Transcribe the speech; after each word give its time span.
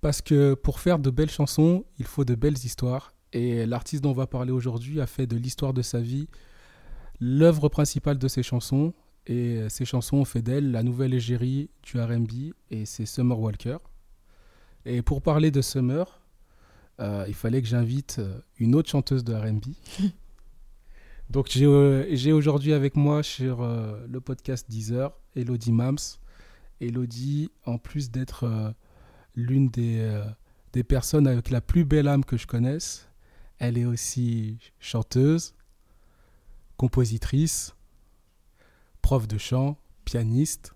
Parce 0.00 0.22
que 0.22 0.54
pour 0.54 0.80
faire 0.80 0.98
de 0.98 1.10
belles 1.10 1.30
chansons, 1.30 1.84
il 1.98 2.06
faut 2.06 2.24
de 2.24 2.34
belles 2.34 2.58
histoires. 2.64 3.12
Et 3.32 3.66
l'artiste 3.66 4.02
dont 4.02 4.10
on 4.10 4.14
va 4.14 4.26
parler 4.26 4.50
aujourd'hui 4.50 5.00
a 5.00 5.06
fait 5.06 5.26
de 5.26 5.36
l'histoire 5.36 5.72
de 5.72 5.82
sa 5.82 6.00
vie 6.00 6.28
l'œuvre 7.20 7.68
principale 7.68 8.18
de 8.18 8.28
ses 8.28 8.42
chansons. 8.42 8.94
Et 9.26 9.60
ces 9.68 9.84
chansons 9.84 10.16
ont 10.16 10.24
fait 10.24 10.42
d'elle 10.42 10.72
la 10.72 10.82
nouvelle 10.82 11.14
égérie 11.14 11.68
du 11.82 12.00
RB 12.00 12.54
et 12.70 12.86
c'est 12.86 13.06
Summer 13.06 13.38
Walker. 13.38 13.76
Et 14.86 15.02
pour 15.02 15.20
parler 15.20 15.50
de 15.50 15.60
Summer, 15.60 16.20
euh, 17.00 17.24
il 17.28 17.34
fallait 17.34 17.60
que 17.62 17.68
j'invite 17.68 18.16
euh, 18.18 18.40
une 18.58 18.74
autre 18.74 18.88
chanteuse 18.88 19.24
de 19.24 19.34
RB. 19.34 19.64
Donc 21.30 21.48
j'ai 21.48 21.66
euh, 21.66 22.34
aujourd'hui 22.34 22.72
avec 22.72 22.96
moi 22.96 23.22
sur 23.22 23.62
le 23.62 24.20
podcast 24.20 24.66
Deezer 24.68 25.12
Elodie 25.36 25.72
Mams. 25.72 25.98
Elodie, 26.80 27.50
en 27.66 27.78
plus 27.78 28.10
d'être 28.10 28.74
l'une 29.34 29.68
des, 29.68 30.22
des 30.72 30.84
personnes 30.84 31.26
avec 31.26 31.50
la 31.50 31.60
plus 31.60 31.84
belle 31.84 32.08
âme 32.08 32.24
que 32.24 32.36
je 32.36 32.46
connaisse, 32.46 33.08
elle 33.58 33.76
est 33.76 33.84
aussi 33.84 34.58
chanteuse, 34.78 35.54
compositrice, 36.76 37.74
prof 39.02 39.28
de 39.28 39.38
chant, 39.38 39.76
pianiste. 40.04 40.74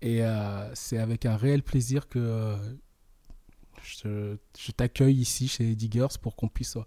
Et 0.00 0.22
euh, 0.22 0.72
c'est 0.74 0.98
avec 0.98 1.26
un 1.26 1.36
réel 1.36 1.62
plaisir 1.62 2.08
que 2.08 2.18
euh, 2.18 2.56
je, 3.82 4.70
t'accueille 4.72 5.16
ici 5.16 5.48
chez 5.48 5.74
Diggers 5.74 6.18
pour 6.22 6.36
qu'on 6.36 6.48
puisse 6.48 6.78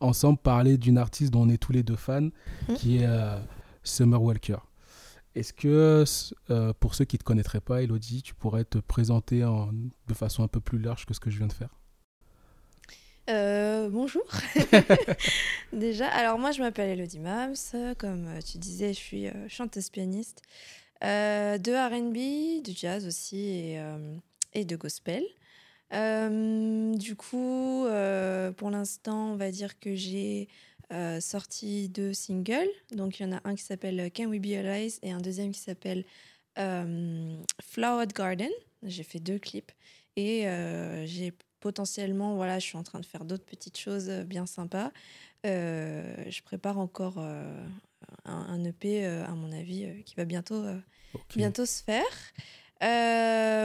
ensemble 0.00 0.38
parler 0.38 0.78
d'une 0.78 0.98
artiste 0.98 1.32
dont 1.32 1.42
on 1.42 1.48
est 1.48 1.58
tous 1.58 1.72
les 1.72 1.82
deux 1.82 1.96
fans, 1.96 2.28
mmh. 2.68 2.74
qui 2.74 2.98
est 2.98 3.06
euh, 3.06 3.40
Summer 3.82 4.22
Walker. 4.22 4.58
Est-ce 5.38 5.52
que, 5.52 6.04
pour 6.80 6.96
ceux 6.96 7.04
qui 7.04 7.14
ne 7.14 7.18
te 7.18 7.24
connaîtraient 7.24 7.60
pas, 7.60 7.82
Elodie, 7.82 8.22
tu 8.22 8.34
pourrais 8.34 8.64
te 8.64 8.78
présenter 8.78 9.44
en, 9.44 9.70
de 9.72 10.14
façon 10.14 10.42
un 10.42 10.48
peu 10.48 10.58
plus 10.58 10.80
large 10.80 11.06
que 11.06 11.14
ce 11.14 11.20
que 11.20 11.30
je 11.30 11.38
viens 11.38 11.46
de 11.46 11.52
faire? 11.52 11.78
Euh, 13.30 13.88
bonjour. 13.88 14.24
Déjà, 15.72 16.08
alors 16.08 16.40
moi 16.40 16.50
je 16.50 16.60
m'appelle 16.60 16.98
Elodie 16.98 17.20
Mams, 17.20 17.54
comme 17.98 18.26
euh, 18.26 18.40
tu 18.40 18.58
disais, 18.58 18.92
je 18.92 18.98
suis 18.98 19.28
euh, 19.28 19.48
chanteuse 19.48 19.90
pianiste 19.90 20.42
de 21.02 21.70
RB, 21.70 22.64
de 22.64 22.72
jazz 22.72 23.06
aussi 23.06 23.38
et, 23.38 23.80
et 24.54 24.64
de 24.64 24.74
gospel. 24.74 25.22
du 25.92 27.14
coup, 27.14 27.86
pour 28.56 28.70
l'instant, 28.70 29.34
on 29.34 29.36
va 29.36 29.52
dire 29.52 29.78
que 29.78 29.94
j'ai 29.94 30.48
sorti 31.20 31.88
deux 31.88 32.12
singles. 32.12 32.70
Donc 32.92 33.20
il 33.20 33.24
y 33.24 33.26
en 33.26 33.32
a 33.32 33.40
un 33.44 33.54
qui 33.54 33.62
s'appelle 33.62 34.10
Can 34.14 34.26
We 34.26 34.40
Be 34.40 34.52
Allies 34.52 34.98
et 35.02 35.12
un 35.12 35.20
deuxième 35.20 35.52
qui 35.52 35.60
s'appelle 35.60 36.04
Flowered 36.56 38.12
Garden. 38.12 38.50
J'ai 38.82 39.02
fait 39.02 39.20
deux 39.20 39.38
clips 39.38 39.72
et 40.16 40.46
j'ai 41.04 41.32
potentiellement, 41.60 42.34
voilà, 42.34 42.58
je 42.58 42.66
suis 42.66 42.76
en 42.76 42.82
train 42.82 43.00
de 43.00 43.06
faire 43.06 43.24
d'autres 43.24 43.44
petites 43.44 43.78
choses 43.78 44.08
euh, 44.08 44.24
bien 44.24 44.46
sympas. 44.46 44.92
Euh, 45.46 46.24
je 46.28 46.42
prépare 46.42 46.78
encore 46.78 47.16
euh, 47.18 47.66
un, 48.24 48.64
EP, 48.64 49.04
à 49.06 49.32
mon 49.32 49.52
avis, 49.52 50.02
qui 50.04 50.14
va 50.16 50.24
bientôt, 50.24 50.64
bientôt 51.34 51.66
se 51.66 51.82
faire. 51.82 52.04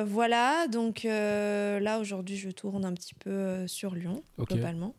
voilà, 0.07 0.67
donc 0.67 1.03
là 1.03 1.99
aujourd'hui 1.99 2.37
je 2.37 2.49
tourne 2.49 2.85
un 2.85 2.93
petit 2.93 3.15
peu 3.15 3.67
sur 3.67 3.95
Lyon, 3.95 4.23
globalement. 4.37 4.95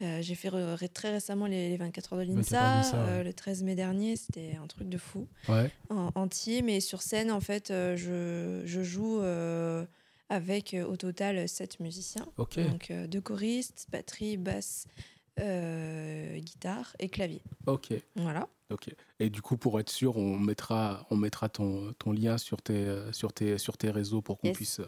J'ai 0.00 0.34
fait 0.34 0.50
très 0.88 1.10
récemment 1.10 1.46
les, 1.46 1.76
24 1.76 2.12
heures 2.12 2.18
de 2.20 2.24
l'INSA, 2.24 3.22
le 3.22 3.32
13 3.32 3.62
mai 3.62 3.74
dernier, 3.74 4.16
c'était 4.16 4.58
un 4.62 4.66
truc 4.66 4.88
de 4.88 4.98
fou. 4.98 5.26
Ouais. 5.48 5.70
En, 5.88 6.10
en, 6.14 6.28
team 6.28 6.68
et 6.68 6.80
sur 6.80 7.02
scène, 7.02 7.30
en 7.30 7.40
fait, 7.40 7.68
je, 7.68 8.62
je 8.64 8.82
joue 8.82 9.20
avec 10.30 10.72
euh, 10.72 10.86
au 10.86 10.96
total 10.96 11.46
sept 11.48 11.80
musiciens. 11.80 12.26
Donc 12.38 12.90
euh, 12.90 13.06
deux 13.06 13.20
choristes, 13.20 13.88
batterie, 13.90 14.38
basse, 14.38 14.86
euh, 15.40 16.38
guitare 16.38 16.94
et 16.98 17.08
clavier. 17.08 17.42
Ok. 17.66 17.92
Voilà. 18.16 18.48
Ok. 18.70 18.88
Et 19.18 19.28
du 19.28 19.42
coup, 19.42 19.56
pour 19.56 19.78
être 19.80 19.90
sûr, 19.90 20.16
on 20.16 20.38
mettra, 20.38 21.06
on 21.10 21.16
mettra 21.16 21.48
ton, 21.48 21.92
ton 21.98 22.12
lien 22.12 22.38
sur 22.38 22.62
tes, 22.62 22.86
sur 23.12 23.32
tes, 23.32 23.58
sur 23.58 23.76
tes 23.76 23.90
réseaux 23.90 24.22
pour 24.22 24.38
qu'on 24.38 24.52
puisse, 24.52 24.80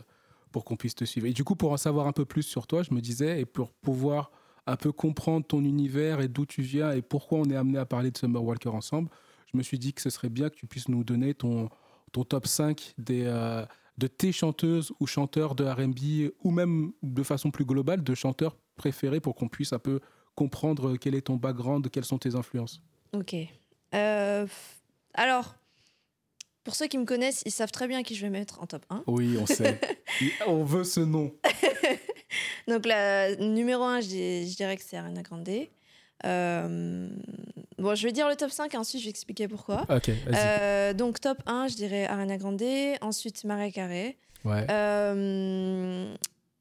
pour 0.53 0.65
qu'on 0.65 0.77
puisse 0.77 0.95
te 0.95 1.05
suivre. 1.05 1.27
Et 1.27 1.33
du 1.33 1.43
coup, 1.43 1.57
pour 1.57 1.73
en 1.73 1.77
savoir 1.77 2.07
un 2.07 2.13
peu 2.13 2.25
plus 2.25 2.45
sur 2.45 2.69
toi, 2.69 2.85
je 2.85 2.95
me 2.95 3.01
disais, 3.01 3.41
et 3.41 3.45
pour 3.45 3.73
pouvoir 3.73 4.31
un 4.67 4.77
peu 4.77 4.93
comprendre 4.93 5.47
ton 5.47 5.65
univers 5.65 6.21
et 6.21 6.29
d'où 6.29 6.47
tu 6.47 6.63
viens 6.63 6.93
et 6.93 7.03
pourquoi 7.03 7.39
on 7.39 7.45
est 7.45 7.57
amené 7.57 7.79
à 7.79 7.87
parler 7.87 8.11
de 8.11 8.19
Summer 8.19 8.43
Walker 8.43 8.69
ensemble, 8.69 9.09
je 9.53 9.57
me 9.59 9.63
suis 9.63 9.79
dit 9.79 9.93
que 9.93 10.01
ce 10.01 10.11
serait 10.11 10.29
bien 10.29 10.51
que 10.51 10.55
tu 10.55 10.67
puisses 10.67 10.89
nous 10.89 11.05
donner 11.05 11.35
ton, 11.35 11.69
ton 12.13 12.25
top 12.25 12.47
5 12.47 12.95
des, 12.99 13.25
de 13.99 14.07
tes 14.07 14.33
chanteuses 14.33 14.93
ou 15.01 15.07
chanteurs 15.07 15.55
de 15.55 15.65
RB 15.65 16.33
ou 16.43 16.51
même 16.51 16.93
de 17.03 17.23
façon 17.23 17.51
plus 17.51 17.65
globale 17.65 18.03
de 18.03 18.15
chanteurs 18.15 18.57
préférés 18.77 19.21
pour 19.21 19.35
qu'on 19.35 19.49
puisse 19.49 19.73
un 19.73 19.79
peu 19.79 20.01
comprendre 20.35 20.97
quel 20.97 21.15
est 21.15 21.23
ton 21.23 21.37
background, 21.37 21.89
quelles 21.91 22.05
sont 22.05 22.19
tes 22.19 22.35
influences 22.35 22.81
Ok. 23.13 23.35
Euh, 23.95 24.47
alors, 25.15 25.57
pour 26.65 26.75
ceux 26.75 26.87
qui 26.87 26.97
me 26.97 27.05
connaissent, 27.05 27.43
ils 27.45 27.53
savent 27.53 27.73
très 27.73 27.87
bien 27.87 28.03
qui 28.03 28.15
je 28.15 28.23
vais 28.23 28.31
mettre 28.31 28.63
en 28.63 28.67
top 28.67 28.87
1. 28.89 29.05
Oui, 29.07 29.37
on 29.39 29.47
sait. 29.47 29.81
on 30.47 30.65
veut 30.65 30.85
ce 30.85 31.01
nom. 31.01 31.35
Donc, 32.69 32.87
la 32.87 33.35
numéro 33.37 33.83
1, 33.83 34.01
je 34.01 34.55
dirais 34.57 34.77
que 34.77 34.83
c'est 34.83 34.97
Ariana 34.97 35.23
Grande. 35.23 35.49
Euh, 36.25 37.09
bon, 37.79 37.95
je 37.95 38.07
vais 38.07 38.13
dire 38.13 38.29
le 38.29 38.37
top 38.37 38.51
5 38.51 38.73
et 38.75 38.77
ensuite 38.77 39.01
je 39.01 39.07
vais 39.07 39.11
expliquer 39.11 39.49
pourquoi. 39.49 39.85
euh, 40.35 40.93
donc, 40.93 41.21
top 41.21 41.39
1, 41.47 41.69
je 41.69 41.77
dirais 41.77 42.07
Ariana 42.07 42.37
Grande. 42.37 42.63
Ensuite, 43.01 43.45
Marie 43.45 43.73
Carré. 43.73 44.19
Ouais. 44.45 44.67
Euh, 44.71 46.15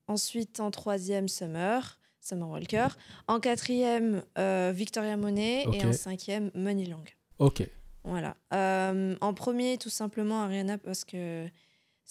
ensuite, 0.08 0.60
en 0.60 0.72
troisième, 0.72 1.28
Summer. 1.28 2.00
Summer 2.20 2.48
Walker. 2.50 2.88
En 3.28 3.40
quatrième, 3.40 4.24
euh, 4.38 4.72
Victoria 4.76 5.18
Monet. 5.18 5.66
Et 5.74 5.86
en 5.86 5.94
cinquième, 5.94 6.52
Money 6.54 6.86
Long. 6.86 7.04
Ok. 7.40 7.64
Voilà. 8.04 8.36
En 8.52 9.34
premier, 9.34 9.78
tout 9.78 9.90
simplement, 9.90 10.42
Ariana, 10.44 10.78
parce 10.78 11.06
que 11.06 11.48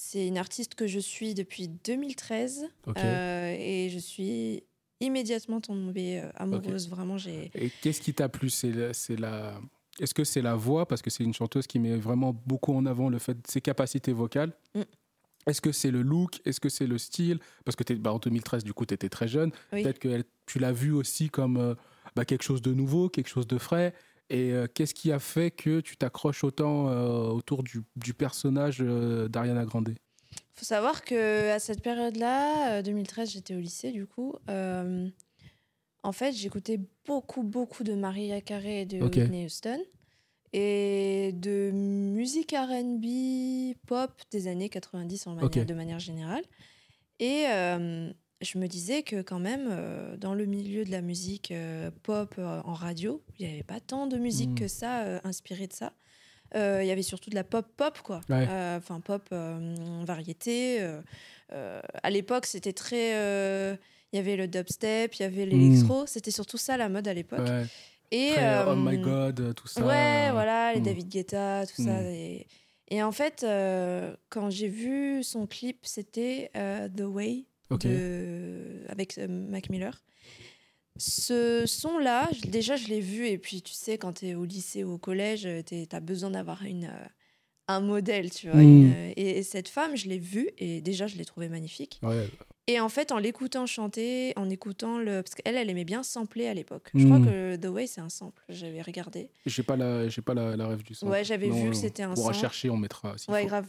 c'est 0.01 0.27
une 0.27 0.39
artiste 0.39 0.75
que 0.75 0.87
je 0.87 0.99
suis 0.99 1.35
depuis 1.35 1.69
2013. 1.69 2.69
et 2.97 3.89
je 3.93 3.99
suis 3.99 4.65
immédiatement 5.01 5.61
tombée 5.61 6.21
euh, 6.21 6.31
amoureuse. 6.37 6.89
Vraiment, 6.89 7.19
j'ai. 7.19 7.51
Et 7.55 7.71
qu'est-ce 7.83 8.01
qui 8.01 8.15
t'a 8.15 8.29
plu? 8.29 8.49
C'est 8.49 8.73
la. 9.19 9.61
Est-ce 9.99 10.15
que 10.15 10.25
c'est 10.25 10.41
la 10.41 10.55
voix? 10.55 10.89
Parce 10.89 11.03
que 11.03 11.11
c'est 11.11 11.23
une 11.23 11.35
chanteuse 11.35 11.67
qui 11.67 11.79
met 11.79 11.97
vraiment 11.97 12.35
beaucoup 12.47 12.75
en 12.75 12.87
avant 12.87 13.11
le 13.11 13.19
fait 13.19 13.35
de 13.35 13.47
ses 13.47 13.61
capacités 13.61 14.13
vocales. 14.13 14.53
Mm. 14.75 14.83
Est-ce 15.47 15.61
que 15.61 15.73
c'est 15.73 15.91
le 15.91 16.03
look? 16.03 16.41
Est-ce 16.47 16.61
que 16.61 16.71
c'est 16.71 16.87
le 16.87 16.97
style? 16.97 17.39
Parce 17.65 17.77
que 17.77 17.93
es, 17.93 17.97
bah, 17.97 18.13
en 18.13 18.19
2013, 18.19 18.65
du 18.65 18.73
coup, 18.73 18.87
tu 18.87 18.95
étais 18.95 19.09
très 19.11 19.29
jeune. 19.29 19.53
Peut-être 19.71 19.99
que 19.99 20.25
tu 20.47 20.59
l'as 20.59 20.73
vu 20.73 20.93
aussi 20.93 21.29
comme 21.29 21.57
euh, 21.59 21.75
bah, 22.17 22.25
quelque 22.25 22.43
chose 22.43 22.63
de 22.63 22.73
nouveau, 22.73 23.09
quelque 23.11 23.29
chose 23.29 23.47
de 23.47 23.59
frais. 23.59 23.95
Et 24.31 24.53
euh, 24.53 24.67
qu'est-ce 24.73 24.95
qui 24.95 25.13
a 25.13 25.19
fait 25.19 25.51
que 25.51 25.81
tu 25.81 25.97
t'accroches 25.97 26.45
autant 26.45 26.87
autour 27.31 27.63
du, 27.63 27.83
du 27.97 28.15
personnage 28.15 28.79
d'Ariana 28.79 29.65
Grande? 29.65 29.95
Faut 30.61 30.67
savoir 30.67 31.05
que 31.05 31.49
à 31.49 31.59
cette 31.59 31.81
période-là, 31.81 32.83
2013, 32.83 33.29
euh, 33.29 33.33
j'étais 33.33 33.55
au 33.55 33.61
lycée 33.61 33.93
du 33.93 34.07
coup. 34.07 34.35
Euh, 34.51 35.09
en 36.03 36.13
fait, 36.13 36.33
j'écoutais 36.33 36.79
beaucoup, 37.07 37.43
beaucoup 37.43 37.83
de 37.83 37.95
Maria 37.95 38.43
Carey 38.43 38.83
et 38.83 38.85
de 38.85 39.01
Whitney 39.01 39.47
Houston 39.47 39.81
et 40.53 41.33
de 41.33 41.71
musique 41.71 42.53
R&B, 42.53 43.75
pop 43.87 44.11
des 44.31 44.49
années 44.49 44.69
90 44.69 45.29
en 45.29 45.35
manière, 45.37 45.65
de 45.65 45.75
manière 45.75 45.99
générale. 45.99 46.45
Et 47.21 47.45
euh, 47.49 48.13
je 48.41 48.59
me 48.59 48.67
disais 48.67 49.03
que 49.03 49.23
quand 49.23 49.39
même, 49.39 49.69
dans 50.19 50.35
le 50.35 50.47
milieu 50.47 50.85
de 50.85 50.91
la 50.91 51.03
musique 51.03 51.53
pop 52.03 52.35
en 52.39 52.73
radio, 52.73 53.23
il 53.39 53.47
n'y 53.47 53.53
avait 53.53 53.63
pas 53.63 53.81
tant 53.81 54.07
de 54.07 54.17
musique 54.17 54.51
hmm. 54.51 54.55
que 54.55 54.69
ça 54.69 55.21
inspirée 55.25 55.67
de 55.67 55.73
ça. 55.73 55.93
Euh, 56.55 56.81
il 56.83 56.89
y 56.89 56.91
avait 56.91 57.03
surtout 57.03 57.31
de 57.31 57.35
la 57.35 57.45
pop 57.45 57.67
pop, 57.77 57.99
quoi. 58.03 58.21
Euh, 58.31 58.79
enfin, 58.79 59.01
pop 59.01 59.29
euh, 59.33 59.75
variété. 60.05 60.81
à 61.51 62.11
l'époque, 62.11 62.47
c'était 62.47 62.73
très. 62.73 63.11
Il 64.13 64.17
y 64.17 64.19
avait 64.19 64.37
le 64.37 64.49
dubstep, 64.49 65.15
il 65.15 65.23
y 65.23 65.25
avait 65.25 65.47
l'électro. 65.47 66.03
Hmm. 66.03 66.07
C'était 66.07 66.33
surtout 66.33 66.59
ça 66.59 66.77
la 66.77 66.89
mode 66.89 67.07
à 67.07 67.15
l'époque. 67.15 67.49
Et 68.11 68.33
Oh 68.67 68.75
my 68.75 68.99
God, 68.99 69.55
tout 69.55 69.69
ça. 69.69 69.81
Ouais, 69.83 70.31
voilà, 70.33 70.75
les 70.75 70.81
hmm. 70.81 70.85
David 70.85 71.09
Guetta, 71.09 71.67
tout 71.67 71.83
ça. 71.83 72.03
Et, 72.03 72.47
et, 72.89 73.03
en 73.03 73.13
fait, 73.13 73.47
quand 74.29 74.51
j'ai 74.51 74.69
vu 74.69 75.23
son 75.23 75.47
clip, 75.47 75.79
c'était 75.83 76.51
The 76.55 77.03
Way 77.03 77.47
de, 77.79 78.85
avec 78.89 79.19
Mac 79.19 79.71
Miller. 79.71 80.03
Ce 80.97 81.65
son-là, 81.67 82.29
déjà, 82.49 82.77
je 82.77 82.89
l'ai 82.89 83.01
vu. 83.01 83.27
Et 83.27 83.39
puis, 83.39 83.63
tu 83.63 83.73
sais, 83.73 83.97
quand 83.97 84.15
tu 84.15 84.27
es 84.27 84.35
au 84.35 84.45
lycée 84.45 84.85
ou 84.85 84.93
au 84.93 84.99
collège, 84.99 85.49
tu 85.67 85.87
as 85.91 86.01
besoin 86.01 86.31
d'avoir 86.31 86.63
une, 86.65 86.85
euh, 86.85 87.07
un 87.69 87.81
modèle, 87.81 88.31
tu 88.31 88.49
vois. 88.51 88.61
Hmm. 88.61 88.93
Euh, 88.95 89.13
et, 89.17 89.43
cette 89.43 89.69
femme, 89.69 89.97
je 89.97 90.09
l'ai 90.09 90.19
vue 90.19 90.51
et 90.59 90.81
déjà, 90.81 91.07
je 91.07 91.17
l'ai 91.17 91.25
trouvée 91.25 91.49
magnifique. 91.49 92.01
Et 92.73 92.79
en 92.79 92.89
fait, 92.89 93.11
en 93.11 93.19
l'écoutant 93.19 93.67
chanter, 93.67 94.33
en 94.37 94.49
écoutant 94.49 94.99
le. 94.99 95.23
Parce 95.23 95.35
qu'elle, 95.35 95.57
elle 95.57 95.71
aimait 95.71 95.85
bien 95.85 96.03
sampler 96.03 96.47
à 96.47 96.55
l'époque. 96.55 96.91
Je 96.95 97.05
crois 97.05 97.19
Hmm. 97.19 97.25
que 97.27 97.57
The 97.57 97.67
Way, 97.67 97.87
c'est 97.87 98.01
un 98.01 98.09
sample. 98.09 98.43
J'avais 98.49 98.81
regardé. 98.83 99.29
J'ai 99.47 99.63
pas 99.63 99.77
la, 99.77 100.09
j'ai 100.09 100.23
pas 100.23 100.35
la, 100.35 100.57
la 100.57 100.69
rêve 100.69 100.83
du 100.83 100.95
son. 100.95 101.09
Ouais, 101.09 101.25
j'avais 101.25 101.49
vu 101.49 101.71
que 101.71 101.77
c'était 101.77 102.03
un 102.05 102.13
On 102.13 102.15
pourra 102.15 102.33
sample. 102.33 102.41
chercher, 102.43 102.71
on 102.71 102.77
mettra. 102.77 103.15
Ouais, 103.29 103.43
faut. 103.43 103.49
grave. 103.49 103.67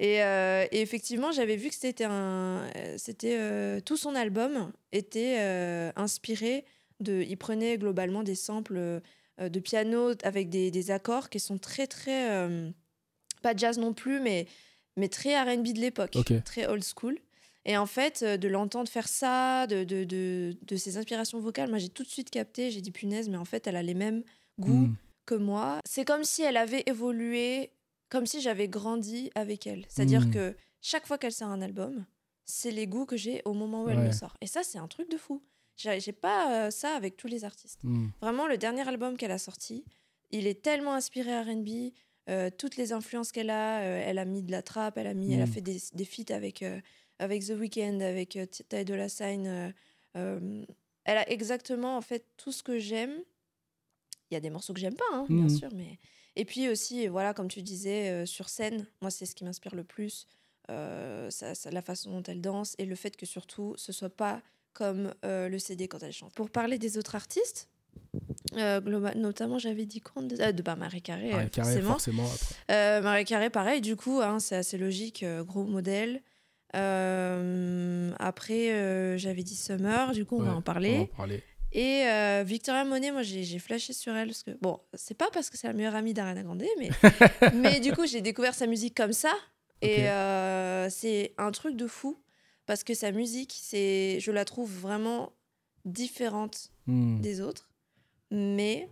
Et, 0.00 0.22
euh, 0.22 0.66
et 0.70 0.80
effectivement, 0.82 1.32
j'avais 1.32 1.56
vu 1.56 1.68
que 1.70 1.74
c'était 1.74 2.04
un. 2.04 2.68
euh, 2.76 2.94
C'était. 2.98 3.36
euh, 3.38 3.80
tout 3.80 3.96
son 3.96 4.14
album 4.14 4.70
était 4.92 5.36
euh, 5.38 5.90
inspiré 5.96 6.64
de. 7.00 7.22
Il 7.22 7.36
prenait 7.38 7.78
globalement 7.78 8.22
des 8.22 8.34
samples 8.34 9.00
de 9.40 9.60
piano 9.60 10.10
avec 10.24 10.50
des, 10.50 10.70
des 10.70 10.90
accords 10.90 11.30
qui 11.30 11.40
sont 11.40 11.58
très, 11.58 11.86
très. 11.86 12.28
pas 13.40 13.56
jazz 13.56 13.78
non 13.78 13.92
plus, 13.92 14.20
mais, 14.20 14.46
mais 14.96 15.08
très 15.08 15.40
RB 15.40 15.72
de 15.72 15.80
l'époque. 15.80 16.16
Très 16.44 16.66
old 16.66 16.84
school. 16.84 17.18
Et 17.64 17.76
en 17.76 17.86
fait, 17.86 18.22
euh, 18.22 18.36
de 18.36 18.48
l'entendre 18.48 18.88
faire 18.88 19.08
ça, 19.08 19.66
de, 19.68 19.84
de, 19.84 20.04
de, 20.04 20.56
de 20.62 20.76
ses 20.76 20.96
inspirations 20.96 21.38
vocales, 21.40 21.68
moi 21.70 21.78
j'ai 21.78 21.88
tout 21.88 22.02
de 22.02 22.08
suite 22.08 22.30
capté, 22.30 22.70
j'ai 22.70 22.80
dit 22.80 22.90
punaise, 22.90 23.28
mais 23.28 23.36
en 23.36 23.44
fait 23.44 23.66
elle 23.66 23.76
a 23.76 23.82
les 23.82 23.94
mêmes 23.94 24.22
goûts 24.58 24.88
Hmm. 24.88 24.94
que 25.26 25.34
moi. 25.36 25.80
C'est 25.86 26.04
comme 26.04 26.24
si 26.24 26.42
elle 26.42 26.56
avait 26.56 26.82
évolué, 26.86 27.70
comme 28.08 28.26
si 28.26 28.40
j'avais 28.40 28.68
grandi 28.68 29.30
avec 29.36 29.66
elle. 29.66 29.84
C'est-à-dire 29.88 30.26
Mm. 30.26 30.30
que 30.32 30.56
chaque 30.80 31.06
fois 31.06 31.16
qu'elle 31.18 31.32
sort 31.32 31.48
un 31.48 31.62
album, 31.62 32.04
c'est 32.44 32.72
les 32.72 32.86
goûts 32.88 33.06
que 33.06 33.16
j'ai 33.16 33.40
au 33.44 33.52
moment 33.54 33.84
où 33.84 33.88
elle 33.88 34.02
le 34.02 34.12
sort. 34.12 34.36
Et 34.40 34.46
ça, 34.48 34.62
c'est 34.64 34.78
un 34.78 34.88
truc 34.88 35.08
de 35.10 35.16
fou. 35.16 35.40
J'ai 35.76 36.12
pas 36.12 36.66
euh, 36.66 36.70
ça 36.70 36.94
avec 36.96 37.16
tous 37.16 37.28
les 37.28 37.44
artistes. 37.44 37.78
Hmm. 37.84 38.08
Vraiment, 38.20 38.46
le 38.48 38.58
dernier 38.58 38.86
album 38.86 39.16
qu'elle 39.16 39.30
a 39.30 39.38
sorti, 39.38 39.84
il 40.32 40.46
est 40.48 40.60
tellement 40.62 40.94
inspiré 40.94 41.40
RB. 41.40 41.92
euh, 42.28 42.50
toutes 42.56 42.76
les 42.76 42.92
influences 42.92 43.32
qu'elle 43.32 43.50
a, 43.50 43.80
euh, 43.80 44.02
elle 44.06 44.18
a 44.18 44.24
mis 44.24 44.42
de 44.44 44.50
la 44.52 44.62
trappe, 44.62 44.96
elle 44.98 45.08
a 45.08 45.14
mis, 45.14 45.32
elle 45.34 45.42
a 45.42 45.46
fait 45.46 45.60
des, 45.60 45.80
des 45.94 46.04
feats 46.04 46.32
avec, 46.32 46.64
avec 47.22 47.44
The 47.46 47.50
Weeknd, 47.58 48.00
avec 48.00 48.38
Ty 48.68 48.84
Dolla 48.84 49.08
Sign. 49.08 49.46
euh, 49.46 49.70
euh, 50.16 50.64
elle 51.04 51.18
a 51.18 51.28
exactement 51.30 51.96
en 51.96 52.00
fait 52.02 52.26
tout 52.36 52.52
ce 52.52 52.62
que 52.62 52.78
j'aime. 52.78 53.14
Il 54.30 54.34
y 54.34 54.36
a 54.36 54.40
des 54.40 54.50
morceaux 54.50 54.72
que 54.72 54.80
j'aime 54.80 54.94
pas, 54.96 55.04
hein, 55.12 55.26
bien 55.28 55.42
Mhm. 55.44 55.48
sûr, 55.48 55.68
mais 55.74 55.98
et 56.36 56.44
puis 56.44 56.68
aussi, 56.68 57.06
voilà, 57.08 57.34
comme 57.34 57.48
tu 57.48 57.60
disais, 57.62 58.08
euh, 58.10 58.26
sur 58.26 58.48
scène, 58.48 58.86
moi 59.00 59.10
c'est 59.10 59.26
ce 59.26 59.34
qui 59.34 59.44
m'inspire 59.44 59.74
le 59.74 59.84
plus, 59.84 60.26
euh, 60.70 61.28
ça- 61.30 61.54
ça- 61.54 61.70
la 61.70 61.82
façon 61.82 62.10
dont 62.12 62.22
elle 62.22 62.40
danse 62.40 62.74
et 62.78 62.84
le 62.86 62.94
fait 62.94 63.16
que 63.16 63.26
surtout 63.26 63.74
ce 63.76 63.92
soit 63.92 64.14
pas 64.14 64.40
comme 64.72 65.12
euh, 65.24 65.48
le 65.48 65.58
CD 65.58 65.86
quand 65.88 66.02
elle 66.02 66.12
chante. 66.12 66.34
Pour 66.34 66.48
parler 66.50 66.78
des 66.78 66.96
autres 66.96 67.14
artistes, 67.14 67.68
euh, 68.56 68.80
notamment 69.16 69.58
j'avais 69.58 69.84
dit 69.86 70.00
quoi 70.00 70.22
de, 70.22 70.40
euh, 70.40 70.52
de 70.52 70.62
bah, 70.62 70.76
Marie 70.76 71.02
Carré, 71.02 71.34
Ouais, 71.34 71.44
euh, 71.44 71.48
carré, 71.48 71.82
forcément. 71.82 72.22
forcément. 72.24 72.54
après. 72.68 73.00
Marie 73.02 73.24
Carré, 73.26 73.50
pareil, 73.50 73.80
du 73.82 73.96
coup, 73.96 74.20
hein, 74.22 74.38
c'est 74.38 74.56
assez 74.56 74.78
logique, 74.78 75.24
gros 75.40 75.64
modèle. 75.64 76.22
Euh, 76.76 78.12
après, 78.18 78.72
euh, 78.72 79.16
j'avais 79.18 79.42
dit 79.42 79.56
Summer, 79.56 80.12
du 80.12 80.24
coup, 80.24 80.36
on 80.36 80.40
Ouais, 80.40 80.46
va 80.46 80.52
en 80.52 80.54
On 80.54 80.58
va 80.58 80.62
parler. 80.62 80.98
en 80.98 81.06
parler. 81.16 81.42
Et 81.72 82.04
euh, 82.06 82.42
Victoria 82.46 82.84
Monet, 82.84 83.12
moi, 83.12 83.22
j'ai 83.22 83.58
flashé 83.58 83.92
sur 83.94 84.14
elle 84.14 84.28
parce 84.28 84.42
que, 84.42 84.50
bon, 84.60 84.78
c'est 84.94 85.16
pas 85.16 85.30
parce 85.32 85.48
que 85.48 85.56
c'est 85.56 85.66
la 85.68 85.72
meilleure 85.72 85.94
amie 85.94 86.12
d'Ariana 86.12 86.42
Grande, 86.42 86.62
mais, 86.78 86.90
mais 87.54 87.80
du 87.80 87.92
coup, 87.92 88.06
j'ai 88.06 88.20
découvert 88.20 88.54
sa 88.54 88.66
musique 88.66 88.94
comme 88.94 89.12
ça. 89.14 89.32
Et 89.80 90.08
euh, 90.08 90.88
c'est 90.90 91.34
un 91.38 91.50
truc 91.50 91.74
de 91.76 91.86
fou 91.86 92.16
parce 92.66 92.84
que 92.84 92.94
sa 92.94 93.10
musique, 93.10 93.58
c'est, 93.60 94.20
je 94.20 94.30
la 94.30 94.44
trouve 94.44 94.70
vraiment 94.72 95.32
différente 95.84 96.68
Hmm. 96.88 97.20
des 97.20 97.40
autres, 97.40 97.70
mais 98.32 98.88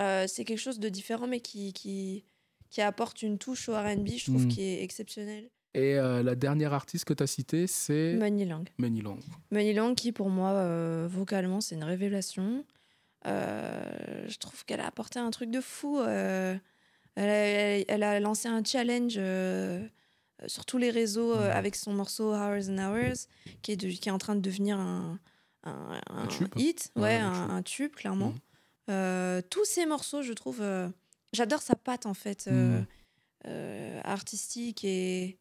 euh, 0.00 0.26
c'est 0.26 0.46
quelque 0.46 0.58
chose 0.58 0.80
de 0.80 0.88
différent, 0.88 1.26
mais 1.26 1.40
qui, 1.40 1.74
qui, 1.74 2.24
qui 2.70 2.80
apporte 2.80 3.20
une 3.20 3.36
touche 3.36 3.68
au 3.68 3.74
RB, 3.74 4.08
je 4.16 4.24
trouve, 4.30 4.46
Mm. 4.46 4.48
qui 4.48 4.62
est 4.62 4.82
exceptionnelle. 4.82 5.50
Et 5.74 5.98
euh, 5.98 6.22
la 6.22 6.34
dernière 6.36 6.72
artiste 6.72 7.04
que 7.04 7.14
tu 7.14 7.22
as 7.22 7.26
citée, 7.26 7.66
c'est 7.66 8.14
Money 8.14 8.44
Lang. 8.44 8.68
Money 8.78 9.72
Lang, 9.72 9.94
qui 9.96 10.12
pour 10.12 10.30
moi, 10.30 10.50
euh, 10.50 11.08
vocalement, 11.10 11.60
c'est 11.60 11.74
une 11.74 11.82
révélation. 11.84 12.64
Euh, 13.26 14.24
je 14.28 14.36
trouve 14.38 14.64
qu'elle 14.64 14.80
a 14.80 14.86
apporté 14.86 15.18
un 15.18 15.30
truc 15.30 15.50
de 15.50 15.60
fou. 15.60 15.98
elle, 16.00 16.60
a, 17.16 17.22
elle- 17.32 17.84
elle 17.88 18.02
a 18.02 18.20
lancé 18.20 18.48
un 18.48 18.62
challenge 18.62 19.18
sur 20.46 20.64
tous 20.66 20.78
les 20.78 20.90
réseaux 20.90 21.34
Ouais. 21.36 21.50
avec 21.50 21.74
son 21.76 21.92
morceau 21.92 22.32
Hours 22.34 22.68
and 22.68 22.78
Hours, 22.78 23.26
qui 23.62 23.72
est, 23.72 23.76
de- 23.76 23.88
qui 23.88 24.08
est 24.08 24.12
en 24.12 24.18
train 24.18 24.34
de 24.36 24.40
devenir 24.40 24.78
un, 24.78 25.18
un, 25.64 26.00
un 26.10 26.28
hit, 26.56 26.90
Ouais, 26.96 27.02
ouais, 27.02 27.14
un 27.16 27.62
tube. 27.62 27.92
clairement. 27.94 28.32
Mhm. 28.88 29.42
Tous 29.50 29.64
ces 29.64 29.86
morceaux, 29.86 30.22
je 30.22 30.32
trouve, 30.34 30.62
j'adore 31.32 31.62
sa 31.62 31.74
patte 31.76 32.06
en 32.06 32.14
fait, 32.14 32.46
Mhm. 32.48 32.84
artistique 34.04 34.84
et 34.84 35.38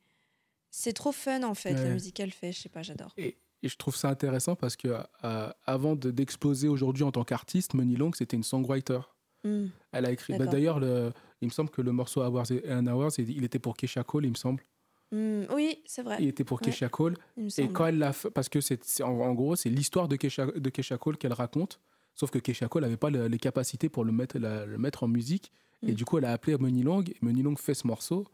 c'est 0.75 0.93
trop 0.93 1.11
fun 1.11 1.43
en 1.43 1.53
fait 1.53 1.73
la 1.73 1.89
musique 1.93 2.15
qu'elle 2.15 2.31
fait. 2.31 2.51
Je 2.51 2.59
sais 2.61 2.69
pas, 2.69 2.81
j'adore. 2.81 3.13
Et, 3.17 3.37
et 3.61 3.69
je 3.69 3.77
trouve 3.77 3.95
ça 3.95 4.09
intéressant 4.09 4.55
parce 4.55 4.75
que 4.75 4.87
euh, 5.23 5.49
avant 5.65 5.95
de- 5.95 6.09
d'exploser 6.09 6.67
aujourd'hui 6.67 7.03
en 7.03 7.11
tant 7.11 7.23
qu'artiste, 7.23 7.75
Money 7.75 7.95
Long, 7.95 8.11
c'était 8.13 8.35
une 8.35 8.43
songwriter. 8.43 8.99
Mm. 9.43 9.65
Elle 9.91 10.05
a 10.05 10.11
écrit. 10.11 10.35
bah. 10.37 10.47
D'ailleurs, 10.47 10.79
le- 10.79 11.11
il 11.41 11.47
me 11.47 11.51
semble 11.53 11.69
que 11.69 11.81
le 11.81 11.91
morceau 11.91 12.21
Hours 12.23 12.51
and 12.67 12.87
Hours, 12.87 13.11
il 13.19 13.43
était 13.43 13.59
pour 13.59 13.77
Kesha 13.77 14.03
Cole, 14.03 14.25
il 14.25 14.31
me 14.31 14.35
semble. 14.35 14.63
Mm, 15.11 15.43
Oui, 15.53 15.83
c'est 15.85 16.01
vrai. 16.01 16.17
Il 16.19 16.27
était 16.27 16.43
pour 16.43 16.59
Ouais. 16.59 16.65
Kesha 16.71 16.89
Cole. 16.89 17.17
Et 17.57 17.67
quand 17.69 17.85
elle 17.85 17.99
l'a 17.99 18.13
fait, 18.13 18.31
parce 18.31 18.49
que 18.49 18.59
c'est 18.61 19.03
en, 19.03 19.09
en 19.19 19.33
gros, 19.33 19.55
c'est 19.55 19.69
l'histoire 19.69 20.07
de 20.07 20.15
Kesha, 20.15 20.47
de 20.47 20.69
Kesha 20.71 20.97
Cole 20.97 21.17
qu'elle 21.17 21.33
raconte. 21.33 21.79
Sauf 22.15 22.31
que 22.31 22.39
Kesha 22.39 22.67
Cole 22.67 22.81
n'avait 22.83 22.97
pas 22.97 23.11
le- 23.11 23.27
les 23.27 23.37
capacités 23.37 23.89
pour 23.89 24.05
le 24.05 24.11
mettre, 24.11 24.39
la- 24.39 24.65
le 24.65 24.77
mettre 24.79 25.03
en 25.03 25.07
musique. 25.07 25.51
Et 25.85 25.91
Mm. 25.91 25.95
du 25.95 26.05
coup, 26.05 26.17
elle 26.17 26.25
a 26.25 26.31
appelé 26.31 26.57
Money 26.57 26.81
Long. 26.81 27.01
Et 27.03 27.15
Money 27.21 27.43
Long 27.43 27.55
fait 27.55 27.73
ce 27.75 27.85
morceau. 27.85 28.25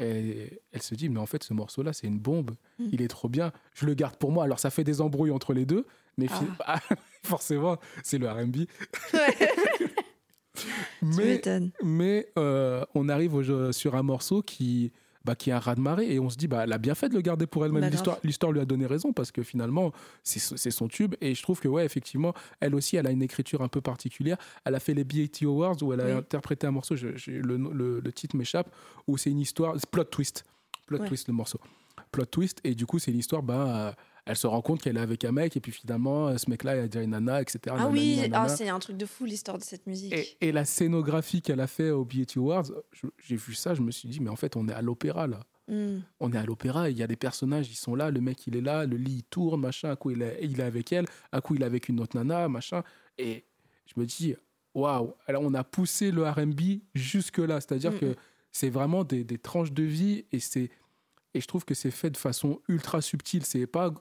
Et 0.00 0.60
elle 0.72 0.82
se 0.82 0.94
dit, 0.94 1.08
mais 1.08 1.20
en 1.20 1.26
fait, 1.26 1.42
ce 1.44 1.52
morceau-là, 1.52 1.92
c'est 1.92 2.06
une 2.06 2.18
bombe. 2.18 2.52
Mm. 2.78 2.86
Il 2.92 3.02
est 3.02 3.08
trop 3.08 3.28
bien. 3.28 3.52
Je 3.74 3.84
le 3.86 3.94
garde 3.94 4.16
pour 4.16 4.32
moi. 4.32 4.44
Alors, 4.44 4.58
ça 4.58 4.70
fait 4.70 4.84
des 4.84 5.00
embrouilles 5.00 5.30
entre 5.30 5.52
les 5.52 5.66
deux. 5.66 5.86
Mais 6.16 6.26
fi- 6.26 6.44
Ah. 6.66 6.80
forcément, 7.22 7.76
c'est 8.02 8.18
le 8.18 8.28
RB. 8.30 8.56
Ouais, 9.12 9.38
Mais, 11.02 11.40
mais 11.82 12.28
euh, 12.38 12.84
on 12.94 13.08
arrive 13.08 13.34
au 13.34 13.72
sur 13.72 13.94
un 13.94 14.02
morceau 14.02 14.42
qui, 14.42 14.92
bah, 15.24 15.34
qui 15.34 15.50
est 15.50 15.52
un 15.52 15.58
raz-de-marée 15.58 16.12
et 16.14 16.18
on 16.18 16.30
se 16.30 16.36
dit 16.36 16.48
bah, 16.48 16.62
elle 16.64 16.72
a 16.72 16.78
bien 16.78 16.94
fait 16.94 17.08
de 17.08 17.14
le 17.14 17.20
garder 17.20 17.46
pour 17.46 17.64
elle-même. 17.66 17.82
Bah, 17.82 17.90
L'histoire, 17.90 18.18
l'histoire 18.24 18.52
lui 18.52 18.60
a 18.60 18.64
donné 18.64 18.86
raison 18.86 19.12
parce 19.12 19.30
que 19.32 19.42
finalement 19.42 19.92
c'est, 20.24 20.40
son 20.70 20.88
tube 20.88 21.14
et 21.20 21.34
je 21.34 21.42
trouve 21.42 21.60
que 21.60 21.68
ouais 21.68 21.84
effectivement 21.84 22.32
elle 22.60 22.74
aussi 22.74 22.96
elle 22.96 23.06
a 23.06 23.10
une 23.10 23.22
écriture 23.22 23.60
un 23.62 23.68
peu 23.68 23.80
particulière. 23.80 24.38
Elle 24.64 24.74
a 24.74 24.80
fait 24.80 24.94
les 24.94 25.04
BAT 25.04 25.42
Awards 25.44 25.82
où 25.82 25.92
elle 25.92 26.00
a 26.00 26.04
Oui. 26.06 26.12
interprété 26.12 26.66
un 26.66 26.70
morceau, 26.70 26.96
je- 26.96 27.08
le, 27.30 27.56
le- 27.56 28.00
le 28.00 28.12
titre 28.12 28.36
m'échappe, 28.36 28.74
où 29.06 29.18
c'est 29.18 29.30
une 29.30 29.40
histoire, 29.40 29.74
c'est 29.78 29.88
plot 29.90 30.04
twist, 30.04 30.44
plot 30.86 30.98
Ouais. 31.00 31.06
twist 31.08 31.28
le 31.28 31.34
morceau, 31.34 31.60
plot 32.12 32.24
twist 32.26 32.58
et 32.64 32.74
du 32.74 32.86
coup 32.86 32.98
c'est 32.98 33.12
l'histoire 33.12 33.42
bah 33.42 33.54
euh, 33.88 33.92
elle 34.30 34.36
se 34.36 34.46
rend 34.46 34.62
compte 34.62 34.80
qu'elle 34.80 34.96
est 34.96 35.00
avec 35.00 35.24
un 35.24 35.32
mec 35.32 35.56
et 35.56 35.60
puis 35.60 35.72
finalement 35.72 36.28
euh, 36.28 36.36
ce 36.36 36.48
mec-là 36.48 36.76
il 36.76 36.78
a 36.80 36.86
déjà 36.86 37.02
une 37.02 37.10
nana 37.10 37.42
etc. 37.42 37.58
Ah 37.70 37.88
oui, 37.88 38.16
nanana. 38.16 38.42
ah, 38.42 38.48
c'est 38.48 38.68
un 38.68 38.78
truc 38.78 38.96
de 38.96 39.04
fou 39.04 39.24
l'histoire 39.24 39.58
de 39.58 39.64
cette 39.64 39.88
musique. 39.88 40.12
Et, 40.12 40.36
et 40.40 40.52
la 40.52 40.64
scénographie 40.64 41.42
qu'elle 41.42 41.60
a 41.60 41.66
fait 41.66 41.90
au 41.90 42.04
BET 42.04 42.26
Awards, 42.36 42.66
j'ai 43.18 43.34
vu 43.34 43.54
ça, 43.54 43.74
je 43.74 43.82
me 43.82 43.90
suis 43.90 44.08
dit, 44.08 44.20
mais 44.20 44.30
en 44.30 44.36
fait, 44.36 44.54
on 44.54 44.68
est 44.68 44.72
à 44.72 44.82
l'opéra 44.82 45.26
là. 45.26 45.40
Mm. 45.66 45.98
On 46.20 46.32
est 46.32 46.36
à 46.38 46.44
l'opéra, 46.44 46.90
il 46.90 46.96
y 46.96 47.02
a 47.02 47.08
des 47.08 47.16
personnages, 47.16 47.68
ils 47.70 47.76
sont 47.76 47.96
là, 47.96 48.10
le 48.12 48.20
mec 48.20 48.46
il 48.46 48.56
est 48.56 48.60
là, 48.60 48.86
le 48.86 48.96
lit 48.96 49.16
il 49.16 49.22
tourne, 49.24 49.60
machin, 49.60 49.90
un 49.90 49.96
coup 49.96 50.12
il 50.12 50.22
est, 50.22 50.38
il 50.42 50.60
est 50.60 50.64
avec 50.64 50.92
elle, 50.92 51.06
un 51.32 51.40
coup 51.40 51.56
il 51.56 51.62
est 51.62 51.66
avec 51.66 51.88
une 51.88 51.98
autre 51.98 52.16
nana, 52.16 52.48
machin. 52.48 52.84
Et 53.18 53.44
je 53.86 54.00
me 54.00 54.06
dis, 54.06 54.36
waouh, 54.74 55.12
alors 55.26 55.42
on 55.42 55.54
a 55.54 55.64
poussé 55.64 56.12
le 56.12 56.28
RB 56.28 56.82
jusque-là, 56.94 57.60
c'est-à-dire 57.60 57.92
Mm, 57.92 57.98
que 57.98 58.06
mm. 58.06 58.16
c'est 58.52 58.70
vraiment 58.70 59.02
des, 59.02 59.24
des 59.24 59.38
tranches 59.38 59.72
de 59.72 59.82
vie 59.82 60.24
et 60.30 60.38
c'est 60.38 60.70
et 61.34 61.40
je 61.40 61.46
trouve 61.46 61.64
que 61.64 61.74
c'est 61.74 61.90
fait 61.90 62.10
de 62.10 62.16
façon 62.16 62.60
ultra 62.68 63.00
subtile, 63.00 63.44
c'est 63.44 63.66
pas 63.66 63.92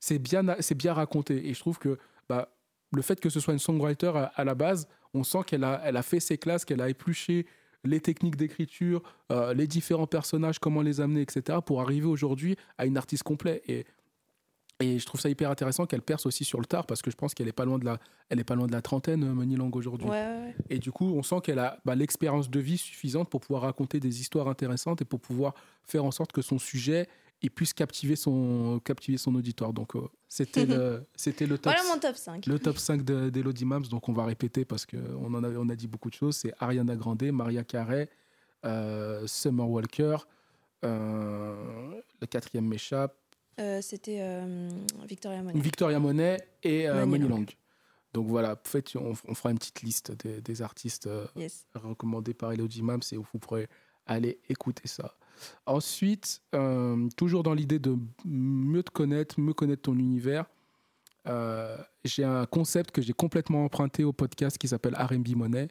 c'est 0.00 0.18
bien 0.18 0.44
c'est 0.60 0.74
bien 0.74 0.92
raconté 0.92 1.48
et 1.48 1.54
je 1.54 1.60
trouve 1.60 1.78
que 1.78 1.98
bah, 2.28 2.48
le 2.92 3.02
fait 3.02 3.20
que 3.20 3.30
ce 3.30 3.38
soit 3.38 3.52
une 3.52 3.60
songwriter 3.60 4.12
à, 4.14 4.32
à 4.34 4.44
la 4.44 4.54
base, 4.54 4.88
on 5.14 5.22
sent 5.22 5.44
qu'elle 5.46 5.62
a 5.62 5.80
elle 5.84 5.96
a 5.96 6.02
fait 6.02 6.20
ses 6.20 6.38
classes, 6.38 6.64
qu'elle 6.64 6.80
a 6.80 6.88
épluché 6.88 7.46
les 7.84 8.00
techniques 8.00 8.36
d'écriture, 8.36 9.02
euh, 9.32 9.54
les 9.54 9.66
différents 9.66 10.06
personnages, 10.06 10.58
comment 10.58 10.82
les 10.82 11.00
amener, 11.00 11.22
etc., 11.22 11.58
pour 11.64 11.80
arriver 11.80 12.06
aujourd'hui 12.06 12.56
à 12.78 12.86
une 12.86 12.96
artiste 12.96 13.22
complète. 13.22 13.62
Et, 13.68 13.86
et 14.80 14.98
je 14.98 15.06
trouve 15.06 15.20
ça 15.20 15.28
hyper 15.28 15.50
intéressant 15.50 15.86
qu'elle 15.86 16.02
perce 16.02 16.26
aussi 16.26 16.44
sur 16.44 16.58
le 16.58 16.66
tard, 16.66 16.86
parce 16.86 17.02
que 17.02 17.10
je 17.10 17.16
pense 17.16 17.34
qu'elle 17.34 17.48
est 17.48 17.52
pas 17.52 17.64
loin 17.64 17.78
de 17.78 17.84
la, 17.84 17.98
elle 18.28 18.38
est 18.40 18.44
pas 18.44 18.54
loin 18.54 18.66
de 18.66 18.72
la 18.72 18.82
trentaine, 18.82 19.24
euh, 19.24 19.32
Money 19.32 19.56
Lang 19.56 19.74
aujourd'hui. 19.74 20.08
Ouais, 20.08 20.26
ouais, 20.26 20.42
ouais. 20.46 20.54
Et 20.68 20.78
du 20.78 20.92
coup, 20.92 21.06
on 21.06 21.22
sent 21.22 21.36
qu'elle 21.42 21.58
a 21.58 21.80
bah, 21.84 21.94
l'expérience 21.94 22.50
de 22.50 22.60
vie 22.60 22.78
suffisante 22.78 23.30
pour 23.30 23.40
pouvoir 23.40 23.62
raconter 23.62 24.00
des 24.00 24.20
histoires 24.20 24.48
intéressantes 24.48 25.00
et 25.02 25.04
pour 25.04 25.20
pouvoir 25.20 25.54
faire 25.84 26.04
en 26.04 26.10
sorte 26.10 26.32
que 26.32 26.42
son 26.42 26.58
sujet 26.58 27.08
il 27.42 27.50
puisse 27.50 27.72
captiver 27.72 28.16
son, 28.16 28.80
captiver 28.84 29.16
son 29.18 29.34
auditoire. 29.34 29.72
Donc, 29.72 29.96
euh, 29.96 30.00
c'était 30.28 30.66
le, 30.66 31.04
c'était 31.16 31.46
le 31.46 31.56
top. 31.58 31.72
Voilà 31.74 31.88
mon 31.94 31.98
top 32.00 32.16
5. 32.16 32.46
Le 32.46 32.58
top 32.58 32.78
5 32.78 33.02
de- 33.04 33.30
d'Elodie 33.30 33.64
Mams, 33.64 33.84
donc 33.86 34.08
on 34.08 34.12
va 34.12 34.24
répéter 34.24 34.64
parce 34.64 34.84
qu'on 34.86 35.32
en 35.34 35.42
a, 35.44 35.48
on 35.50 35.68
a 35.68 35.74
dit 35.76 35.86
beaucoup 35.88 36.10
de 36.10 36.14
choses. 36.14 36.36
C'est 36.36 36.52
Ariana 36.58 36.96
Grande, 36.96 37.22
Maria 37.32 37.64
Carey, 37.64 38.08
euh, 38.64 39.26
Summer 39.26 39.68
Walker, 39.68 40.16
euh, 40.84 42.00
le 42.20 42.26
quatrième 42.26 42.66
m'échappe, 42.66 43.16
Euh, 43.58 43.80
C'était 43.82 44.18
euh, 44.20 44.68
Victoria 45.06 45.42
Monet. 45.42 45.60
Victoria 45.60 45.98
Monet 45.98 46.36
et 46.62 46.88
Money 46.88 47.28
Lang. 47.28 47.50
Donc 48.12 48.26
voilà, 48.26 48.52
en 48.54 48.68
fait, 48.68 48.96
on, 48.96 49.12
on 49.28 49.34
fera 49.34 49.50
une 49.52 49.58
petite 49.58 49.82
liste 49.82 50.12
des, 50.24 50.40
des 50.40 50.62
artistes 50.62 51.08
Yes. 51.36 51.66
recommandés 51.74 52.34
par 52.34 52.52
Elodie 52.52 52.82
Mams 52.82 53.02
et 53.12 53.16
vous 53.16 53.38
pourrez 53.38 53.68
aller 54.06 54.40
écouter 54.48 54.88
ça. 54.88 55.14
Ensuite, 55.66 56.42
euh, 56.54 57.08
toujours 57.16 57.42
dans 57.42 57.54
l'idée 57.54 57.78
de 57.78 57.96
mieux 58.24 58.82
te 58.82 58.90
connaître, 58.90 59.40
mieux 59.40 59.52
connaître 59.52 59.82
ton 59.82 59.98
univers, 59.98 60.46
euh, 61.26 61.76
j'ai 62.04 62.24
un 62.24 62.46
concept 62.46 62.90
que 62.92 63.02
j'ai 63.02 63.12
complètement 63.12 63.64
emprunté 63.64 64.04
au 64.04 64.12
podcast 64.12 64.56
qui 64.58 64.68
s'appelle 64.68 64.94
RB 64.96 65.36
Money. 65.36 65.68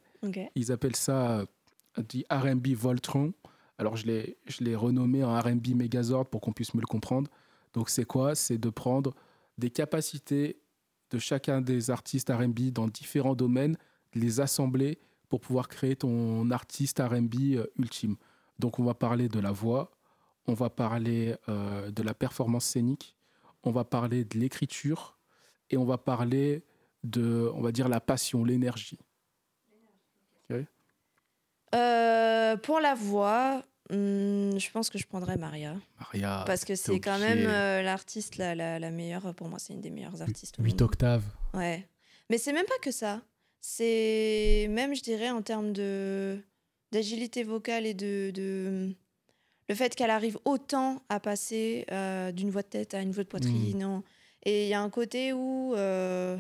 Ils 0.56 0.72
appellent 0.72 0.96
ça 0.96 1.40
euh, 1.40 1.46
du 2.08 2.24
RB 2.32 2.68
Voltron. 2.70 3.34
Alors, 3.78 3.96
je 3.96 4.06
l'ai, 4.06 4.76
renommé 4.76 5.24
en 5.24 5.40
RB 5.40 5.70
Megazord 5.76 6.28
pour 6.28 6.42
qu'on 6.42 6.52
puisse 6.52 6.74
me 6.74 6.82
le 6.82 6.88
comprendre. 6.88 7.30
Donc, 7.74 7.90
c'est 7.90 8.06
quoi? 8.06 8.36
C'est 8.36 8.58
de 8.58 8.70
prendre 8.70 9.14
des 9.58 9.70
capacités 9.70 10.60
de 11.12 11.18
chacun 11.18 11.62
des 11.62 11.90
artistes 11.90 12.30
RB 12.30 12.72
dans 12.72 12.88
différents 12.88 13.36
domaines, 13.36 13.78
les 14.14 14.42
assembler 14.42 15.00
pour 15.28 15.40
pouvoir 15.40 15.68
créer 15.68 15.96
ton 15.96 16.52
artiste 16.52 17.00
RB 17.00 17.66
ultime. 17.78 18.16
Donc, 18.60 18.80
on 18.80 18.84
va 18.84 18.94
parler 18.94 19.30
de 19.30 19.40
la 19.40 19.52
voix, 19.52 19.92
on 20.46 20.54
va 20.54 20.70
parler 20.70 21.36
euh, 21.48 21.90
de 21.92 22.04
la 22.04 22.14
performance 22.14 22.66
scénique, 22.66 23.16
on 23.64 23.72
va 23.72 23.84
parler 23.84 24.26
de 24.26 24.38
l'écriture 24.38 25.18
et 25.70 25.78
on 25.78 25.86
va 25.86 25.98
parler 25.98 26.64
de, 27.04 27.50
on 27.56 27.62
va 27.62 27.72
dire, 27.72 27.90
la 27.90 28.00
passion, 28.00 28.44
l'énergie. 28.44 29.00
Euh, 31.76 32.58
pour 32.58 32.80
la 32.80 32.96
voix, 32.96 33.62
hmm, 33.92 34.58
je 34.58 34.72
pense 34.72 34.90
que 34.90 34.98
je 34.98 35.06
prendrais 35.06 35.38
Maria. 35.38 35.76
Maria. 36.00 36.44
Parce 36.48 36.66
que 36.66 36.74
c'est 36.74 37.00
quand 37.00 37.20
même 37.20 37.46
euh, 37.48 37.84
l'artiste 37.84 38.38
la, 38.38 38.56
la, 38.56 38.80
la 38.80 38.90
meilleure. 38.90 39.36
Pour 39.36 39.50
moi, 39.50 39.60
c'est 39.60 39.74
une 39.74 39.82
des 39.82 39.92
meilleures 39.92 40.20
artistes. 40.20 40.60
au 40.60 40.64
8 40.64 40.72
monde. 40.72 40.82
octaves. 40.82 41.24
Ouais. 41.54 41.88
Mais 42.32 42.40
c'est 42.40 42.54
même 42.54 42.66
pas 42.66 42.80
que 42.82 42.90
ça. 42.92 43.22
C'est 43.62 44.68
même, 44.72 44.96
je 44.96 45.04
dirais, 45.04 45.30
en 45.30 45.44
termes 45.44 45.72
de 45.72 46.42
d'agilité 46.92 47.44
vocale 47.44 47.86
et 47.86 47.94
de, 47.94 48.32
de- 48.34 48.96
le 49.70 49.76
fait 49.76 49.94
qu'elle 49.96 50.10
arrive 50.10 50.40
autant 50.46 51.04
à 51.10 51.20
passer 51.20 51.86
euh, 51.92 52.32
d'une 52.32 52.50
voix 52.50 52.64
de 52.64 52.68
tête 52.68 52.94
à 52.96 53.02
une 53.02 53.12
voix 53.12 53.24
de 53.24 53.30
poitrine. 53.30 53.78
non. 53.78 54.04
Et 54.44 54.64
il 54.66 54.70
y 54.70 54.74
a 54.74 54.82
un 54.82 54.90
côté 54.90 55.34
où, 55.34 55.74
euh, 55.76 56.38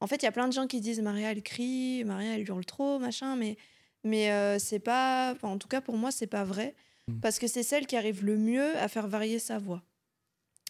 en 0.00 0.06
fait, 0.06 0.16
il 0.16 0.22
y 0.24 0.28
a 0.28 0.32
plein 0.32 0.48
de 0.48 0.52
gens 0.52 0.66
qui 0.66 0.80
disent 0.80 1.00
Maria 1.00 1.30
elle 1.32 1.42
crie, 1.42 2.02
Maria 2.04 2.34
elle 2.34 2.48
hurle 2.48 2.64
trop, 2.64 2.98
machin, 2.98 3.36
mais 3.36 3.56
mais 4.02 4.30
euh, 4.30 4.58
c'est 4.58 4.78
pas, 4.78 5.32
enfin, 5.34 5.48
en 5.48 5.58
tout 5.58 5.66
cas 5.68 5.80
pour 5.80 5.96
moi 5.96 6.10
c'est 6.10 6.26
pas 6.26 6.44
vrai 6.44 6.74
Mm. 7.08 7.20
parce 7.20 7.38
que 7.38 7.46
c'est 7.46 7.62
celle 7.62 7.86
qui 7.86 7.96
arrive 7.96 8.24
le 8.24 8.36
mieux 8.36 8.76
à 8.78 8.88
faire 8.88 9.06
varier 9.06 9.38
sa 9.38 9.58
voix. 9.58 9.80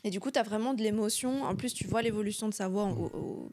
Et 0.04 0.10
du 0.10 0.20
coup, 0.20 0.30
tu 0.30 0.38
as 0.38 0.42
vraiment 0.42 0.74
de 0.74 0.82
l'émotion. 0.82 1.42
En 1.44 1.56
plus, 1.56 1.72
tu 1.72 1.86
vois 1.86 2.02
l'évolution 2.02 2.46
de 2.46 2.52
sa 2.52 2.68
voix 2.68 2.84
au, 2.84 3.06
au- 3.06 3.52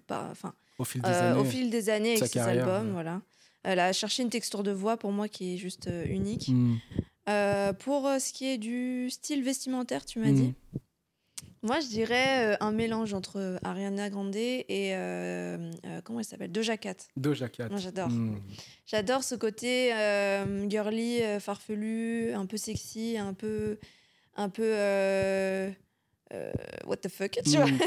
Au 0.78 0.84
fil 0.84 1.02
des 1.02 1.08
années. 1.08 1.40
au 1.40 1.46
fil 1.46 1.70
des 1.70 1.90
années 1.90 2.18
avec 2.18 2.28
ses 2.30 2.40
albums. 2.40 2.88
ouais. 2.88 2.92
Voilà. 2.92 3.22
Elle 3.64 3.80
a 3.80 3.94
cherché 3.94 4.24
une 4.24 4.30
texture 4.30 4.62
de 4.64 4.72
voix 4.72 4.98
pour 4.98 5.12
moi 5.12 5.28
qui 5.28 5.54
est 5.54 5.58
juste 5.58 5.88
euh, 5.88 6.06
unique. 6.08 6.50
Mm. 6.50 6.76
Euh, 7.30 7.72
pour 7.74 8.06
euh, 8.08 8.20
ce 8.20 8.34
qui 8.34 8.46
est 8.48 8.58
du 8.58 9.10
style 9.10 9.44
vestimentaire, 9.44 10.06
tu 10.06 10.20
m'as 10.20 10.32
Mm. 10.32 10.36
dit? 10.36 10.54
Moi, 11.66 11.80
je 11.80 11.88
dirais 11.88 12.58
un 12.60 12.72
mélange 12.74 13.14
entre 13.14 13.58
Ariana 13.64 14.10
Grande 14.10 14.36
et. 14.36 14.66
euh, 14.96 15.72
euh, 15.86 16.02
comment 16.04 16.20
elle 16.20 16.26
s'appelle? 16.26 16.52
Doja 16.52 16.76
Cat. 16.76 16.96
Doja 17.16 17.48
Cat. 17.48 17.70
Moi, 17.70 17.80
j'adore. 17.80 18.10
Mm. 18.10 18.42
J'adore 18.86 19.24
ce 19.24 19.36
côté 19.36 19.94
euh, 19.94 20.70
girly, 20.70 21.22
farfelu, 21.40 22.34
un 22.34 22.46
peu 22.46 22.58
sexy, 22.58 23.18
un 23.18 23.34
peu. 23.34 23.78
Un 24.36 24.50
peu. 24.50 24.66
Euh, 26.34 26.52
euh, 26.52 26.52
what 26.88 26.98
the 26.98 27.10
fuck, 27.10 27.32
tu 27.44 27.52
vois 27.52 27.66
Mm. 27.66 27.80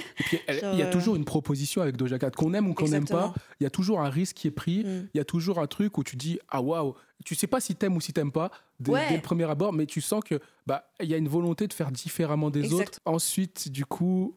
Elle- 0.46 0.60
il 0.74 0.78
y 0.78 0.82
a 0.82 0.86
toujours 0.90 1.16
une 1.16 1.24
proposition 1.24 1.82
avec 1.82 1.96
Doja 1.96 2.18
Cat. 2.18 2.30
Qu'on 2.30 2.54
aime 2.54 2.68
ou 2.68 2.74
qu'on 2.74 2.88
n'aime 2.88 3.06
pas, 3.06 3.34
il 3.60 3.64
y 3.64 3.66
a 3.66 3.70
toujours 3.70 4.00
un 4.00 4.08
risque 4.08 4.36
qui 4.36 4.46
est 4.48 4.52
pris. 4.52 4.84
Mm. 4.84 5.08
Il 5.14 5.18
y 5.18 5.20
a 5.20 5.24
toujours 5.24 5.58
un 5.58 5.66
truc 5.66 5.98
où 5.98 6.04
tu 6.04 6.16
dis 6.16 6.38
Ah 6.48 6.60
waouh 6.62 6.94
Tu 7.24 7.34
sais 7.34 7.46
pas 7.46 7.60
si 7.60 7.74
t'aimes 7.74 7.96
ou 7.96 8.00
si 8.00 8.12
t'aimes 8.12 8.32
pas 8.32 8.50
dès, 8.80 8.90
Ouais. 8.92 9.08
dès 9.08 9.16
le 9.16 9.22
premier 9.22 9.44
abord, 9.50 9.72
mais 9.72 9.86
tu 9.86 10.00
sens 10.00 10.22
que 10.24 10.40
bah 10.66 10.90
il 11.00 11.08
y 11.08 11.14
a 11.14 11.16
une 11.16 11.28
volonté 11.28 11.66
de 11.66 11.72
faire 11.72 11.90
différemment 11.90 12.50
des 12.50 12.64
Exact. 12.64 12.80
autres. 12.80 13.00
Ensuite, 13.04 13.68
du 13.70 13.84
coup, 13.84 14.36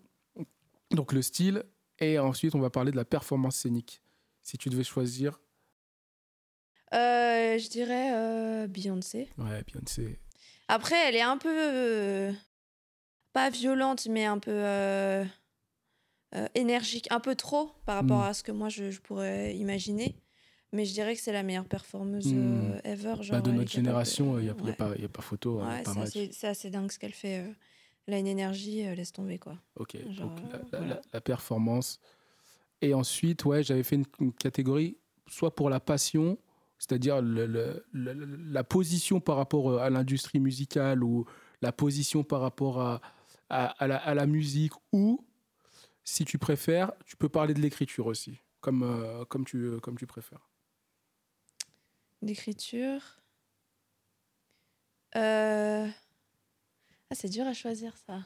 donc 0.92 1.13
le 1.13 1.22
style. 1.22 1.63
Et 2.00 2.18
ensuite, 2.18 2.56
on 2.56 2.60
va 2.60 2.70
parler 2.70 2.92
de 2.92 2.96
la 2.98 3.04
performance 3.06 3.58
scénique. 3.58 4.01
Si 4.42 4.58
tu 4.58 4.70
devais 4.70 4.86
choisir. 4.86 5.39
Euh, 6.94 7.58
je 7.60 7.70
dirais 7.70 8.12
euh, 8.13 8.68
Beyoncé. 8.68 9.30
Ouais, 9.38 9.63
Beyoncé. 9.72 10.18
Après, 10.68 10.96
elle 11.08 11.16
est 11.16 11.22
un 11.22 11.38
peu. 11.38 12.32
Pas 13.39 13.50
violente, 13.50 14.08
mais 14.10 14.25
un 14.25 14.39
peu. 14.39 14.51
euh, 14.51 15.24
euh, 16.36 16.48
énergique, 16.53 17.08
un 17.10 17.19
peu 17.19 17.34
trop 17.34 17.72
par 17.86 17.96
rapport 17.96 18.19
Mm. 18.19 18.25
à 18.29 18.34
ce 18.36 18.43
que 18.43 18.51
moi 18.51 18.69
je, 18.69 18.91
je 18.91 19.01
pourrais 19.01 19.55
imaginer. 19.55 20.15
Mais 20.72 20.86
je 20.86 20.93
dirais 20.93 21.15
que 21.15 21.22
c'est 21.22 21.31
la 21.34 21.41
meilleure 21.41 21.65
performeuse 21.65 22.31
Mm. 22.31 22.38
euh, 22.38 22.79
ever. 22.84 23.15
Genre, 23.24 23.38
Bah, 23.38 23.41
de 23.41 23.50
elle 23.50 23.55
est 23.55 23.60
notre 23.60 23.72
génération, 23.72 24.36
de- 24.36 24.41
il 24.41 24.43
n'y 24.43 24.50
a, 24.50 24.51
a 24.51 24.63
ouais. 24.63 24.74
pas, 24.74 24.96
y 24.96 25.05
a 25.05 25.10
pas 25.10 25.24
photo. 25.24 25.60
hein, 25.60 25.81
Ouais, 25.84 26.29
c'est 26.31 26.48
assez, 26.48 26.69
dingue 26.69 26.91
ce 26.91 27.00
qu'elle 27.00 27.13
fait. 27.15 27.46
Elle 28.05 28.13
a 28.13 28.19
une 28.19 28.27
énergie, 28.27 28.84
laisse 28.96 29.12
tomber 29.12 29.39
quoi. 29.39 29.58
Ok, 29.75 29.98
Genre, 30.12 30.29
donc 30.29 30.39
la, 30.51 30.58
la- 30.60 30.63
voilà. 30.77 30.93
la- 30.96 31.01
la 31.13 31.22
performance. 31.22 32.00
Et 32.81 32.93
ensuite, 32.93 33.43
ouais, 33.46 33.63
j'avais 33.63 33.84
fait 33.84 33.96
une, 33.96 34.05
une 34.19 34.31
catégorie 34.34 34.98
soit 35.27 35.55
pour 35.55 35.69
la 35.72 35.79
passion, 35.79 36.38
c'est-à-dire 36.77 37.22
la 37.93 38.63
position 38.63 39.19
par 39.19 39.38
rapport 39.38 39.79
à 39.79 39.89
l'industrie 39.89 40.39
musicale 40.39 41.03
ou 41.03 41.25
la 41.63 41.72
position 41.72 42.24
par 42.24 42.41
rapport 42.41 42.79
à, 42.81 43.01
à, 43.50 43.68
à 43.84 43.88
la, 43.88 43.98
à 43.98 44.13
la 44.13 44.25
musique, 44.27 44.74
ou 44.91 45.25
si 46.03 46.25
tu 46.25 46.38
préfères, 46.38 46.91
tu 47.06 47.15
peux 47.18 47.29
parler 47.29 47.53
de 47.53 47.60
l'écriture 47.62 48.06
aussi, 48.08 48.39
comme, 48.62 48.84
euh, 48.84 49.25
comme, 49.25 49.46
tu, 49.46 49.58
euh, 49.58 49.79
comme 49.79 49.98
tu 49.98 50.08
préfères. 50.08 50.50
L'écriture. 52.22 53.01
Euh, 55.15 55.88
Ah, 57.12 57.15
c'est 57.15 57.29
dur 57.29 57.48
à 57.48 57.53
choisir 57.53 57.98
ça. 57.98 58.22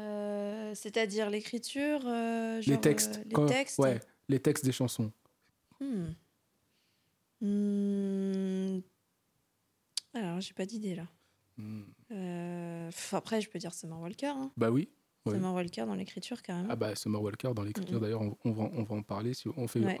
Euh, 0.00 0.74
C'est-à-dire 0.74 1.30
l'écriture, 1.30 2.00
euh, 2.06 2.60
les 2.66 2.80
textes. 2.80 3.20
les 3.24 3.30
quand- 3.32 3.46
textes. 3.46 3.78
Ouais, 3.78 4.00
les 4.28 4.40
textes 4.40 4.64
des 4.64 4.72
chansons. 4.72 5.12
Hmm. 5.80 6.06
Hmm. 7.40 8.80
Alors, 10.14 10.40
j'ai 10.40 10.54
pas 10.54 10.66
d'idée 10.66 10.94
là. 10.96 11.06
Hmm. 11.58 11.84
Euh, 12.14 12.90
après, 13.12 13.40
je 13.40 13.50
peux 13.50 13.58
dire 13.58 13.74
Summer 13.74 14.00
Walker. 14.00 14.26
Hein. 14.28 14.50
Bah 14.56 14.70
oui. 14.70 14.88
Summer 15.26 15.54
Walker 15.54 15.84
dans 15.86 15.94
l'écriture, 15.94 16.42
carrément. 16.42 16.68
Ah 16.70 16.76
bah 16.76 16.94
Summer 16.94 17.20
Walker 17.22 17.52
dans 17.54 17.62
l'écriture 17.62 17.98
d'ailleurs 17.98 18.20
on, 18.20 18.36
on 18.44 18.52
va, 18.52 18.64
on 18.74 18.82
va 18.82 18.94
en 18.96 19.02
parler 19.02 19.32
si 19.32 19.48
on 19.56 19.66
fait, 19.66 19.80
Ouais. 19.80 19.98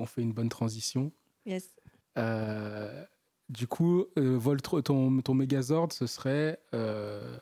on 0.00 0.06
fait 0.06 0.20
une 0.22 0.32
bonne 0.32 0.48
transition. 0.48 1.12
Yes. 1.46 1.74
Euh, 2.18 3.04
du 3.48 3.68
coup, 3.68 4.04
euh, 4.18 4.36
Voltro- 4.36 4.82
ton, 4.82 5.20
ton 5.20 5.34
Megazord, 5.34 5.92
ce 5.92 6.06
serait 6.08 6.58
euh, 6.74 7.36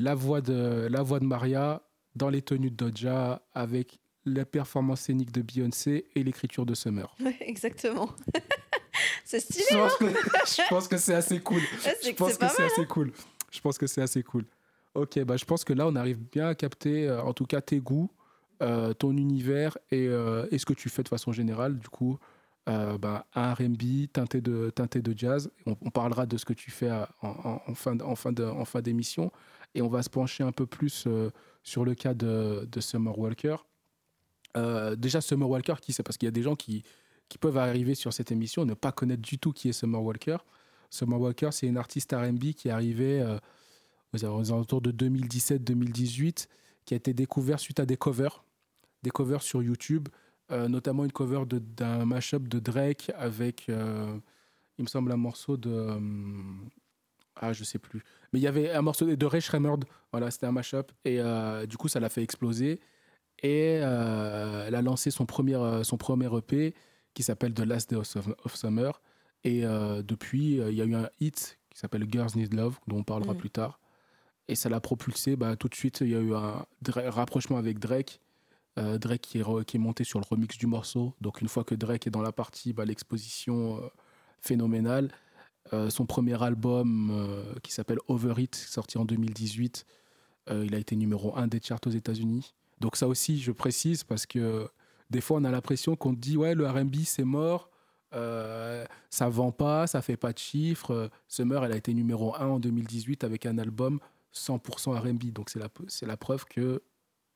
la, 0.00 0.14
voix 0.16 0.40
de, 0.40 0.88
la 0.90 1.02
voix 1.02 1.20
de 1.20 1.24
Maria 1.24 1.82
dans 2.16 2.30
les 2.30 2.42
tenues 2.42 2.70
de 2.72 2.76
Doja 2.76 3.42
avec 3.54 4.00
la 4.24 4.44
performance 4.44 5.02
scénique 5.02 5.30
de 5.30 5.42
Beyoncé 5.42 6.08
et 6.16 6.24
l'écriture 6.24 6.66
de 6.66 6.74
Summer. 6.74 7.14
Ouais, 7.20 7.36
exactement. 7.40 8.10
c'est 9.24 9.38
stylé. 9.38 9.64
Je 9.70 9.76
pense 9.76 9.94
que, 9.96 10.06
je 10.08 10.68
pense 10.68 10.88
que 10.88 10.96
c'est 10.96 11.14
assez 11.14 11.40
cool. 11.40 11.60
Je 12.04 12.10
pense 12.12 12.36
que 12.36 12.48
c'est 12.48 12.64
assez 12.64 12.86
cool. 12.86 13.12
Je 13.50 13.60
pense 13.60 13.78
que 13.78 13.86
c'est 13.86 14.02
assez 14.02 14.22
cool. 14.22 14.44
Ok, 14.96 15.22
bah, 15.24 15.36
je 15.36 15.44
pense 15.44 15.62
que 15.62 15.74
là, 15.74 15.86
on 15.86 15.94
arrive 15.94 16.18
bien 16.32 16.48
à 16.48 16.54
capter, 16.54 17.06
euh, 17.06 17.22
en 17.22 17.34
tout 17.34 17.44
cas, 17.44 17.60
tes 17.60 17.80
goûts, 17.80 18.10
euh, 18.62 18.94
ton 18.94 19.14
univers 19.14 19.76
et, 19.90 20.06
euh, 20.08 20.46
et 20.50 20.56
ce 20.56 20.64
que 20.64 20.72
tu 20.72 20.88
fais 20.88 21.02
de 21.02 21.08
façon 21.08 21.32
générale. 21.32 21.78
Du 21.78 21.88
coup, 21.88 22.18
bah, 22.66 23.26
R&B 23.34 24.10
teinté 24.12 24.40
de, 24.40 24.72
jazz. 25.14 25.50
On, 25.66 25.90
parlera 25.90 26.26
de 26.26 26.36
ce 26.36 26.44
que 26.44 26.54
tu 26.54 26.70
fais 26.70 26.90
en, 27.22 27.74
fin, 27.74 28.82
d'émission. 28.82 29.30
Et 29.74 29.82
on 29.82 29.88
va 29.88 30.02
se 30.02 30.10
pencher 30.10 30.42
un 30.42 30.50
peu 30.50 30.66
plus 30.66 31.06
sur 31.62 31.84
le 31.84 31.94
cas 31.94 32.14
de, 32.14 32.80
Summer 32.80 33.16
Walker. 33.16 33.56
Déjà, 34.96 35.20
Summer 35.20 35.48
Walker, 35.48 35.74
qui 35.80 35.92
c'est? 35.92 36.02
Parce 36.02 36.16
qu'il 36.16 36.26
y 36.26 36.28
a 36.28 36.32
des 36.32 36.42
gens 36.42 36.56
qui, 36.56 36.82
qui 37.28 37.38
peuvent 37.38 37.58
arriver 37.58 37.94
sur 37.94 38.12
cette 38.12 38.32
émission 38.32 38.62
et 38.62 38.66
ne 38.66 38.74
pas 38.74 38.92
connaître 38.92 39.22
du 39.22 39.38
tout 39.38 39.52
qui 39.52 39.68
est 39.68 39.72
Summer 39.72 40.02
Walker. 40.02 40.38
Summer 40.90 41.20
Walker, 41.20 41.48
c'est 41.52 41.66
une 41.66 41.78
artiste 41.78 42.12
R&B 42.12 42.52
qui 42.52 42.68
est 42.68 42.72
arrivée 42.72 43.20
euh, 43.20 43.38
aux 44.12 44.52
alentours 44.52 44.80
de 44.80 44.92
2017-2018, 44.92 46.46
qui 46.84 46.94
a 46.94 46.96
été 46.96 47.12
découverte 47.12 47.60
suite 47.60 47.80
à 47.80 47.86
des 47.86 47.96
covers, 47.96 48.44
des 49.02 49.10
covers 49.10 49.42
sur 49.42 49.62
YouTube, 49.62 50.08
euh, 50.52 50.68
notamment 50.68 51.04
une 51.04 51.12
cover 51.12 51.42
d'un 51.46 52.04
mashup 52.04 52.46
de 52.46 52.60
Drake 52.60 53.10
avec, 53.16 53.68
euh, 53.68 54.16
il 54.78 54.84
me 54.84 54.88
semble, 54.88 55.10
un 55.10 55.16
morceau 55.16 55.56
de... 55.56 55.70
euh, 55.70 55.98
ah, 57.34 57.52
je 57.52 57.64
sais 57.64 57.80
plus. 57.80 58.02
Mais 58.32 58.38
il 58.38 58.42
y 58.42 58.46
avait 58.46 58.70
un 58.70 58.82
morceau 58.82 59.04
de, 59.04 59.26
Ray 59.26 59.40
Shremmerd, 59.40 59.84
voilà, 60.12 60.30
c'était 60.30 60.46
un 60.46 60.52
mashup, 60.52 60.92
et 61.04 61.20
du 61.68 61.76
coup, 61.76 61.88
ça 61.88 62.00
l'a 62.00 62.08
fait 62.08 62.22
exploser. 62.22 62.80
Et 63.42 63.74
elle 63.74 64.74
a 64.74 64.82
lancé 64.82 65.10
son 65.10 65.26
premier, 65.26 65.82
son 65.82 65.98
premier 65.98 66.34
EP 66.34 66.74
qui 67.12 67.22
s'appelle 67.22 67.52
The 67.52 67.60
Last 67.60 67.90
Day 67.90 67.96
of 67.96 68.56
Summer. 68.56 69.02
Et 69.44 69.64
euh, 69.64 70.02
depuis, 70.02 70.60
euh, 70.60 70.70
il 70.70 70.76
y 70.76 70.82
a 70.82 70.84
eu 70.84 70.94
un 70.94 71.08
hit 71.20 71.58
qui 71.70 71.78
s'appelle 71.78 72.06
Girls 72.10 72.30
Need 72.36 72.54
Love, 72.54 72.78
dont 72.88 72.98
on 72.98 73.04
parlera 73.04 73.34
Mm. 73.34 73.38
plus 73.38 73.50
tard. 73.50 73.78
Et 74.48 74.54
ça 74.54 74.68
l'a 74.68 74.80
propulsé. 74.80 75.36
Bah, 75.36 75.56
tout 75.56 75.68
de 75.68 75.74
suite, 75.74 75.98
il 76.00 76.08
y 76.10 76.14
a 76.14 76.20
eu 76.20 76.34
un 76.34 76.64
rapprochement 77.10 77.56
avec 77.58 77.78
Drake. 77.78 78.20
Euh, 78.78 78.98
Drake 78.98 79.22
qui 79.22 79.38
est, 79.38 79.42
re- 79.42 79.64
qui 79.64 79.76
est 79.76 79.80
monté 79.80 80.04
sur 80.04 80.18
le 80.20 80.24
remix 80.28 80.56
du 80.58 80.66
morceau. 80.66 81.14
Donc, 81.20 81.40
une 81.40 81.48
fois 81.48 81.64
que 81.64 81.74
Drake 81.74 82.06
est 82.06 82.10
dans 82.10 82.22
la 82.22 82.32
partie, 82.32 82.72
bah, 82.72 82.84
l'exposition 82.84 83.78
euh, 83.82 83.88
phénoménale. 84.40 85.10
son 85.88 86.06
premier 86.06 86.40
album 86.40 87.12
qui 87.64 87.72
s'appelle 87.72 87.98
Over 88.06 88.34
It, 88.40 88.54
sorti 88.54 88.98
en 88.98 89.04
2018, 89.04 89.84
il 90.62 90.74
a 90.76 90.78
été 90.78 90.94
numéro 90.94 91.36
1 91.36 91.48
des 91.48 91.60
charts 91.60 91.80
aux 91.86 91.90
États-Unis. 91.90 92.54
Donc 92.78 92.94
ça 92.96 93.08
aussi, 93.08 93.40
je 93.40 93.50
précise 93.50 94.04
parce 94.04 94.26
que 94.26 94.68
des 95.10 95.20
fois, 95.20 95.38
on 95.40 95.44
a 95.44 95.50
l'impression 95.50 95.96
qu'on 95.96 96.12
dit 96.12 96.36
ouais, 96.36 96.54
le 96.54 96.68
R&B 96.68 96.98
c'est 97.04 97.24
mort, 97.24 97.68
euh, 98.16 98.84
ça 99.10 99.28
vend 99.28 99.52
pas, 99.52 99.86
ça 99.86 100.02
fait 100.02 100.16
pas 100.16 100.32
de 100.32 100.38
chiffres. 100.38 101.10
Summer, 101.28 101.64
elle 101.64 101.72
a 101.72 101.76
été 101.76 101.92
numéro 101.94 102.34
1 102.36 102.46
en 102.46 102.58
2018 102.58 103.24
avec 103.24 103.46
un 103.46 103.58
album 103.58 104.00
100% 104.34 104.98
R&B. 104.98 105.32
Donc 105.32 105.50
c'est 105.50 105.58
la, 105.58 105.68
la 106.02 106.16
preuve 106.16 106.44
que 106.46 106.82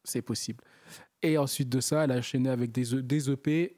c'est 0.04 0.22
possible. 0.22 0.64
Et 1.22 1.36
ensuite 1.38 1.68
de 1.68 1.80
ça, 1.80 2.04
elle 2.04 2.12
a 2.12 2.16
enchaîné 2.16 2.48
avec 2.48 2.72
des, 2.72 3.02
des 3.02 3.30
EP, 3.30 3.76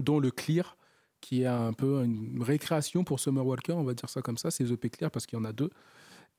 dont 0.00 0.20
le 0.20 0.30
Clear, 0.30 0.76
qui 1.20 1.42
est 1.42 1.46
un 1.46 1.72
peu 1.72 2.02
une 2.04 2.42
récréation 2.42 3.04
pour 3.04 3.20
Summer 3.20 3.44
Walker, 3.44 3.72
on 3.72 3.84
va 3.84 3.94
dire 3.94 4.08
ça 4.08 4.22
comme 4.22 4.38
ça, 4.38 4.50
c'est 4.50 4.70
EP 4.70 4.90
Clear 4.90 5.10
parce 5.10 5.26
qu'il 5.26 5.38
y 5.38 5.42
en 5.42 5.44
a 5.44 5.52
deux. 5.52 5.70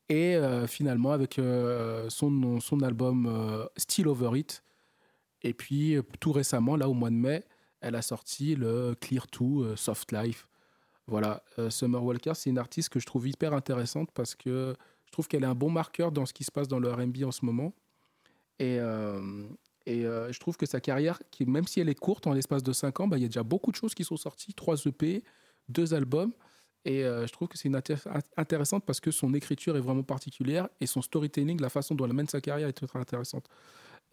Et 0.09 0.35
euh, 0.35 0.67
finalement, 0.67 1.11
avec 1.11 1.39
euh, 1.39 2.09
son, 2.09 2.59
son 2.59 2.81
album 2.81 3.69
Still 3.77 4.07
Over 4.07 4.38
It, 4.38 4.63
et 5.43 5.53
puis 5.53 5.97
tout 6.19 6.31
récemment, 6.31 6.75
là 6.75 6.88
au 6.88 6.93
mois 6.93 7.09
de 7.09 7.15
mai, 7.15 7.43
elle 7.81 7.95
a 7.95 8.01
sorti 8.01 8.55
le 8.55 8.95
Clear 9.00 9.25
2 9.27 9.45
euh, 9.45 9.75
Soft 9.75 10.11
Life. 10.11 10.47
Voilà, 11.07 11.43
euh, 11.59 11.69
Summer 11.69 12.01
Walker, 12.01 12.33
c'est 12.35 12.50
une 12.50 12.59
artiste 12.59 12.89
que 12.89 13.00
je 13.00 13.05
trouve 13.05 13.27
hyper 13.27 13.53
intéressante 13.53 14.09
parce 14.13 14.35
que 14.35 14.75
je 15.05 15.11
trouve 15.11 15.27
qu'elle 15.27 15.43
est 15.43 15.47
un 15.47 15.55
bon 15.55 15.69
marqueur 15.69 16.11
dans 16.11 16.25
ce 16.25 16.31
qui 16.31 16.43
se 16.43 16.51
passe 16.51 16.67
dans 16.67 16.79
le 16.79 16.91
RB 16.91 17.23
en 17.25 17.31
ce 17.31 17.43
moment. 17.43 17.73
Et, 18.59 18.79
euh, 18.79 19.47
je 19.88 20.39
trouve 20.39 20.55
que 20.55 20.67
sa 20.67 20.79
carrière, 20.79 21.21
même 21.45 21.67
si 21.67 21.79
elle 21.81 21.89
est 21.89 21.95
courte, 21.95 22.27
en 22.27 22.33
l'espace 22.33 22.63
de 22.63 22.71
5 22.71 23.00
ans, 23.01 23.07
bah, 23.07 23.17
il 23.17 23.23
y 23.23 23.25
a 23.25 23.27
déjà 23.27 23.43
beaucoup 23.43 23.71
de 23.71 23.75
choses 23.75 23.95
qui 23.95 24.03
sont 24.03 24.15
sorties 24.15 24.53
3 24.53 24.85
EP, 24.85 25.23
2 25.69 25.93
albums. 25.93 26.31
Et 26.85 27.01
je 27.01 27.31
trouve 27.31 27.47
que 27.47 27.57
c'est 27.57 27.69
intéressante 28.38 28.85
parce 28.85 29.00
que 29.00 29.11
son 29.11 29.33
écriture 29.33 29.77
est 29.77 29.81
vraiment 29.81 30.03
particulière 30.03 30.67
et 30.79 30.88
son 30.88 31.01
storytelling, 31.01 31.59
la 31.61 31.69
façon 31.69 31.93
dont 31.93 32.05
elle 32.05 32.13
mène 32.13 32.27
sa 32.27 32.41
carrière 32.41 32.67
est 32.67 32.73
très 32.73 33.00
intéressante. 33.00 33.47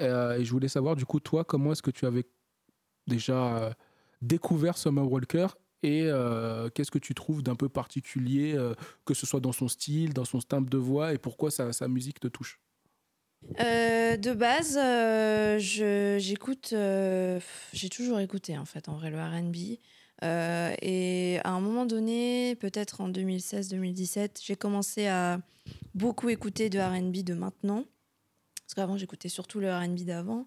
et 0.00 0.04
je 0.42 0.50
voulais 0.50 0.68
savoir, 0.68 0.96
du 0.96 1.06
coup, 1.06 1.20
toi, 1.20 1.44
comment 1.44 1.72
est-ce 1.72 1.82
que 1.82 1.90
tu 1.90 2.04
avais 2.06 2.26
déjà 3.08 3.56
euh, 3.56 3.70
découvert 4.22 4.78
Summer 4.78 5.10
Walker 5.10 5.48
et 5.82 6.02
euh, 6.04 6.68
qu'est-ce 6.70 6.90
que 6.90 6.98
tu 6.98 7.14
trouves 7.14 7.42
d'un 7.42 7.54
peu 7.54 7.68
particulier, 7.68 8.54
euh, 8.54 8.74
que 9.04 9.14
ce 9.14 9.26
soit 9.26 9.40
dans 9.40 9.52
son 9.52 9.68
style, 9.68 10.12
dans 10.12 10.24
son 10.24 10.40
timbre 10.40 10.68
de 10.68 10.78
voix, 10.78 11.14
et 11.14 11.18
pourquoi 11.18 11.50
sa, 11.50 11.72
sa 11.72 11.88
musique 11.88 12.20
te 12.20 12.28
touche? 12.28 12.60
De 13.60 14.34
base, 14.34 14.76
j'écoute, 16.20 16.74
j'ai 17.72 17.88
toujours 17.88 18.18
écouté 18.18 18.58
en 18.58 18.64
fait, 18.64 18.88
en 18.88 18.96
vrai, 18.96 19.10
le 19.10 19.18
RB. 19.20 19.78
et 20.82 21.38
à 21.44 21.50
un 21.50 21.60
moment 21.60 21.86
donné, 21.86 22.56
peut-être 22.56 23.00
en 23.00 23.08
2016-2017, 23.08 24.40
j'ai 24.42 24.56
commencé 24.56 25.06
à 25.06 25.40
beaucoup 25.94 26.28
écouter 26.28 26.68
de 26.68 26.80
RB 26.80 27.22
de 27.22 27.34
maintenant. 27.34 27.84
Parce 28.68 28.74
qu'avant, 28.74 28.98
j'écoutais 28.98 29.28
surtout 29.28 29.60
le 29.60 29.72
RB 29.72 30.04
d'avant. 30.04 30.46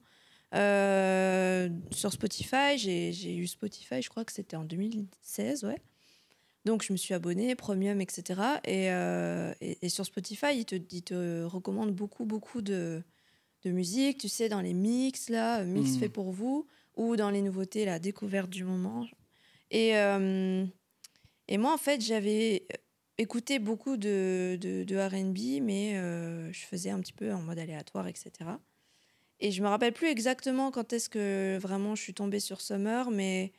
Euh, 0.53 1.69
sur 1.91 2.11
Spotify, 2.11 2.77
j'ai 2.77 3.35
eu 3.35 3.47
Spotify, 3.47 4.01
je 4.01 4.09
crois 4.09 4.25
que 4.25 4.33
c'était 4.33 4.57
en 4.57 4.65
2016, 4.65 5.63
ouais. 5.63 5.81
Donc 6.65 6.83
je 6.83 6.91
me 6.91 6.97
suis 6.97 7.13
abonnée, 7.13 7.55
Premium, 7.55 8.01
etc. 8.01 8.39
Euh, 8.67 9.53
et, 9.61 9.77
et, 9.81 9.89
sur 9.89 10.05
Spotify, 10.05 10.57
il 10.57 10.65
te, 10.65 10.75
il 10.91 11.01
te 11.01 11.43
recommande 11.43 11.91
beaucoup, 11.91 12.25
beaucoup 12.25 12.61
de, 12.61 13.01
de 13.63 13.71
musique, 13.71 14.19
tu 14.19 14.29
sais, 14.29 14.47
dans 14.47 14.61
les 14.61 14.73
mix, 14.73 15.29
là, 15.29 15.63
mix 15.63 15.91
mm. 15.91 15.99
fait 15.99 16.09
pour 16.09 16.31
vous, 16.31 16.67
ou 16.97 17.15
dans 17.15 17.31
les 17.31 17.41
nouveautés, 17.41 17.85
la 17.85 17.97
découverte 17.97 18.49
du 18.49 18.63
moment. 18.63 19.07
Et, 19.71 19.97
euh, 19.97 20.65
et 21.47 21.57
moi, 21.57 21.73
en 21.73 21.77
fait, 21.77 22.01
j'avais 22.01 22.67
écouté 23.17 23.57
beaucoup 23.57 23.97
de, 23.97 24.57
de, 24.61 24.83
de 24.83 24.97
RB, 24.97 25.63
mais 25.63 25.93
je 26.51 26.59
faisais 26.59 26.91
un 26.91 26.99
petit 26.99 27.13
peu 27.13 27.33
en 27.33 27.41
mode 27.41 27.57
aléatoire, 27.57 28.07
etc. 28.07 28.31
Et 29.41 29.51
je 29.51 29.63
me 29.63 29.67
rappelle 29.67 29.91
plus 29.91 30.07
exactement 30.07 30.69
quand 30.69 30.93
est-ce 30.93 31.09
que 31.09 31.57
vraiment 31.59 31.95
je 31.95 32.01
suis 32.03 32.13
tombée 32.13 32.39
sur 32.39 32.61
Summer, 32.61 33.09
mais 33.09 33.51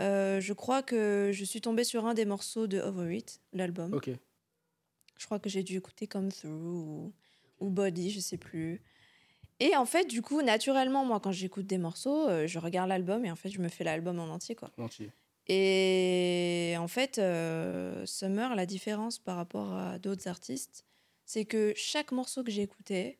euh, 0.00 0.40
je 0.40 0.52
crois 0.54 0.82
que 0.82 1.30
je 1.32 1.44
suis 1.44 1.60
tombée 1.60 1.84
sur 1.84 2.06
un 2.06 2.14
des 2.14 2.24
morceaux 2.24 2.66
de 2.66 2.80
Over 2.80 3.18
It, 3.18 3.40
l'album. 3.52 3.92
Ok. 3.92 4.10
Je 5.18 5.26
crois 5.26 5.38
que 5.38 5.50
j'ai 5.50 5.62
dû 5.62 5.76
écouter 5.76 6.06
Come 6.06 6.32
Through 6.32 7.12
ou, 7.60 7.68
Body, 7.68 8.10
je 8.10 8.20
sais 8.20 8.38
plus. 8.38 8.80
Et 9.58 9.76
en 9.76 9.84
fait, 9.84 10.06
du 10.06 10.22
coup, 10.22 10.40
naturellement, 10.40 11.04
moi, 11.04 11.20
quand 11.20 11.32
j'écoute 11.32 11.66
des 11.66 11.76
morceaux, 11.76 12.26
euh, 12.26 12.46
je 12.46 12.58
regarde 12.58 12.88
l'album 12.88 13.26
et 13.26 13.30
en 13.30 13.36
fait, 13.36 13.50
je 13.50 13.60
me 13.60 13.68
fais 13.68 13.84
l'album 13.84 14.18
en 14.18 14.28
entier, 14.28 14.54
quoi. 14.54 14.70
entier. 14.78 15.10
Et 15.48 16.76
en 16.78 16.88
fait, 16.88 17.18
euh, 17.18 18.06
Summer, 18.06 18.54
la 18.54 18.64
différence 18.64 19.18
par 19.18 19.36
rapport 19.36 19.74
à 19.74 19.98
d'autres 19.98 20.28
artistes, 20.28 20.86
c'est 21.26 21.44
que 21.44 21.74
chaque 21.76 22.12
morceau 22.12 22.42
que 22.42 22.50
j'écoutais, 22.50 23.18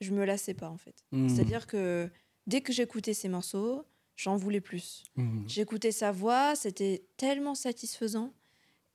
je 0.00 0.12
me 0.12 0.24
lassais 0.24 0.54
pas 0.54 0.68
en 0.68 0.76
fait. 0.76 1.04
Hmm. 1.12 1.28
C'est-à-dire 1.28 1.66
que 1.66 2.10
dès 2.46 2.60
que 2.60 2.72
j'écoutais 2.72 3.14
ces 3.14 3.28
morceaux, 3.28 3.84
j'en 4.16 4.36
voulais 4.36 4.60
plus. 4.60 5.04
Hmm. 5.16 5.44
J'écoutais 5.46 5.92
sa 5.92 6.12
voix, 6.12 6.54
c'était 6.54 7.04
tellement 7.16 7.54
satisfaisant. 7.54 8.32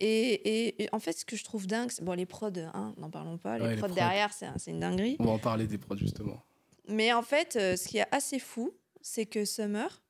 Et, 0.01 0.89
en 0.91 0.99
fait, 0.99 1.13
ce 1.13 1.23
que 1.23 1.37
je 1.37 1.45
trouve 1.45 1.67
dingue, 1.67 1.89
c'est 1.89 2.03
bon, 2.03 2.11
les 2.11 2.25
prods, 2.25 2.51
hein, 2.57 2.93
n'en 2.97 3.09
parlons 3.09 3.37
pas, 3.37 3.57
les, 3.57 3.77
prods 3.77 3.87
derrière, 3.87 4.33
c'est 4.33 4.51
une 4.67 4.81
dinguerie. 4.81 5.15
On 5.19 5.25
va 5.25 5.31
en 5.31 5.39
parler 5.39 5.67
des 5.67 5.77
prods 5.77 5.95
justement. 5.95 6.43
Mais 6.89 7.13
en 7.13 7.21
fait, 7.21 7.55
euh, 7.55 7.77
ce 7.77 7.87
qui 7.87 7.99
est 7.99 8.07
assez 8.11 8.39
fou, 8.39 8.73
c'est 9.01 9.25
que 9.25 9.45
Summer, 9.45 10.03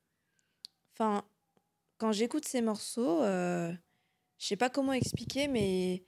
enfin, 0.94 1.24
quand 1.98 2.12
j'écoute 2.12 2.46
ces 2.46 2.62
morceaux, 2.62 3.22
euh, 3.22 3.72
je 4.38 4.48
sais 4.48 4.56
pas 4.56 4.70
comment 4.70 4.94
expliquer, 4.94 5.48
mais 5.48 6.04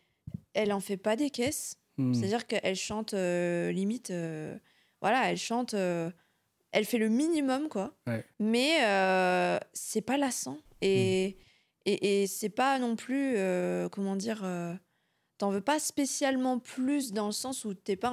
elle 0.54 0.73
en 0.73 0.80
fait 0.80 0.97
pas 0.97 1.15
des 1.15 1.30
caisses. 1.30 1.78
Hmm. 1.97 2.13
C'est-à-dire 2.13 2.45
qu'elle 2.45 2.76
chante 2.76 3.13
euh, 3.13 3.71
limite 3.71 4.12
euh, 4.12 4.58
voilà, 5.01 5.31
elle 5.31 5.38
chante, 5.38 5.73
euh, 5.73 6.12
elle 6.71 6.86
fait 6.86 6.97
le 6.97 7.10
minimum, 7.10 7.69
quoi. 7.69 7.95
Mais 8.39 8.83
euh, 8.83 9.57
c'est 9.73 10.01
pas 10.01 10.17
lassant. 10.17 10.57
Et, 10.81 11.38
mm. 11.86 11.89
et, 11.89 12.23
et 12.23 12.27
c'est 12.27 12.49
pas 12.49 12.79
non 12.79 12.95
plus, 12.95 13.36
euh, 13.38 13.89
comment 13.89 14.15
dire, 14.15 14.43
t'en 15.38 15.52
veux 15.52 15.62
pas 15.62 15.80
spécialement 15.80 16.58
plus 16.58 17.13
dans 17.13 17.28
le 17.28 17.32
sens 17.32 17.63
où 17.65 17.73
t'es 17.73 17.95
pas 17.95 18.12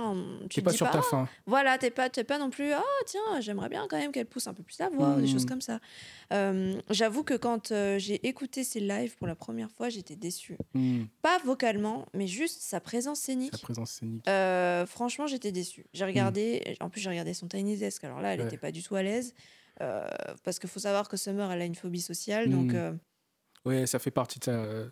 tu 0.50 0.62
pas 0.62 0.72
sur 0.72 0.90
ta 0.90 1.00
faim. 1.00 1.28
Voilà 1.46 1.78
t'es 1.78 1.90
pas 1.90 2.10
pas 2.10 2.38
non 2.38 2.50
plus 2.50 2.72
ah 2.72 2.82
tiens 3.06 3.40
j'aimerais 3.40 3.68
bien 3.68 3.86
quand 3.88 3.98
même 3.98 4.12
qu'elle 4.12 4.26
pousse 4.26 4.46
un 4.46 4.54
peu 4.54 4.62
plus 4.62 4.78
la 4.78 4.90
voix 4.90 5.16
des 5.16 5.26
choses 5.26 5.44
mmh. 5.44 5.48
comme 5.48 5.60
ça. 5.60 5.80
Euh, 6.32 6.80
j'avoue 6.90 7.24
que 7.24 7.34
quand 7.34 7.72
euh, 7.72 7.98
j'ai 7.98 8.26
écouté 8.26 8.64
ses 8.64 8.80
lives 8.80 9.16
pour 9.16 9.26
la 9.26 9.34
première 9.34 9.70
fois 9.70 9.88
j'étais 9.88 10.16
déçue. 10.16 10.58
Mmh. 10.74 11.04
pas 11.22 11.38
vocalement 11.44 12.06
mais 12.12 12.26
juste 12.26 12.60
sa 12.60 12.80
présence 12.80 13.20
scénique. 13.20 13.56
Sa 13.56 13.62
présence 13.62 13.92
scénique. 13.92 14.28
Euh, 14.28 14.84
franchement 14.86 15.26
j'étais 15.26 15.52
déçue. 15.52 15.86
J'ai 15.94 16.04
regardé 16.04 16.76
en 16.80 16.90
plus 16.90 17.00
j'ai 17.00 17.10
regardé 17.10 17.32
son 17.32 17.48
Tiny 17.48 17.76
Desk 17.76 18.04
alors 18.04 18.20
là 18.20 18.34
elle 18.34 18.42
était 18.42 18.58
pas 18.58 18.72
du 18.72 18.82
tout 18.82 18.96
à 18.96 19.02
l'aise. 19.02 19.34
Parce 19.78 20.58
qu'il 20.58 20.68
faut 20.68 20.80
savoir 20.80 21.08
que 21.08 21.16
Summer 21.16 21.50
elle 21.50 21.62
a 21.62 21.64
une 21.64 21.74
phobie 21.74 22.02
sociale 22.02 22.50
donc 22.50 22.72
mmh. 22.72 22.98
ouais 23.64 23.86
ça 23.86 23.98
fait 23.98 24.10
partie 24.10 24.38
de 24.40 24.44
sa 24.44 24.84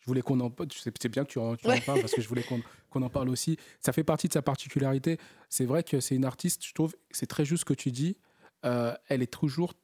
je 0.00 0.06
voulais 0.06 0.22
qu'on 0.22 0.40
en 0.40 0.50
parle. 0.50 0.68
C'est 0.72 1.08
bien 1.08 1.24
que 1.24 1.30
tu 1.30 1.38
en, 1.38 1.56
parles 1.56 2.00
parce 2.00 2.12
que 2.12 2.22
je 2.22 2.28
voulais 2.28 2.42
qu'on 2.42 3.02
en 3.02 3.10
parle 3.10 3.28
aussi. 3.28 3.56
Ça 3.80 3.92
fait 3.92 4.04
partie 4.04 4.28
de 4.28 4.32
sa 4.32 4.42
particularité. 4.42 5.18
C'est 5.48 5.66
vrai 5.66 5.82
que 5.82 6.00
c'est 6.00 6.16
une 6.16 6.24
artiste, 6.24 6.64
je 6.66 6.72
trouve, 6.72 6.94
c'est 7.10 7.26
très 7.26 7.44
juste 7.44 7.60
ce 7.60 7.64
que 7.64 7.74
tu 7.74 7.92
dis. 7.92 8.16
Euh, 8.64 8.94
elle 9.08 9.22
est 9.22 9.32
toujours, 9.32 9.74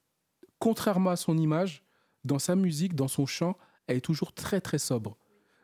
contrairement 0.58 1.10
à 1.10 1.16
son 1.16 1.36
image, 1.36 1.82
dans 2.24 2.38
sa 2.38 2.56
musique, 2.56 2.94
dans 2.94 3.08
son 3.08 3.26
chant, 3.26 3.56
elle 3.86 3.98
est 3.98 4.04
toujours 4.04 4.32
très 4.32 4.60
très 4.60 4.78
sobre. 4.78 5.16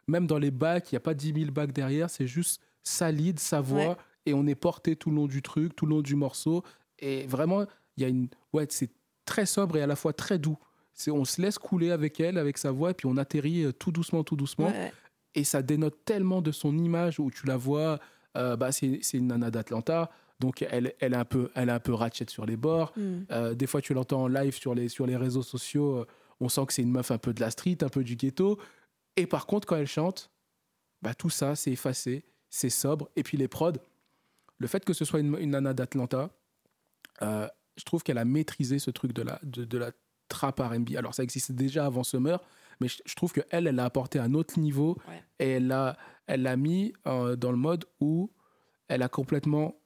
Même 0.06 0.26
dans 0.26 0.38
les 0.38 0.50
bacs, 0.50 0.92
il 0.92 0.94
n'y 0.94 0.98
a 0.98 1.00
pas 1.00 1.14
10 1.14 1.32
000 1.34 1.50
bacs 1.50 1.72
derrière, 1.72 2.10
c'est 2.10 2.26
juste 2.26 2.60
sa 2.82 3.10
lead, 3.10 3.38
sa 3.38 3.60
voix, 3.60 3.96
et 4.26 4.34
on 4.34 4.46
est 4.46 4.54
porté 4.54 4.96
tout 4.96 5.10
le 5.10 5.16
long 5.16 5.26
du 5.26 5.42
truc, 5.42 5.74
tout 5.74 5.86
le 5.86 5.96
long 5.96 6.02
du 6.02 6.14
morceau. 6.14 6.62
Et 6.98 7.26
vraiment, 7.26 7.64
il 7.96 8.02
y 8.02 8.06
a 8.06 8.08
une. 8.08 8.28
Ouais, 8.52 8.66
c'est 8.68 8.90
très 9.24 9.46
sobre 9.46 9.76
et 9.76 9.82
à 9.82 9.86
la 9.86 9.96
fois 9.96 10.12
très 10.12 10.38
doux 10.38 10.58
on 11.08 11.24
se 11.24 11.40
laisse 11.40 11.58
couler 11.58 11.90
avec 11.90 12.20
elle, 12.20 12.38
avec 12.38 12.58
sa 12.58 12.70
voix, 12.70 12.90
et 12.90 12.94
puis 12.94 13.06
on 13.06 13.16
atterrit 13.16 13.64
euh, 13.64 13.72
tout 13.72 13.92
doucement, 13.92 14.24
tout 14.24 14.36
doucement. 14.36 14.72
Et 15.34 15.44
ça 15.44 15.62
dénote 15.62 16.04
tellement 16.04 16.42
de 16.42 16.52
son 16.52 16.76
image 16.76 17.18
où 17.18 17.30
tu 17.30 17.46
la 17.46 17.56
vois, 17.56 17.98
euh, 18.36 18.56
bah, 18.56 18.70
c'est 18.72 19.00
une 19.14 19.28
nana 19.28 19.50
d'Atlanta. 19.50 20.10
Donc 20.40 20.62
elle, 20.62 20.94
elle, 21.00 21.14
est 21.14 21.16
un 21.16 21.24
peu, 21.24 21.50
elle 21.54 21.68
est 21.68 21.72
un 21.72 21.80
peu 21.80 21.94
ratchet 21.94 22.26
sur 22.28 22.44
les 22.44 22.56
bords. 22.56 22.92
Mm. 22.96 23.18
Euh, 23.30 23.54
des 23.54 23.66
fois, 23.66 23.80
tu 23.80 23.94
l'entends 23.94 24.24
en 24.24 24.28
live 24.28 24.54
sur 24.54 24.74
les, 24.74 24.88
sur 24.88 25.06
les 25.06 25.16
réseaux 25.16 25.42
sociaux. 25.42 26.04
on 26.40 26.48
sent 26.48 26.66
que 26.66 26.72
c'est 26.72 26.82
une 26.82 26.90
meuf 26.90 27.10
un 27.10 27.18
peu 27.18 27.32
de 27.32 27.40
la 27.40 27.50
street, 27.50 27.78
un 27.82 27.88
peu 27.88 28.04
du 28.04 28.16
ghetto. 28.16 28.58
Et 29.16 29.26
par 29.26 29.46
contre, 29.46 29.66
quand 29.66 29.76
elle 29.76 29.86
chante, 29.86 30.30
bah, 31.00 31.14
tout 31.14 31.30
ça, 31.30 31.54
c'est 31.54 31.70
effacé, 31.70 32.24
c'est 32.50 32.70
sobre. 32.70 33.08
Et 33.16 33.22
puis 33.22 33.38
les 33.38 33.48
prods, 33.48 33.72
le 34.58 34.66
fait 34.66 34.84
que 34.84 34.92
ce 34.92 35.04
soit 35.04 35.20
une, 35.20 35.50
nana 35.50 35.72
d'Atlanta, 35.72 36.30
je 37.20 37.84
trouve 37.84 38.02
qu'elle 38.02 38.18
a 38.18 38.24
maîtrisé 38.24 38.78
ce 38.78 38.90
truc 38.90 39.12
de 39.12 39.22
la, 39.22 39.40
de, 39.42 39.64
de 39.64 39.78
la 39.78 39.92
trap 40.32 40.58
R&B. 40.58 40.96
Alors 40.96 41.14
ça 41.14 41.22
existait 41.22 41.52
déjà 41.52 41.86
avant 41.86 42.02
Summer, 42.02 42.40
mais 42.80 42.88
je, 42.88 43.14
trouve 43.14 43.32
que 43.32 43.42
elle, 43.50 43.66
elle 43.66 43.76
l'a 43.76 43.84
apporté 43.84 44.18
à 44.18 44.24
un 44.24 44.34
autre 44.34 44.58
niveau 44.58 44.96
et 45.38 45.50
elle 45.50 45.68
l'a, 45.68 45.96
elle 46.26 46.42
l'a 46.42 46.56
mis 46.56 46.92
euh, 47.06 47.36
dans 47.36 47.52
le 47.52 47.58
mode 47.58 47.84
où 48.00 48.30
elle 48.88 49.02
a 49.02 49.08
complètement 49.08 49.76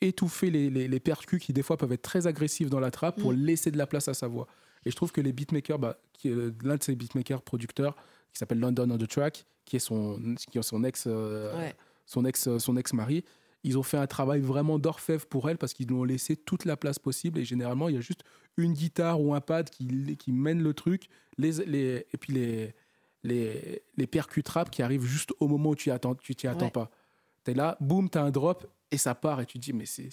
étouffé 0.00 0.50
les, 0.50 0.70
les, 0.70 0.88
les, 0.88 1.00
percus 1.00 1.42
qui 1.42 1.52
des 1.52 1.62
fois 1.62 1.76
peuvent 1.76 1.92
être 1.92 2.02
très 2.02 2.26
agressifs 2.26 2.70
dans 2.70 2.80
la 2.80 2.90
trap 2.90 3.20
pour 3.20 3.32
mm. 3.32 3.36
laisser 3.36 3.70
de 3.70 3.76
la 3.76 3.86
place 3.86 4.08
à 4.08 4.14
sa 4.14 4.28
voix. 4.28 4.46
Et 4.86 4.90
je 4.90 4.96
trouve 4.96 5.12
que 5.12 5.20
les 5.20 5.32
beatmakers, 5.32 5.78
bah, 5.78 5.98
qui, 6.14 6.30
l'un 6.62 6.76
de 6.76 6.82
ces 6.82 6.94
beatmakers 6.94 7.42
producteurs, 7.42 7.94
qui 8.32 8.38
s'appelle 8.38 8.60
London 8.60 8.90
on 8.90 8.96
the 8.96 9.06
Track, 9.06 9.44
qui 9.66 9.76
est 9.76 9.80
son, 9.80 10.18
qui 10.50 10.56
est 10.56 10.62
son 10.62 10.84
ex, 10.84 11.04
Ouais. 11.04 11.74
son 12.06 12.24
ex, 12.24 12.56
son 12.56 12.76
ex-mari. 12.78 13.24
Ils 13.62 13.76
ont 13.76 13.82
fait 13.82 13.98
un 13.98 14.06
travail 14.06 14.40
vraiment 14.40 14.78
d'orfèvre 14.78 15.26
pour 15.26 15.50
elle 15.50 15.58
parce 15.58 15.74
qu'ils 15.74 15.88
lui 15.88 15.94
ont 15.94 16.04
laissé 16.04 16.34
toute 16.34 16.64
la 16.64 16.78
place 16.78 16.98
possible. 16.98 17.38
Et 17.38 17.44
généralement, 17.44 17.90
il 17.90 17.96
y 17.96 17.98
a 17.98 18.00
juste 18.00 18.24
une 18.62 18.72
guitare 18.74 19.20
ou 19.20 19.34
un 19.34 19.40
pad 19.40 19.70
qui, 19.70 20.16
qui 20.16 20.32
mène 20.32 20.62
le 20.62 20.74
truc. 20.74 21.08
Les, 21.38 21.52
les, 21.66 22.06
et 22.12 22.16
puis 22.18 22.32
les, 22.32 22.74
les, 23.22 23.82
les 23.96 24.06
percus 24.06 24.44
trap 24.44 24.70
qui 24.70 24.82
arrivent 24.82 25.04
juste 25.04 25.32
au 25.40 25.48
moment 25.48 25.70
où 25.70 25.74
tu 25.76 25.90
attends, 25.90 26.14
tu 26.14 26.34
t'y 26.34 26.46
attends 26.46 26.66
Ouais. 26.66 26.70
pas. 26.70 26.90
Tu 27.44 27.50
es 27.52 27.54
là, 27.54 27.76
boum, 27.80 28.08
tu 28.10 28.18
as 28.18 28.22
un 28.24 28.30
drop 28.30 28.66
et 28.90 28.98
ça 28.98 29.14
part. 29.14 29.40
Et 29.40 29.46
tu 29.46 29.58
te 29.58 29.64
dis, 29.64 29.72
mais 29.72 29.86
c'est 29.86 30.10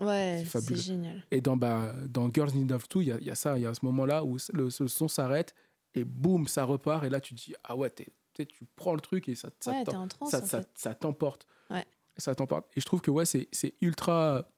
Ouais, 0.00 0.42
fabuleux. 0.46 0.76
génial. 0.80 1.22
Et 1.30 1.40
dans, 1.40 1.56
bah, 1.56 1.94
dans 2.08 2.30
Girls 2.32 2.52
Need 2.54 2.70
Love 2.70 2.88
Too, 2.88 3.02
il 3.02 3.08
y 3.20 3.24
y 3.24 3.30
a 3.30 3.34
ça, 3.34 3.56
il 3.58 3.62
y 3.62 3.66
a 3.66 3.74
ce 3.74 3.84
moment-là 3.84 4.24
où 4.24 4.36
le, 4.52 4.64
le 4.80 4.88
son 4.88 5.08
s'arrête 5.08 5.54
et 5.94 6.04
boum, 6.04 6.48
ça 6.48 6.64
repart. 6.64 7.04
Et 7.04 7.10
là, 7.10 7.20
tu 7.20 7.34
te 7.34 7.40
dis, 7.44 7.54
ah 7.64 7.76
ouais, 7.76 7.90
t'es- 7.90 8.08
t'es- 8.32 8.46
tu 8.46 8.64
prends 8.76 8.94
le 8.94 9.00
truc 9.00 9.28
et 9.28 9.34
ça, 9.34 9.50
ça 9.60 9.70
Ouais, 9.72 9.84
t'es 9.84 9.92
transe, 10.08 10.34
ça, 10.74 10.94
t'emporte. 10.94 11.46
Ouais. 11.70 11.84
Ça 12.16 12.34
t'emporte. 12.34 12.66
Et 12.76 12.80
je 12.80 12.86
trouve 12.86 13.00
que 13.02 13.10
ouais, 13.10 13.24
c'est 13.26 13.48
ultra, 13.82 14.48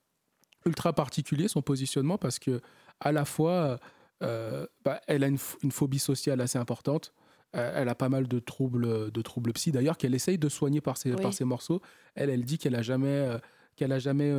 ultra 0.67 0.93
particulier 0.93 1.49
son 1.49 1.63
positionnement 1.63 2.19
parce 2.19 2.39
que 2.39 2.61
à 3.01 3.13
la 3.13 3.25
fois, 3.25 3.79
euh, 4.23 4.67
bah, 4.85 5.01
elle 5.07 5.25
a 5.25 5.29
une, 5.29 5.39
une 5.63 5.71
phobie 5.73 5.99
sociale 5.99 6.41
assez 6.41 6.59
importante. 6.59 7.13
Euh, 7.55 7.73
elle 7.77 7.89
a 7.89 7.95
pas 7.95 8.09
mal 8.09 8.27
de 8.29 8.39
troubles, 8.39 9.11
de 9.11 9.23
troubles 9.23 9.53
psy 9.53 9.71
d'ailleurs 9.73 9.97
qu'elle 9.97 10.15
essaye 10.15 10.39
de 10.39 10.49
soigner 10.49 10.81
par 10.81 10.97
ses, 10.97 11.13
Oui. 11.13 11.23
par 11.23 11.33
ses 11.33 11.45
morceaux. 11.45 11.81
Elle, 12.15 12.31
elle 12.31 12.45
dit 12.45 12.59
qu'elle 12.59 12.75
a 12.75 12.83
jamais, 12.83 13.09
euh, 13.09 13.39
qu'elle 13.77 13.93
a 13.93 13.99
jamais 13.99 14.33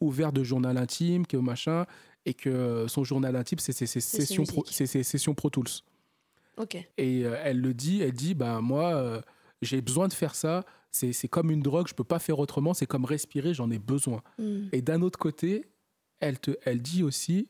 ouvert 0.00 0.32
de 0.32 0.42
journal 0.42 0.76
intime, 0.76 1.26
que 1.26 1.36
machin, 1.36 1.86
et 2.26 2.34
que 2.34 2.86
son 2.88 3.04
journal 3.04 3.36
intime 3.36 3.58
c'est 3.58 3.72
ses, 3.72 3.86
ses 3.86 4.00
ses 4.00 4.20
sessions, 4.22 4.44
pro, 4.44 4.60
musiques. 4.62 4.74
c'est 4.76 4.86
ses 4.86 5.02
sessions 5.02 5.34
Pro 5.34 5.50
Tools. 5.50 5.68
Ok. 6.56 6.76
Et 6.96 7.20
elle 7.20 7.60
le 7.60 7.72
dit, 7.74 8.02
elle 8.02 8.12
dit, 8.12 8.34
bah 8.34 8.60
moi, 8.60 9.22
j'ai 9.62 9.80
besoin 9.80 10.08
de 10.08 10.12
faire 10.12 10.34
ça. 10.34 10.64
C'est 10.90 11.28
comme 11.28 11.50
une 11.50 11.60
drogue, 11.62 11.86
je 11.88 11.94
peux 11.94 12.04
pas 12.04 12.18
faire 12.18 12.38
autrement. 12.38 12.74
C'est 12.74 12.86
comme 12.86 13.04
respirer, 13.04 13.54
j'en 13.54 13.70
ai 13.70 13.78
besoin. 13.78 14.22
Hmm. 14.38 14.68
Et 14.72 14.82
d'un 14.82 15.02
autre 15.02 15.18
côté, 15.18 15.66
elle 16.20 16.38
te, 16.38 16.52
elle 16.64 16.80
dit 16.82 17.02
aussi 17.02 17.48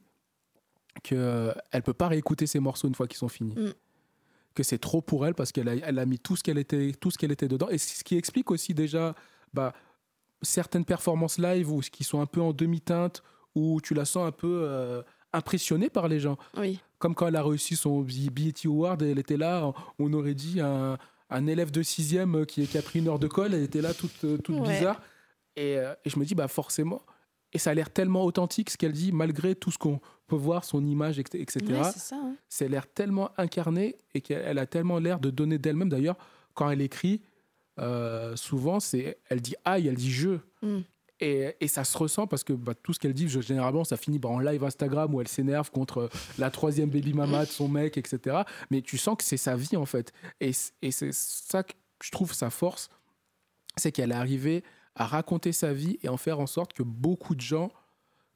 que 1.02 1.14
euh, 1.14 1.52
elle 1.70 1.82
peut 1.82 1.94
pas 1.94 2.08
réécouter 2.08 2.46
ses 2.46 2.60
morceaux 2.60 2.88
une 2.88 2.94
fois 2.94 3.06
qu'ils 3.06 3.18
sont 3.18 3.28
finis. 3.28 3.54
Mm. 3.54 3.72
Que 4.54 4.62
c'est 4.62 4.78
trop 4.78 5.00
pour 5.00 5.26
elle 5.26 5.34
parce 5.34 5.52
qu'elle 5.52 5.68
a, 5.68 5.74
elle 5.76 5.98
a 5.98 6.06
mis 6.06 6.18
tout 6.18 6.36
ce 6.36 6.42
qu'elle 6.42 6.58
était, 6.58 6.92
tout 6.92 7.10
ce 7.10 7.18
qu'elle 7.18 7.30
était 7.32 7.48
dedans. 7.48 7.68
Et 7.68 7.78
ce 7.78 8.02
qui 8.02 8.16
explique 8.16 8.50
aussi 8.50 8.74
déjà, 8.74 9.14
bah, 9.54 9.72
certaines 10.42 10.84
performances 10.84 11.38
live 11.38 11.70
ou 11.70 11.80
qui 11.80 12.04
sont 12.04 12.20
un 12.20 12.26
peu 12.26 12.40
en 12.40 12.52
demi-teinte 12.52 13.22
où 13.54 13.80
tu 13.80 13.94
la 13.94 14.04
sens 14.04 14.26
un 14.26 14.32
peu 14.32 14.62
euh, 14.64 15.02
impressionnée 15.32 15.90
par 15.90 16.08
les 16.08 16.20
gens 16.20 16.36
Oui. 16.56 16.80
comme 16.98 17.14
quand 17.14 17.28
elle 17.28 17.36
a 17.36 17.42
réussi 17.42 17.76
son 17.76 18.02
BET 18.02 18.66
Award, 18.66 19.02
elle 19.02 19.18
était 19.18 19.36
là, 19.36 19.72
on 19.98 20.12
aurait 20.12 20.34
dit 20.34 20.60
un, 20.60 20.98
un 21.30 21.46
élève 21.46 21.70
de 21.70 21.82
sixième 21.82 22.46
qui, 22.46 22.66
qui 22.66 22.78
a 22.78 22.82
pris 22.82 22.98
une 23.00 23.08
heure 23.08 23.18
de 23.18 23.26
colle, 23.28 23.54
elle 23.54 23.62
était 23.62 23.80
là 23.82 23.94
toute, 23.94 24.24
euh, 24.24 24.38
toute 24.38 24.56
Ouais. 24.60 24.68
bizarre. 24.78 25.00
Et, 25.56 25.76
euh, 25.76 25.94
et 26.04 26.10
je 26.10 26.18
me 26.18 26.24
dis, 26.24 26.34
bah 26.34 26.48
forcément, 26.48 27.02
et 27.52 27.58
ça 27.58 27.70
a 27.70 27.74
l'air 27.74 27.90
tellement 27.90 28.24
authentique 28.24 28.70
ce 28.70 28.76
qu'elle 28.76 28.92
dit, 28.92 29.10
malgré 29.12 29.54
tout 29.54 29.70
ce 29.70 29.78
qu'on 29.78 30.00
peut 30.26 30.36
voir, 30.36 30.64
son 30.64 30.84
image, 30.86 31.18
etc. 31.18 31.48
Ouais, 31.68 31.82
c'est 31.92 31.98
ça. 31.98 32.16
hein. 32.16 32.36
c'est 32.48 32.68
l'air 32.68 32.86
tellement 32.86 33.30
incarné 33.38 33.96
et 34.14 34.20
qu'elle 34.20 34.42
elle 34.44 34.58
a 34.58 34.66
tellement 34.66 34.98
l'air 34.98 35.18
de 35.18 35.30
donner 35.30 35.58
d'elle-même. 35.58 35.88
D'ailleurs, 35.88 36.16
quand 36.54 36.68
elle 36.70 36.82
écrit, 36.82 37.22
euh, 37.78 38.36
souvent, 38.36 38.80
c'est, 38.80 39.18
elle 39.28 39.40
dit 39.40 39.54
aïe, 39.64 39.88
elle 39.88 39.94
dit 39.96 40.10
je. 40.12 40.38
Mm. 40.62 40.80
Et, 41.20 41.56
et 41.60 41.66
ça 41.66 41.82
se 41.82 41.98
ressent 41.98 42.26
parce 42.28 42.44
que 42.44 42.52
bah, 42.52 42.74
tout 42.74 42.92
ce 42.92 42.98
qu'elle 43.00 43.12
dit, 43.14 43.28
je- 43.28 43.40
généralement, 43.40 43.82
ça 43.84 43.96
finit 43.96 44.18
bah, 44.20 44.28
en 44.28 44.38
live 44.38 44.62
Instagram 44.62 45.12
où 45.14 45.20
elle 45.20 45.26
s'énerve 45.28 45.70
contre 45.72 45.98
euh, 46.02 46.08
la 46.38 46.50
troisième 46.50 46.90
baby 46.90 47.12
mama 47.12 47.44
de 47.44 47.50
son 47.50 47.66
mec, 47.68 47.96
etc. 47.98 48.42
Mais 48.70 48.82
tu 48.82 48.98
sens 48.98 49.16
que 49.16 49.24
c'est 49.24 49.36
sa 49.36 49.56
vie, 49.56 49.76
en 49.76 49.84
fait. 49.86 50.12
Et, 50.40 50.52
c'est 50.52 51.12
ça 51.12 51.64
que 51.64 51.72
je 52.04 52.10
trouve 52.12 52.32
sa 52.32 52.50
force, 52.50 52.88
c'est 53.76 53.90
qu'elle 53.90 54.12
est 54.12 54.14
arrivée 54.14 54.62
à 54.94 55.06
raconter 55.06 55.52
sa 55.52 55.72
vie 55.72 55.98
et 56.02 56.08
en 56.08 56.16
faire 56.16 56.38
en 56.40 56.46
sorte 56.46 56.72
que 56.72 56.82
beaucoup 56.84 57.34
de 57.34 57.40
gens 57.40 57.70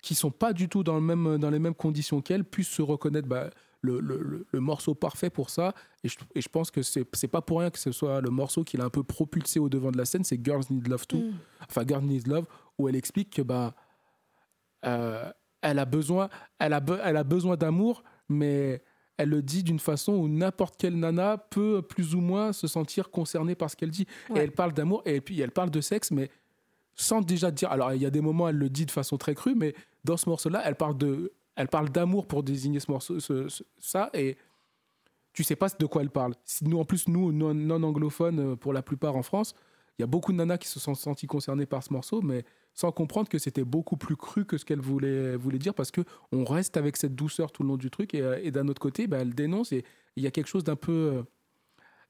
qui 0.02 0.16
sont 0.16 0.32
pas 0.32 0.52
du 0.52 0.68
tout 0.68 0.82
dans, 0.82 0.94
le 0.96 1.00
même, 1.00 1.38
dans 1.38 1.50
les 1.50 1.60
mêmes 1.60 1.74
conditions 1.76 2.20
qu'elle 2.20 2.42
puissent 2.44 2.68
se 2.68 2.82
reconnaître 2.82 3.28
bah, 3.28 3.50
le, 3.82 4.00
le- 4.00 4.20
le- 4.22 4.46
le 4.50 4.60
morceau 4.60 4.94
parfait 4.96 5.30
pour 5.30 5.50
ça. 5.50 5.74
Et 6.02 6.08
je, 6.08 6.16
et 6.34 6.40
je 6.40 6.48
pense 6.48 6.72
que 6.72 6.82
c'est 6.82 7.04
c'est 7.14 7.28
pas 7.28 7.42
pour 7.42 7.60
rien 7.60 7.70
que 7.70 7.78
ce 7.78 7.92
soit 7.92 8.20
le 8.20 8.30
morceau 8.30 8.64
qui 8.64 8.76
l'a 8.76 8.84
un 8.84 8.90
peu 8.90 9.04
propulsé 9.04 9.60
au 9.60 9.68
devant 9.68 9.92
de 9.92 9.98
la 9.98 10.04
scène, 10.04 10.24
c'est 10.24 10.44
Girls 10.44 10.64
Need 10.70 10.88
Love 10.88 11.06
Too 11.06 11.18
Hmm. 11.18 11.32
enfin 11.68 11.84
Girl 11.86 12.02
Needs 12.04 12.28
Love, 12.28 12.46
où 12.78 12.88
elle 12.88 12.96
explique 12.96 13.30
que 13.30 13.42
bah, 13.42 13.74
euh, 14.84 15.30
elle 15.60 15.78
a 15.78 15.84
besoin, 15.84 16.28
elle 16.58 16.72
a, 16.72 16.80
be- 16.80 17.00
elle 17.04 17.16
a 17.16 17.24
besoin 17.24 17.56
d'amour, 17.56 18.02
mais 18.28 18.82
elle 19.16 19.28
le 19.28 19.42
dit 19.42 19.62
d'une 19.62 19.78
façon 19.78 20.14
où 20.14 20.28
n'importe 20.28 20.76
quelle 20.76 20.98
nana 20.98 21.36
peut 21.38 21.82
plus 21.82 22.14
ou 22.14 22.20
moins 22.20 22.52
se 22.52 22.66
sentir 22.66 23.10
concernée 23.10 23.54
par 23.54 23.70
ce 23.70 23.76
qu'elle 23.76 23.90
dit. 23.90 24.06
Et 24.34 24.38
elle 24.40 24.52
parle 24.52 24.72
d'amour 24.72 25.02
et 25.04 25.20
puis 25.20 25.40
elle 25.40 25.52
parle 25.52 25.70
de 25.70 25.80
sexe, 25.80 26.10
mais 26.10 26.30
sans 26.94 27.20
déjà 27.20 27.50
dire. 27.50 27.70
Alors 27.70 27.92
il 27.92 28.02
y 28.02 28.06
a 28.06 28.10
des 28.10 28.20
moments 28.20 28.48
elle 28.48 28.56
le 28.56 28.68
dit 28.68 28.86
de 28.86 28.90
façon 28.90 29.16
très 29.18 29.34
crue, 29.34 29.54
mais 29.54 29.74
dans 30.04 30.16
ce 30.16 30.28
morceau-là, 30.28 30.62
elle 30.64 30.74
parle 30.74 30.96
de, 30.98 31.32
elle 31.54 31.68
parle 31.68 31.90
d'amour 31.90 32.26
pour 32.26 32.42
désigner 32.42 32.80
ce 32.80 32.90
morceau, 32.90 33.20
ce- 33.20 33.48
ce- 33.48 33.62
ça 33.78 34.10
et 34.14 34.36
tu 35.32 35.44
sais 35.44 35.56
pas 35.56 35.68
de 35.68 35.86
quoi 35.86 36.02
elle 36.02 36.10
parle. 36.10 36.34
Nous, 36.62 36.78
en 36.78 36.84
plus, 36.84 37.08
nous, 37.08 37.32
non, 37.32 37.54
non 37.54 37.82
anglophones, 37.84 38.56
pour 38.56 38.72
la 38.74 38.82
plupart 38.82 39.16
en 39.16 39.22
France, 39.22 39.54
il 39.98 40.02
y 40.02 40.04
a 40.04 40.06
beaucoup 40.06 40.32
de 40.32 40.36
nanas 40.38 40.58
qui 40.58 40.68
se 40.68 40.80
sont 40.80 40.94
senties 40.94 41.26
concernées 41.26 41.66
par 41.66 41.82
ce 41.82 41.92
morceau, 41.92 42.22
mais 42.22 42.44
sans 42.74 42.90
comprendre 42.92 43.28
que 43.28 43.38
c'était 43.38 43.64
beaucoup 43.64 43.96
plus 43.96 44.16
cru 44.16 44.44
que 44.46 44.56
ce 44.56 44.64
qu'elle 44.64 44.80
voulait, 44.80 45.36
voulait 45.36 45.58
dire, 45.58 45.74
parce 45.74 45.90
que 45.90 46.00
on 46.32 46.44
reste 46.44 46.76
avec 46.76 46.96
cette 46.96 47.14
douceur 47.14 47.52
tout 47.52 47.62
le 47.62 47.68
long 47.68 47.76
du 47.76 47.90
truc, 47.90 48.14
et, 48.14 48.22
euh, 48.22 48.40
et 48.42 48.50
d'un 48.50 48.68
autre 48.68 48.80
côté, 48.80 49.06
bah, 49.06 49.18
elle 49.20 49.34
dénonce, 49.34 49.72
et 49.72 49.84
il 50.16 50.22
y 50.22 50.26
a 50.26 50.30
quelque 50.30 50.48
chose 50.48 50.64
d'un 50.64 50.76
peu... 50.76 50.92
euh, 50.92 51.22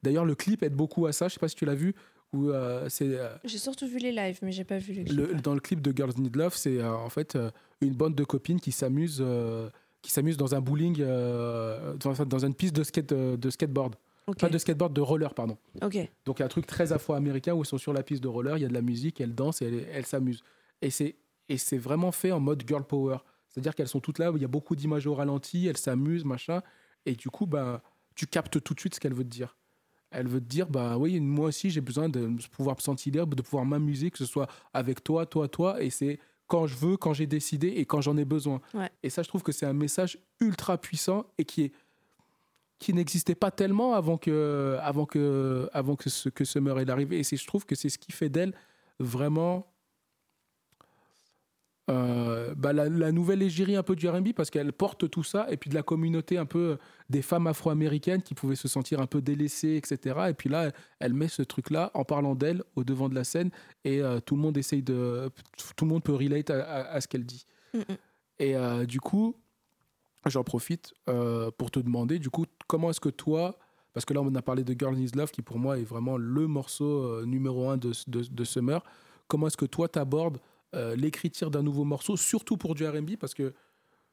D'ailleurs, 0.01 0.25
le 0.25 0.35
clip 0.35 0.63
aide 0.63 0.73
beaucoup 0.75 1.05
à 1.05 1.13
ça, 1.13 1.27
je 1.27 1.33
sais 1.35 1.39
pas 1.39 1.47
si 1.49 1.55
tu 1.55 1.65
l'as 1.65 1.75
vu, 1.75 1.93
où 2.31 2.49
euh, 2.49 2.87
c'est... 2.89 3.07
euh, 3.17 3.35
J'ai 3.43 3.57
surtout 3.57 3.87
vu 3.87 3.97
les 3.99 4.11
lives, 4.11 4.39
mais 4.41 4.51
j'ai 4.51 4.63
pas 4.63 4.77
vu 4.77 4.93
le 4.93 5.03
clip. 5.03 5.17
le- 5.17 5.33
dans 5.41 5.53
le 5.53 5.59
clip 5.59 5.81
de 5.81 5.95
Girls 5.95 6.13
Need 6.17 6.35
Love, 6.35 6.55
c'est 6.55 6.79
euh, 6.79 6.93
en 6.95 7.09
fait 7.09 7.37
une 7.81 7.93
bande 7.93 8.15
de 8.15 8.23
copines 8.23 8.59
qui 8.59 8.71
s'amusent 8.71 9.23
qui 10.01 10.11
s'amusent 10.11 10.35
dans 10.35 10.53
un 10.53 10.59
bowling, 10.59 10.97
euh, 10.99 11.95
dans, 11.95 12.39
une 12.45 12.53
piste 12.53 12.75
de, 12.75 12.83
skate, 12.83 13.13
de 13.13 13.49
skateboard. 13.49 13.95
Pas 14.39 14.49
de 14.49 14.57
skateboard, 14.57 14.93
de 14.93 15.01
roller, 15.01 15.33
pardon. 15.33 15.57
Ok. 15.81 15.97
Donc 16.25 16.41
un 16.41 16.47
truc 16.47 16.65
très 16.65 16.93
afro-américain 16.93 17.53
où 17.53 17.63
ils 17.63 17.67
sont 17.67 17.77
sur 17.77 17.93
la 17.93 18.03
piste 18.03 18.23
de 18.23 18.27
roller, 18.27 18.57
il 18.57 18.61
y 18.61 18.65
a 18.65 18.69
de 18.69 18.73
la 18.73 18.81
musique, 18.81 19.19
elles 19.19 19.35
dansent 19.35 19.61
et 19.61 19.65
elles 19.65 19.87
elles 19.91 20.05
s'amusent. 20.05 20.43
Et 20.81 20.89
c'est 20.89 21.15
et 21.49 21.57
c'est 21.57 21.77
vraiment 21.77 22.11
fait 22.11 22.31
en 22.31 22.39
mode 22.39 22.63
girl 22.65 22.83
power. 22.83 23.17
C'est-à-dire 23.49 23.75
qu'elles 23.75 23.87
sont 23.87 23.99
toutes 23.99 24.19
là, 24.19 24.31
où 24.31 24.37
il 24.37 24.41
y 24.41 24.45
a 24.45 24.49
beaucoup 24.49 24.75
d'images 24.75 25.05
au 25.05 25.13
ralenti, 25.13 25.67
elles 25.67 25.77
s'amusent, 25.77 26.25
machin. 26.25 26.61
Et 27.05 27.15
du 27.15 27.29
coup, 27.29 27.45
bah, 27.45 27.83
tu 28.15 28.25
captes 28.25 28.63
tout 28.63 28.73
de 28.73 28.79
suite 28.79 28.95
ce 28.95 28.99
qu'elle 28.99 29.13
veut 29.13 29.23
te 29.23 29.29
dire. 29.29 29.57
Elle 30.09 30.27
veut 30.27 30.39
te 30.39 30.45
dire, 30.45 30.67
bah 30.69 30.97
oui, 30.97 31.19
moi 31.19 31.47
aussi 31.47 31.71
j'ai 31.71 31.81
besoin 31.81 32.07
de 32.07 32.29
pouvoir 32.51 32.75
me 32.75 32.81
sentir 32.81 33.13
libre, 33.13 33.35
de 33.35 33.41
pouvoir 33.41 33.65
m'amuser, 33.65 34.11
que 34.11 34.17
ce 34.17 34.25
soit 34.25 34.47
avec 34.73 35.03
toi, 35.03 35.25
toi, 35.25 35.47
toi. 35.47 35.81
Et 35.83 35.89
c'est 35.89 36.19
quand 36.47 36.67
je 36.67 36.75
veux, 36.75 36.97
quand 36.97 37.13
j'ai 37.13 37.25
décidé 37.25 37.67
et 37.69 37.85
quand 37.85 38.01
j'en 38.01 38.15
ai 38.17 38.25
besoin. 38.25 38.61
Ouais. 38.73 38.89
Et 39.01 39.09
ça, 39.09 39.23
je 39.23 39.27
trouve 39.27 39.41
que 39.41 39.51
c'est 39.51 39.65
un 39.65 39.73
message 39.73 40.19
ultra 40.39 40.77
puissant 40.77 41.25
et 41.37 41.45
qui 41.45 41.63
est 41.63 41.71
qui 42.83 42.93
n'existait 42.93 43.35
pas 43.35 43.51
tellement 43.51 43.93
avant 43.95 44.17
que 44.17 44.77
avant 44.81 45.05
que 45.05 45.69
avant 45.73 45.95
que 45.95 46.09
ce 46.09 46.29
que 46.29 46.43
Summer 46.45 46.79
est 46.79 46.89
arrivé. 46.89 47.17
Et 47.19 47.23
c'est 47.23 47.37
je 47.37 47.47
trouve 47.47 47.65
que 47.65 47.75
c'est 47.75 47.89
ce 47.89 47.97
qui 47.97 48.11
fait 48.11 48.29
d'elle 48.29 48.53
vraiment 48.99 49.67
euh, 51.89 52.53
bah, 52.55 52.71
la, 52.71 52.87
la 52.87 53.11
nouvelle 53.11 53.41
égérie 53.41 53.75
un 53.75 53.83
peu 53.83 53.95
du 53.97 54.07
R&B 54.07 54.29
parce 54.33 54.49
qu'elle 54.49 54.71
porte 54.71 55.09
tout 55.09 55.23
ça 55.23 55.47
et 55.49 55.57
puis 55.57 55.69
de 55.69 55.75
la 55.75 55.83
communauté 55.83 56.37
un 56.37 56.45
peu 56.45 56.77
des 57.09 57.21
femmes 57.21 57.45
afro-américaines 57.45 58.21
qui 58.21 58.35
pouvaient 58.35 58.55
se 58.55 58.69
sentir 58.69 59.01
un 59.01 59.05
peu 59.05 59.21
délaissées 59.21 59.75
etc 59.75 60.27
et 60.29 60.33
puis 60.33 60.47
là 60.49 60.71
elle 60.99 61.13
met 61.13 61.27
ce 61.27 61.41
truc 61.41 61.71
là 61.71 61.91
en 61.93 62.05
parlant 62.05 62.35
d'elle 62.35 62.63
au 62.77 62.85
devant 62.85 63.09
de 63.09 63.15
la 63.15 63.25
scène 63.25 63.49
et 63.83 64.01
euh, 64.01 64.21
tout 64.21 64.37
le 64.37 64.41
monde 64.41 64.57
essaye 64.57 64.81
de 64.81 65.29
tout 65.75 65.83
le 65.83 65.89
monde 65.91 66.03
peut 66.03 66.13
relate 66.15 66.49
à, 66.51 66.63
à- 66.63 66.93
à 66.93 67.01
ce 67.01 67.07
qu'elle 67.09 67.25
dit. 67.25 67.45
Mm, 67.73 67.79
mm. 67.79 67.83
et 68.39 68.55
euh, 68.55 68.85
du 68.85 69.01
coup 69.01 69.35
j'en 70.29 70.43
profite 70.43 70.93
euh, 71.09 71.51
pour 71.57 71.71
te 71.71 71.79
demander 71.79 72.19
du 72.19 72.29
coup 72.29 72.45
comment 72.67 72.89
est-ce 72.89 72.99
que 73.01 73.09
toi 73.09 73.57
parce 73.93 74.05
que 74.05 74.13
là 74.13 74.21
on 74.21 74.33
a 74.35 74.41
parlé 74.41 74.63
de 74.63 74.73
Girl 74.77 74.95
Needs 74.95 75.15
Love 75.15 75.31
qui 75.31 75.41
pour 75.41 75.59
moi 75.59 75.77
est 75.77 75.83
vraiment 75.83 76.17
le 76.17 76.47
morceau 76.47 77.03
euh, 77.03 77.25
numéro 77.25 77.69
un 77.69 77.77
de, 77.77 77.91
de, 78.07 78.21
de 78.23 78.43
Summer. 78.43 78.83
Comment 79.27 79.47
est-ce 79.47 79.57
que 79.57 79.65
toi 79.65 79.87
t'abordes 79.87 80.39
euh, 80.75 80.95
l'écriture 80.95 81.51
d'un 81.51 81.61
nouveau 81.63 81.83
morceau 81.83 82.17
surtout 82.17 82.57
pour 82.57 82.73
du 82.75 82.85
R&B 82.87 83.11
parce 83.19 83.33
que 83.33 83.53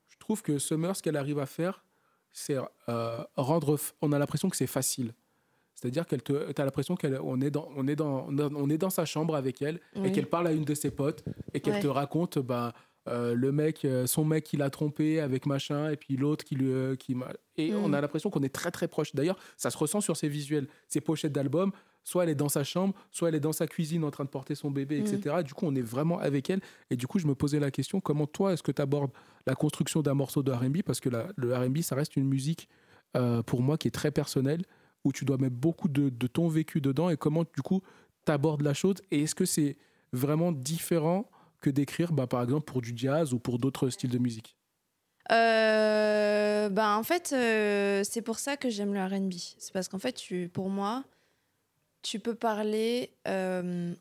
je 0.09 0.17
trouve 0.19 0.43
que 0.43 0.59
Summer 0.59 0.95
ce 0.97 1.03
qu'elle 1.03 1.17
arrive 1.17 1.39
à 1.39 1.47
faire 1.47 1.85
c'est 2.33 2.57
euh, 2.89 3.25
rendre 3.37 3.79
on 4.03 4.13
a 4.13 4.19
l'impression 4.19 4.49
que 4.51 4.57
c'est 4.57 4.67
facile. 4.67 5.15
C'est-à-dire 5.75 6.07
qu'elle 6.07 6.23
te 6.23 6.53
t'as 6.53 6.65
l'impression 6.67 6.95
qu'on 6.95 7.41
est 7.41 7.51
dans 7.51 7.69
on 7.75 7.89
est 7.89 7.97
dans 7.97 8.27
on 8.29 8.69
est 8.69 8.77
dans 8.77 8.91
sa 8.91 9.07
chambre 9.07 9.35
avec 9.35 9.63
elle 9.63 9.81
et 10.05 10.13
qu'elle 10.13 10.29
parle 10.29 10.47
à 10.49 10.53
une 10.53 10.65
de 10.65 10.75
ses 10.75 10.91
potes 10.91 11.25
et 11.55 11.61
qu'elle 11.61 11.75
Ouais. 11.75 11.81
te 11.81 11.87
raconte 11.87 12.39
bah 12.39 12.75
euh, 13.11 13.35
le 13.35 13.53
mec, 13.53 13.85
euh, 13.85 14.07
son 14.07 14.25
mec 14.25 14.45
qui 14.45 14.57
l'a 14.57 14.71
trompé 14.71 15.21
avec 15.21 15.45
machin, 15.47 15.91
et 15.91 15.97
puis 15.97 16.17
l'autre 16.17 16.45
qui 16.45 16.55
lui. 16.55 16.71
euh, 16.73 16.97
qui 16.97 17.15
m'a- 17.15 17.33
et 17.57 17.73
Mm. 17.73 17.77
on 17.85 17.93
a 17.93 18.01
l'impression 18.01 18.31
qu'on 18.31 18.43
est 18.43 18.55
très 18.55 18.71
très 18.71 18.89
proche. 18.89 19.15
D'ailleurs, 19.15 19.39
ça 19.57 19.71
se 19.71 19.77
ressent 19.79 20.01
sur 20.01 20.17
ses 20.17 20.29
visuels, 20.29 20.67
ses 20.89 21.01
pochettes 21.01 21.33
d'albums. 21.33 21.73
Soit 22.03 22.23
elle 22.25 22.31
est 22.31 22.35
dans 22.35 22.49
sa 22.49 22.65
chambre, 22.65 22.95
soit 23.11 23.29
elle 23.29 23.35
est 23.35 23.41
dans 23.41 23.53
sa 23.53 23.67
cuisine 23.67 24.05
en 24.05 24.11
train 24.11 24.25
de 24.25 24.31
porter 24.31 24.55
son 24.55 24.71
bébé, 24.71 25.01
Mm. 25.01 25.07
etc. 25.07 25.37
Et 25.41 25.43
du 25.43 25.53
coup, 25.53 25.67
on 25.67 25.75
est 25.75 25.83
vraiment 25.83 26.19
avec 26.19 26.49
elle. 26.49 26.61
Et 26.91 26.97
du 26.97 27.07
coup, 27.07 27.19
je 27.19 27.27
me 27.27 27.35
posais 27.35 27.61
la 27.61 27.71
question 27.71 28.01
comment 28.01 28.27
toi, 28.27 28.55
est-ce 28.55 28.63
que 28.63 28.73
tu 28.73 28.81
abordes 28.81 29.11
la 29.47 29.55
construction 29.55 30.01
d'un 30.01 30.15
morceau 30.15 30.43
de 30.43 30.51
RB 30.51 30.83
Parce 30.83 30.99
que 31.01 31.11
la- 31.11 31.27
le 31.37 31.55
RB, 31.55 31.83
ça 31.83 31.95
reste 31.97 32.17
une 32.17 32.25
musique, 32.27 32.69
euh, 33.19 33.43
pour 33.43 33.61
moi, 33.61 33.77
qui 33.77 33.89
est 33.89 33.91
très 33.91 34.11
personnelle, 34.11 34.63
où 35.05 35.13
tu 35.13 35.25
dois 35.27 35.37
mettre 35.37 35.57
beaucoup 35.57 35.89
de, 35.89 36.09
de 36.09 36.27
ton 36.27 36.49
vécu 36.49 36.81
dedans 36.81 37.11
et 37.11 37.17
comment 37.19 37.43
du 37.45 37.61
coup 37.63 37.83
tu 38.25 38.33
abordes 38.33 38.63
la 38.63 38.73
chose? 38.75 38.97
Et 39.11 39.23
est-ce 39.25 39.35
que 39.35 39.45
c'est 39.45 39.77
vraiment 40.15 40.53
différent 40.53 41.29
que 41.61 41.71
d'écrire 41.71 42.13
bah, 42.13 42.27
par 42.27 42.43
exemple 42.43 42.65
pour 42.65 42.81
du 42.81 42.93
jazz 42.97 43.33
ou 43.33 43.39
pour 43.39 43.59
d'autres 43.59 43.89
styles 43.91 44.11
de 44.11 44.19
musique 44.19 44.57
euh, 45.31 46.69
bah, 46.71 46.97
en 46.97 47.03
fait, 47.05 47.33
euh, 47.33 48.03
c'est 48.05 48.23
pour 48.23 48.39
ça 48.39 48.57
que 48.57 48.69
j'aime 48.69 48.95
le 48.95 49.05
RB. 49.05 49.33
C'est 49.59 49.73
parce 49.73 49.87
qu'en 49.89 49.99
fait, 50.01 50.15
tu, 50.15 50.49
pour 50.53 50.69
moi, 50.71 51.05
tu 52.03 52.19
peux 52.19 52.35
parler 52.35 53.13
euh, 53.29 53.95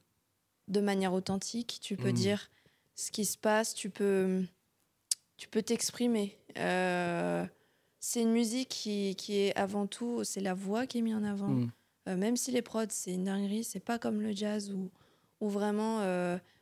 de 0.69 0.79
manière 0.79 1.13
authentique, 1.13 1.79
tu 1.81 1.97
peux 1.97 2.09
Mm. 2.09 2.13
dire 2.13 2.49
ce 2.95 3.11
qui 3.11 3.25
se 3.25 3.37
passe, 3.37 3.73
tu 3.75 3.89
peux 3.89 4.43
tu 5.37 5.47
peux 5.47 5.61
t'exprimer. 5.61 6.37
C'est 8.01 8.21
une 8.21 8.31
musique 8.31 8.69
qui, 8.69 9.15
qui 9.15 9.37
est 9.37 9.55
avant 9.57 9.85
tout, 9.85 10.23
c'est 10.23 10.41
la 10.41 10.53
voix 10.53 10.87
qui 10.87 10.97
est 10.99 11.01
mise 11.01 11.15
en 11.15 11.23
avant. 11.23 11.49
Mm. 11.49 11.71
Euh, 12.07 12.17
même 12.17 12.37
si 12.37 12.51
les 12.51 12.61
prods, 12.61 12.85
c'est 12.89 13.13
une 13.13 13.25
dinguerie, 13.25 13.63
c'est 13.63 13.79
pas 13.81 13.99
comme 13.99 14.21
le 14.21 14.31
jazz 14.31 14.71
où, 14.71 14.89
où 15.41 15.49
vraiment. 15.49 15.99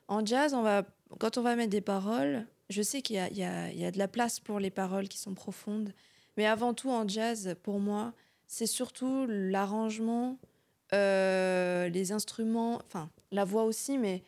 En 0.08 0.26
jazz, 0.26 0.54
on 0.54 0.62
va, 0.62 0.84
quand 1.20 1.38
on 1.38 1.42
va 1.42 1.56
mettre 1.56 1.70
des 1.72 1.82
paroles, 1.82 2.46
je 2.70 2.82
sais 2.82 3.02
qu'il 3.02 3.16
y 3.16 3.20
a, 3.20 3.30
y, 3.72 3.78
y 3.80 3.92
de 3.92 3.98
la 3.98 4.08
place 4.08 4.40
pour 4.40 4.60
les 4.60 4.70
paroles 4.72 5.08
qui 5.08 5.18
sont 5.18 5.34
profondes. 5.34 5.94
Mais 6.38 6.46
avant 6.46 6.74
tout, 6.74 6.90
en 6.92 7.08
jazz, 7.08 7.56
pour 7.64 7.80
moi, 7.80 8.14
c'est 8.48 8.68
surtout 8.68 9.26
l'arrangement, 9.28 10.38
euh, 10.94 11.90
les 11.90 12.12
instruments, 12.12 12.80
enfin, 12.86 13.10
la 13.32 13.44
voix 13.44 13.64
aussi, 13.64 13.98
mais 13.98 14.24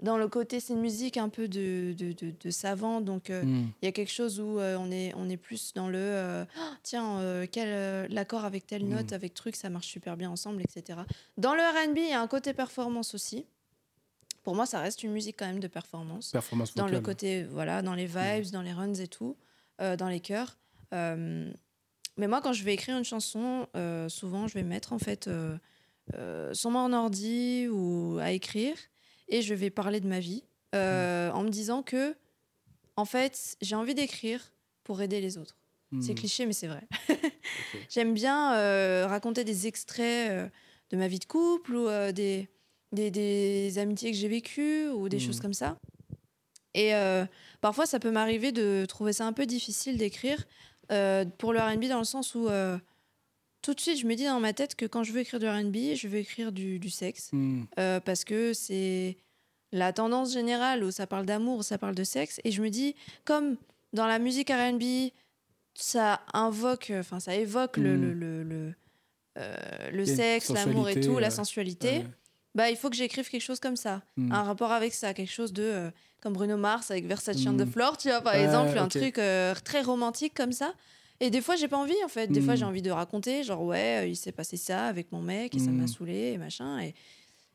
dans 0.00 0.18
le 0.18 0.28
côté, 0.28 0.60
c'est 0.60 0.74
une 0.74 0.80
musique 0.80 1.16
un 1.16 1.30
peu 1.30 1.48
de, 1.48 1.94
de, 1.96 2.12
de, 2.12 2.32
de 2.38 2.50
savant. 2.50 3.00
Donc, 3.00 3.30
euh, 3.30 3.42
Mm. 3.42 3.70
il 3.80 3.86
y 3.86 3.88
a 3.88 3.92
quelque 3.92 4.12
chose 4.12 4.38
où 4.40 4.58
euh, 4.60 4.76
on, 4.78 4.90
est, 4.90 5.12
on 5.16 5.28
est 5.30 5.38
plus 5.38 5.72
dans 5.72 5.88
le 5.88 5.96
euh, 5.98 6.44
Ah, 6.60 6.76
tiens, 6.82 7.20
quel 7.50 8.06
l'accord 8.12 8.44
avec 8.44 8.66
telle 8.66 8.86
note, 8.86 9.12
Mm. 9.12 9.14
avec 9.14 9.32
truc, 9.34 9.56
ça 9.56 9.70
marche 9.70 9.86
super 9.86 10.16
bien 10.18 10.30
ensemble, 10.30 10.60
etc. 10.62 10.98
Dans 11.38 11.54
le 11.54 11.62
RB, 11.62 11.96
il 11.96 12.10
y 12.10 12.12
a 12.12 12.20
un 12.20 12.26
côté 12.26 12.52
performance 12.52 13.14
aussi. 13.14 13.46
Pour 14.46 14.54
moi, 14.54 14.64
ça 14.64 14.78
reste 14.78 15.02
une 15.02 15.10
musique 15.10 15.34
quand 15.36 15.46
même 15.48 15.58
de 15.58 15.66
performance. 15.66 16.30
performance 16.30 16.72
Dans 16.76 16.86
le 16.86 17.00
côté, 17.00 17.42
voilà, 17.42 17.82
dans 17.82 17.96
les 17.96 18.06
vibes, 18.06 18.52
dans 18.52 18.62
les 18.62 18.72
runs 18.72 18.94
et 18.94 19.08
tout, 19.08 19.36
euh, 19.80 19.96
dans 19.96 20.08
les 20.08 20.20
chœurs. 20.20 20.56
Euh, 20.94 21.52
mais 22.16 22.28
moi, 22.28 22.40
quand 22.40 22.52
je 22.52 22.62
vais 22.62 22.72
écrire 22.72 22.96
une 22.96 23.04
chanson, 23.04 23.66
euh, 23.74 24.08
souvent, 24.08 24.46
je 24.46 24.54
vais 24.54 24.62
mettre 24.62 24.92
en 24.92 25.00
fait 25.00 25.28
sur 26.52 26.70
mon 26.70 26.92
ordi 26.92 27.66
ou 27.68 28.18
à 28.20 28.30
écrire 28.30 28.76
et 29.26 29.42
je 29.42 29.52
vais 29.52 29.68
parler 29.68 29.98
de 29.98 30.06
ma 30.06 30.20
vie 30.20 30.44
euh, 30.76 31.32
en 31.32 31.42
me 31.42 31.48
disant 31.48 31.82
que, 31.82 32.14
en 32.94 33.04
fait, 33.04 33.56
j'ai 33.60 33.74
envie 33.74 33.96
d'écrire 33.96 34.52
pour 34.84 35.02
aider 35.02 35.20
les 35.20 35.38
autres. 35.38 35.56
C'est 36.00 36.12
Mm. 36.12 36.14
cliché, 36.14 36.46
mais 36.46 36.52
c'est 36.52 36.68
vrai. 36.68 36.86
J'aime 37.90 38.14
bien 38.14 39.08
raconter 39.08 39.42
des 39.42 39.66
extraits 39.66 40.52
de 40.90 40.96
ma 40.96 41.08
vie 41.08 41.18
de 41.18 41.24
couple 41.24 41.74
ou 41.74 41.88
des, 42.12 42.48
des, 42.92 43.10
des 43.10 43.78
amitiés 43.78 44.10
que 44.10 44.16
j'ai 44.16 44.28
vécues 44.28 44.88
ou 44.88 45.08
des 45.08 45.18
choses 45.18 45.40
comme 45.40 45.54
ça. 45.54 45.78
Et 46.74 46.94
euh, 46.94 47.24
parfois, 47.60 47.86
ça 47.86 47.98
peut 47.98 48.10
m'arriver 48.10 48.52
de 48.52 48.84
trouver 48.86 49.12
ça 49.12 49.26
un 49.26 49.32
peu 49.32 49.46
difficile 49.46 49.96
d'écrire 49.96 50.44
euh, 50.92 51.24
pour 51.38 51.52
le 51.52 51.58
RB 51.60 51.86
dans 51.86 51.98
le 51.98 52.04
sens 52.04 52.34
où 52.34 52.48
euh, 52.48 52.78
tout 53.62 53.74
de 53.74 53.80
suite, 53.80 53.98
je 53.98 54.06
me 54.06 54.14
dis 54.14 54.24
dans 54.24 54.40
ma 54.40 54.52
tête 54.52 54.76
que 54.76 54.84
quand 54.86 55.02
je 55.02 55.12
veux 55.12 55.20
écrire 55.20 55.40
du 55.40 55.48
RB, 55.48 55.96
je 55.96 56.06
veux 56.06 56.18
écrire 56.18 56.52
du, 56.52 56.78
du 56.78 56.90
sexe. 56.90 57.30
Mm. 57.32 57.62
Euh, 57.78 58.00
parce 58.00 58.24
que 58.24 58.52
c'est 58.52 59.16
la 59.72 59.92
tendance 59.92 60.32
générale 60.32 60.84
où 60.84 60.90
ça 60.90 61.06
parle 61.06 61.26
d'amour, 61.26 61.58
où 61.58 61.62
ça 61.62 61.78
parle 61.78 61.94
de 61.94 62.04
sexe. 62.04 62.40
Et 62.44 62.52
je 62.52 62.62
me 62.62 62.68
dis, 62.68 62.94
comme 63.24 63.56
dans 63.92 64.06
la 64.06 64.18
musique 64.18 64.50
RB, 64.50 65.10
ça 65.74 66.20
invoque, 66.32 66.92
enfin, 66.94 67.20
ça 67.20 67.34
évoque 67.34 67.78
le, 67.78 67.96
Mm. 67.96 68.12
le, 68.12 68.42
le, 68.44 68.74
le, 69.92 70.04
sexe, 70.04 70.50
l'amour 70.50 70.88
et 70.88 71.00
tout, 71.00 71.18
la 71.18 71.30
sensualité. 71.30 71.98
Ouais. 71.98 72.06
Bah, 72.56 72.70
il 72.70 72.76
faut 72.76 72.90
que 72.90 72.96
j'écrive 72.96 73.28
quelque 73.28 73.42
chose 73.42 73.60
comme 73.60 73.76
ça. 73.76 74.02
Mm. 74.16 74.32
Un 74.32 74.42
rapport 74.42 74.72
avec 74.72 74.92
ça, 74.94 75.14
quelque 75.14 75.30
chose 75.32 75.52
de. 75.52 75.62
euh, 75.62 75.90
comme 76.22 76.32
Bruno 76.32 76.56
Mars 76.56 76.90
avec 76.90 77.06
Versace 77.06 77.36
on 77.46 77.52
the 77.56 77.60
Mm. 77.66 77.70
Floor, 77.70 77.96
tu 77.98 78.08
vois, 78.08 78.20
par 78.22 78.34
Ouais, 78.34 78.42
exemple, 78.42 78.76
un 78.76 78.88
truc 78.88 79.18
euh, 79.18 79.54
très 79.62 79.82
romantique 79.82 80.32
comme 80.34 80.50
ça. 80.52 80.74
Et 81.20 81.30
des 81.30 81.40
fois, 81.40 81.54
j'ai 81.56 81.68
pas 81.68 81.76
envie, 81.76 81.94
en 82.04 82.08
fait. 82.08 82.26
Des 82.26 82.40
fois, 82.40 82.54
Mm. 82.54 82.56
j'ai 82.56 82.64
envie 82.64 82.82
de 82.82 82.90
raconter, 82.90 83.44
genre, 83.44 83.62
ouais, 83.62 84.00
euh, 84.02 84.06
il 84.06 84.16
s'est 84.16 84.32
passé 84.32 84.56
ça 84.56 84.86
avec 84.86 85.12
mon 85.12 85.20
mec 85.22 85.54
et 85.54 85.58
ça 85.60 85.70
m'a 85.70 85.84
Mm. 85.84 85.88
saoulé 85.88 86.32
et 86.32 86.38
machin. 86.38 86.80
Et, 86.80 86.94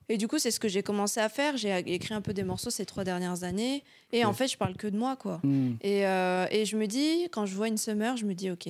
et 0.09 0.17
du 0.17 0.27
coup, 0.27 0.39
c'est 0.39 0.51
ce 0.51 0.59
que 0.59 0.67
j'ai 0.69 0.83
commencé 0.83 1.19
à 1.19 1.27
faire. 1.29 1.57
J'ai 1.57 1.75
écrit 1.91 2.13
un 2.13 2.21
peu 2.21 2.33
des 2.33 2.43
morceaux 2.43 2.69
ces 2.69 2.85
trois 2.85 3.03
dernières 3.03 3.43
années. 3.43 3.83
Et 4.13 4.23
en 4.23 4.33
fait, 4.33 4.47
je 4.47 4.57
parle 4.57 4.75
que 4.77 4.87
de 4.87 4.97
moi, 4.97 5.15
quoi. 5.15 5.41
Mm. 5.43 5.73
Et, 5.81 6.05
euh, 6.07 6.45
et 6.51 6.65
je 6.65 6.77
me 6.77 6.85
dis, 6.85 7.27
quand 7.31 7.45
je 7.45 7.55
vois 7.55 7.67
une 7.67 7.77
summer, 7.77 8.15
je 8.17 8.25
me 8.25 8.33
dis, 8.35 8.51
ok, 8.51 8.69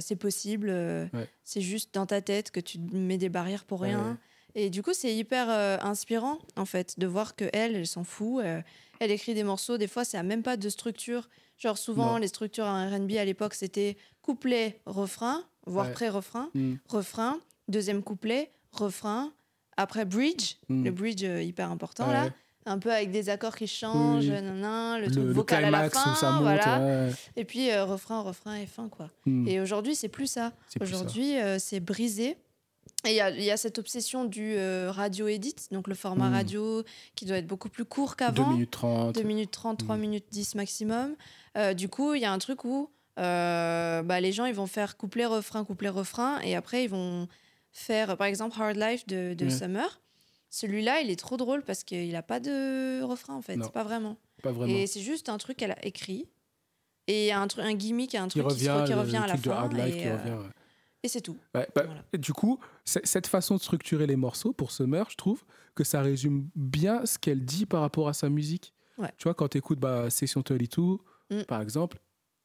c'est 0.00 0.16
possible. 0.16 0.68
Ouais. 1.12 1.28
C'est 1.44 1.60
juste 1.60 1.92
dans 1.94 2.06
ta 2.06 2.20
tête 2.22 2.50
que 2.50 2.60
tu 2.60 2.78
mets 2.78 3.18
des 3.18 3.28
barrières 3.28 3.64
pour 3.64 3.80
rien. 3.82 4.18
Et 4.54 4.70
du 4.70 4.82
coup, 4.82 4.92
c'est 4.94 5.14
hyper 5.14 5.46
euh, 5.50 5.78
inspirant, 5.82 6.38
en 6.56 6.64
fait, 6.64 6.98
de 6.98 7.06
voir 7.06 7.34
que 7.36 7.44
elle, 7.52 7.74
elle 7.76 7.86
s'en 7.86 8.04
fout. 8.04 8.42
euh, 8.44 8.60
elle 9.00 9.10
écrit 9.10 9.34
des 9.34 9.42
morceaux. 9.42 9.76
Des 9.78 9.88
fois, 9.88 10.04
ça 10.04 10.18
n'a 10.18 10.22
même 10.22 10.42
pas 10.42 10.56
de 10.56 10.68
structure. 10.68 11.28
Genre, 11.58 11.76
souvent, 11.78 12.12
Non. 12.12 12.16
les 12.18 12.28
structures 12.28 12.64
en 12.66 12.88
RB 12.88 13.12
à 13.18 13.24
l'époque, 13.24 13.54
c'était 13.54 13.96
couplet, 14.22 14.80
refrain, 14.86 15.42
voire 15.66 15.86
Ouais. 15.88 15.92
pré-refrain, 15.92 16.50
Mm. 16.54 16.74
refrain, 16.88 17.38
deuxième 17.68 18.02
couplet, 18.02 18.52
refrain, 18.72 19.32
après 19.76 20.04
bridge, 20.04 20.54
Mm. 20.68 20.84
le 20.84 20.90
bridge 20.92 21.24
euh, 21.24 21.42
hyper 21.42 21.70
important 21.70 22.06
Ouais. 22.06 22.12
là, 22.14 22.30
un 22.66 22.78
peu 22.78 22.92
avec 22.92 23.10
des 23.10 23.28
accords 23.28 23.56
qui 23.56 23.66
changent, 23.66 24.24
oui. 24.24 24.30
nanana, 24.30 24.98
le, 24.98 25.06
Le, 25.06 25.10
truc 25.12 25.24
le 25.24 25.32
vocal 25.32 25.64
à 25.64 25.70
la 25.70 25.90
fin, 25.90 26.12
où 26.12 26.14
ça 26.16 26.30
monte. 26.30 26.42
voilà. 26.42 26.80
ouais. 26.80 27.10
Et 27.36 27.44
puis 27.44 27.74
refrain, 27.76 28.20
refrain 28.22 28.54
et 28.56 28.66
fin 28.66 28.88
quoi. 28.88 29.10
Mm. 29.26 29.48
Et 29.48 29.60
aujourd'hui, 29.60 29.94
c'est 29.96 30.08
plus 30.08 30.28
ça. 30.28 30.52
C'est 30.68 30.78
plus 30.78 30.88
ça. 30.88 30.94
Aujourd'hui, 30.94 31.34
c'est 31.58 31.80
brisé. 31.80 32.36
Et 33.06 33.10
il 33.10 33.16
y 33.16 33.20
a, 33.20 33.30
il 33.30 33.42
y 33.42 33.50
a 33.50 33.56
cette 33.56 33.78
obsession 33.78 34.24
du 34.24 34.54
euh, 34.56 34.90
radio 34.90 35.28
edit, 35.28 35.54
donc 35.72 35.88
le 35.88 35.94
format 35.94 36.30
Mm. 36.30 36.34
radio 36.34 36.84
qui 37.16 37.26
doit 37.26 37.36
être 37.36 37.46
beaucoup 37.46 37.68
plus 37.68 37.84
court 37.84 38.10
2 38.10 38.14
qu'avant. 38.16 38.50
minutes 38.50 38.70
30. 38.70 39.14
2 39.14 39.22
minutes 39.22 39.50
30, 39.50 39.78
3 39.78 39.96
Mm. 39.96 40.00
minutes 40.00 40.24
10 40.30 40.54
maximum. 40.54 41.14
Euh, 41.56 41.74
du 41.74 41.88
coup, 41.88 42.14
il 42.14 42.22
y 42.22 42.24
a 42.24 42.32
un 42.32 42.38
truc 42.38 42.64
où 42.64 42.90
euh, 43.18 44.02
bah, 44.02 44.20
les 44.20 44.32
gens 44.32 44.44
ils 44.46 44.54
vont 44.54 44.66
faire 44.66 44.96
couplet, 44.96 45.24
refrain, 45.26 45.64
couplet, 45.64 45.88
refrain. 45.90 46.40
Et 46.40 46.56
après, 46.56 46.84
ils 46.84 46.90
vont 46.90 47.28
faire, 47.72 48.16
par 48.16 48.26
exemple, 48.26 48.56
Hard 48.60 48.76
Life 48.76 49.06
de. 49.06 49.48
Summer. 49.50 50.00
Celui-là, 50.50 51.00
il 51.00 51.10
est 51.10 51.16
trop 51.18 51.36
drôle 51.36 51.62
parce 51.62 51.82
qu'il 51.84 52.12
n'a 52.12 52.22
pas 52.22 52.38
de 52.40 53.02
refrain 53.02 53.34
en 53.34 53.42
fait. 53.42 53.56
Non. 53.56 53.68
Pas 53.68 53.82
vraiment. 53.84 54.16
Pas 54.42 54.52
vraiment. 54.52 54.72
Et 54.72 54.86
c'est 54.86 55.00
juste 55.00 55.28
un 55.28 55.36
truc 55.38 55.56
qu'elle 55.56 55.72
a 55.72 55.84
écrit. 55.84 56.28
Et 57.08 57.24
il 57.24 57.26
y 57.26 57.30
a 57.32 57.40
un, 57.40 57.48
un 57.58 57.74
gimmick, 57.74 58.14
un 58.14 58.28
qui 58.28 58.38
truc 58.40 58.56
qui, 58.56 58.68
revient, 58.70 58.84
qui 58.86 58.94
revient 58.94 59.12
le 59.12 59.18
à 59.24 59.26
la 59.26 59.32
truc 59.34 59.44
de 59.44 59.50
fin. 59.50 59.56
Hard 59.56 59.72
Life 59.74 59.94
et, 59.96 59.98
qui 59.98 60.08
revient. 60.10 60.30
ouais. 60.30 60.48
Et 61.04 61.08
c'est 61.08 61.20
tout. 61.20 61.36
Ouais, 61.54 61.68
bah, 61.74 61.82
Voilà. 61.84 62.02
Du 62.18 62.32
coup, 62.32 62.58
cette 62.84 63.26
façon 63.28 63.54
de 63.54 63.60
structurer 63.60 64.06
les 64.08 64.16
morceaux 64.16 64.52
pour 64.52 64.72
Summer, 64.72 65.08
je 65.10 65.16
trouve 65.16 65.44
que 65.76 65.84
ça 65.84 66.00
résume 66.02 66.48
bien 66.56 67.04
ce 67.06 67.18
qu'elle 67.18 67.44
dit 67.44 67.66
par 67.66 67.80
rapport 67.82 68.08
à 68.08 68.12
sa 68.14 68.28
musique. 68.28 68.72
Ouais. 68.98 69.12
Tu 69.18 69.24
vois, 69.24 69.34
quand 69.34 69.48
tu 69.48 69.58
écoutes 69.58 69.78
bah, 69.78 70.10
Session 70.10 70.42
32, 70.42 70.98
Mm. 71.30 71.42
par 71.48 71.60
exemple, 71.62 71.98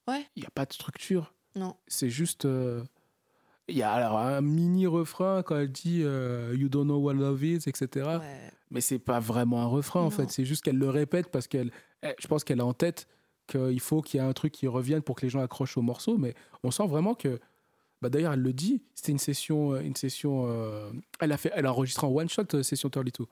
Ouais. 0.07 0.25
il 0.35 0.41
n'y 0.41 0.45
a 0.47 0.51
pas 0.51 0.65
de 0.65 0.73
structure. 0.73 1.33
Non. 1.55 1.75
C'est 1.87 2.09
juste. 2.09 2.45
euh, 2.45 2.83
Il 3.67 3.77
y 3.77 3.83
a 3.83 3.91
alors 3.91 4.17
un 4.17 4.41
mini 4.41 4.87
refrain 4.87 5.43
quand 5.43 5.57
elle 5.57 5.71
dit 5.71 6.01
euh, 6.03 6.55
You 6.57 6.69
don't 6.69 6.85
know 6.85 6.97
what 6.97 7.13
love 7.13 7.43
is, 7.43 7.67
etc. 7.67 7.87
Ouais. 8.19 8.51
Mais 8.71 8.81
c'est 8.81 8.99
pas 8.99 9.19
vraiment 9.19 9.61
un 9.61 9.65
refrain 9.67 10.01
en 10.01 10.09
fait. 10.09 10.29
C'est 10.31 10.45
juste 10.45 10.63
qu'elle 10.63 10.77
le 10.77 10.89
répète 10.89 11.29
parce 11.29 11.47
qu'elle. 11.47 11.71
elle- 12.01 12.15
Je 12.19 12.27
pense 12.27 12.43
qu'elle 12.43 12.61
a 12.61 12.65
en 12.65 12.73
tête 12.73 13.07
qu'il 13.47 13.79
faut 13.79 14.01
qu'il 14.01 14.19
y 14.19 14.23
ait 14.23 14.27
un 14.27 14.33
truc 14.33 14.53
qui 14.53 14.65
revienne 14.67 15.01
pour 15.01 15.15
que 15.15 15.21
les 15.25 15.29
gens 15.29 15.41
accrochent 15.41 15.77
au 15.77 15.81
morceau. 15.81 16.17
Mais 16.17 16.33
on 16.63 16.71
sent 16.71 16.87
vraiment 16.87 17.13
que. 17.15 17.39
Bah 18.01 18.09
D'ailleurs, 18.09 18.33
elle 18.33 18.41
le 18.41 18.53
dit. 18.53 18.81
C'était 18.95 19.11
une 19.11 19.19
session. 19.19 19.73
euh, 19.73 19.81
Une 19.81 19.95
session 19.95 20.45
euh, 20.47 20.89
elle, 21.19 21.31
a 21.31 21.37
fait, 21.37 21.51
elle 21.53 21.65
a 21.65 21.71
enregistré 21.71 22.07
en 22.07 22.11
one 22.11 22.29
shot 22.29 22.43
euh, 22.53 22.63
Session 22.63 22.89
32. 22.89 23.25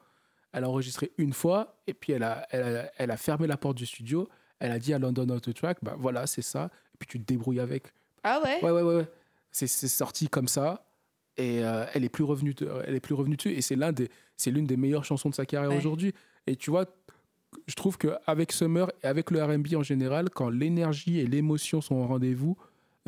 Elle 0.53 0.63
a 0.63 0.69
enregistré 0.69 1.11
une 1.17 1.33
fois 1.33 1.77
et 1.87 1.93
puis 1.93 2.13
elle 2.13 2.23
a, 2.23 2.45
elle, 2.51 2.77
a, 2.77 2.91
elle 2.97 3.11
a 3.11 3.17
fermé 3.17 3.47
la 3.47 3.57
porte 3.57 3.77
du 3.77 3.85
studio. 3.85 4.27
Elle 4.59 4.71
a 4.71 4.79
dit 4.79 4.93
à 4.93 4.99
London 4.99 5.29
Auto 5.29 5.53
Track 5.53 5.77
Bah 5.81 5.95
voilà, 5.97 6.25
c'est 6.27 6.41
ça. 6.41 6.69
Et 6.93 6.97
puis 6.99 7.07
tu 7.07 7.19
te 7.19 7.25
débrouilles 7.25 7.59
avec. 7.59 7.93
Ah 8.23 8.41
ouais, 8.43 8.59
Ouais, 8.63 8.71
ouais, 8.71 8.81
ouais. 8.81 8.95
ouais. 8.95 9.07
C'est 9.51 9.67
c'est 9.67 9.87
sorti 9.87 10.27
comme 10.29 10.47
ça. 10.47 10.83
Et 11.37 11.63
euh, 11.63 11.85
elle 11.93 12.03
est 12.03 12.09
plus 12.09 12.23
revenue, 12.23 12.53
de- 12.55 12.69
elle 12.85 12.95
est 12.95 12.99
plus 12.99 13.13
revenue 13.13 13.35
dessus. 13.37 13.51
Et 13.51 13.61
c'est 13.61 13.75
l'un 13.75 13.91
des, 13.91 14.09
c'est 14.35 14.49
l'une 14.51 14.65
des 14.65 14.77
meilleures 14.77 15.05
chansons 15.05 15.29
de 15.29 15.35
sa 15.35 15.45
carrière 15.45 15.69
Ouais. 15.71 15.77
aujourd'hui. 15.77 16.13
Et 16.47 16.55
tu 16.55 16.71
vois, 16.71 16.85
je 17.67 17.75
trouve 17.75 17.97
que 17.97 18.15
avec 18.25 18.51
Summer 18.51 18.89
et 19.03 19.07
avec 19.07 19.29
le 19.31 19.43
R&B 19.43 19.75
en 19.75 19.83
général, 19.83 20.29
quand 20.31 20.49
l'énergie 20.49 21.19
et 21.19 21.27
l'émotion 21.27 21.79
sont 21.81 21.95
au 21.95 22.07
rendez-vous, 22.07 22.57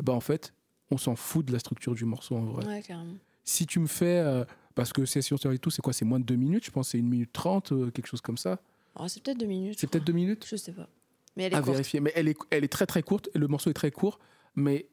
ben 0.02 0.12
en 0.12 0.20
fait, 0.20 0.54
on 0.90 0.96
s'en 0.98 1.16
fout 1.16 1.44
de 1.46 1.52
la 1.52 1.58
structure 1.58 1.94
du 1.94 2.04
morceau 2.04 2.36
en 2.36 2.42
vrai. 2.44 2.66
Ouais, 2.66 2.82
carrément. 2.82 3.14
Si 3.44 3.66
tu 3.66 3.78
me 3.80 3.86
fais, 3.86 4.18
euh, 4.20 4.44
parce 4.74 4.92
que 4.92 5.04
Session 5.04 5.36
et 5.50 5.58
tout, 5.58 5.70
c'est 5.70 5.82
quoi 5.82 5.92
C'est 5.92 6.04
moins 6.04 6.20
de 6.20 6.24
deux 6.24 6.36
minutes, 6.36 6.64
je 6.66 6.70
pense, 6.70 6.90
c'est 6.90 6.98
une 6.98 7.08
minute 7.08 7.32
trente, 7.32 7.72
euh, 7.72 7.90
quelque 7.90 8.06
chose 8.06 8.20
comme 8.20 8.38
ça. 8.38 8.58
Oh, 8.98 9.06
c'est 9.08 9.22
peut-être 9.22 9.38
deux 9.38 9.46
minutes. 9.46 9.78
C'est 9.78 9.88
peut-être 9.88 10.04
deux 10.04 10.12
minutes 10.12 10.46
Je 10.48 10.56
sais 10.56 10.72
pas. 10.72 10.88
Mais 11.36 11.44
elle 11.44 11.52
est 11.52 11.56
à 11.56 11.60
courte. 11.60 11.72
vérifier. 11.72 12.00
Mais 12.00 12.12
elle 12.14 12.28
est, 12.28 12.36
elle 12.50 12.64
est 12.64 12.68
très 12.68 12.86
très 12.86 13.02
courte, 13.02 13.28
le 13.34 13.46
morceau 13.48 13.70
est 13.70 13.74
très 13.74 13.90
court, 13.90 14.18
mais 14.56 14.86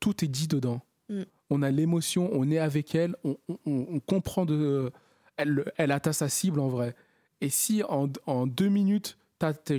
tout 0.00 0.24
est 0.24 0.28
dit 0.28 0.48
dedans. 0.48 0.80
Mm. 1.08 1.22
On 1.50 1.62
a 1.62 1.70
l'émotion, 1.70 2.28
on 2.32 2.50
est 2.50 2.58
avec 2.58 2.94
elle, 2.94 3.16
on, 3.24 3.36
on- 3.48 3.58
on- 3.64 3.86
on 3.90 4.00
comprend 4.00 4.44
de. 4.44 4.90
Elle, 5.36 5.64
elle 5.76 5.92
atteint 5.92 6.12
sa 6.12 6.28
cible 6.28 6.58
en 6.60 6.68
vrai. 6.68 6.94
Et 7.40 7.48
si 7.48 7.82
en, 7.84 8.08
en 8.26 8.46
deux 8.48 8.68
minutes, 8.68 9.16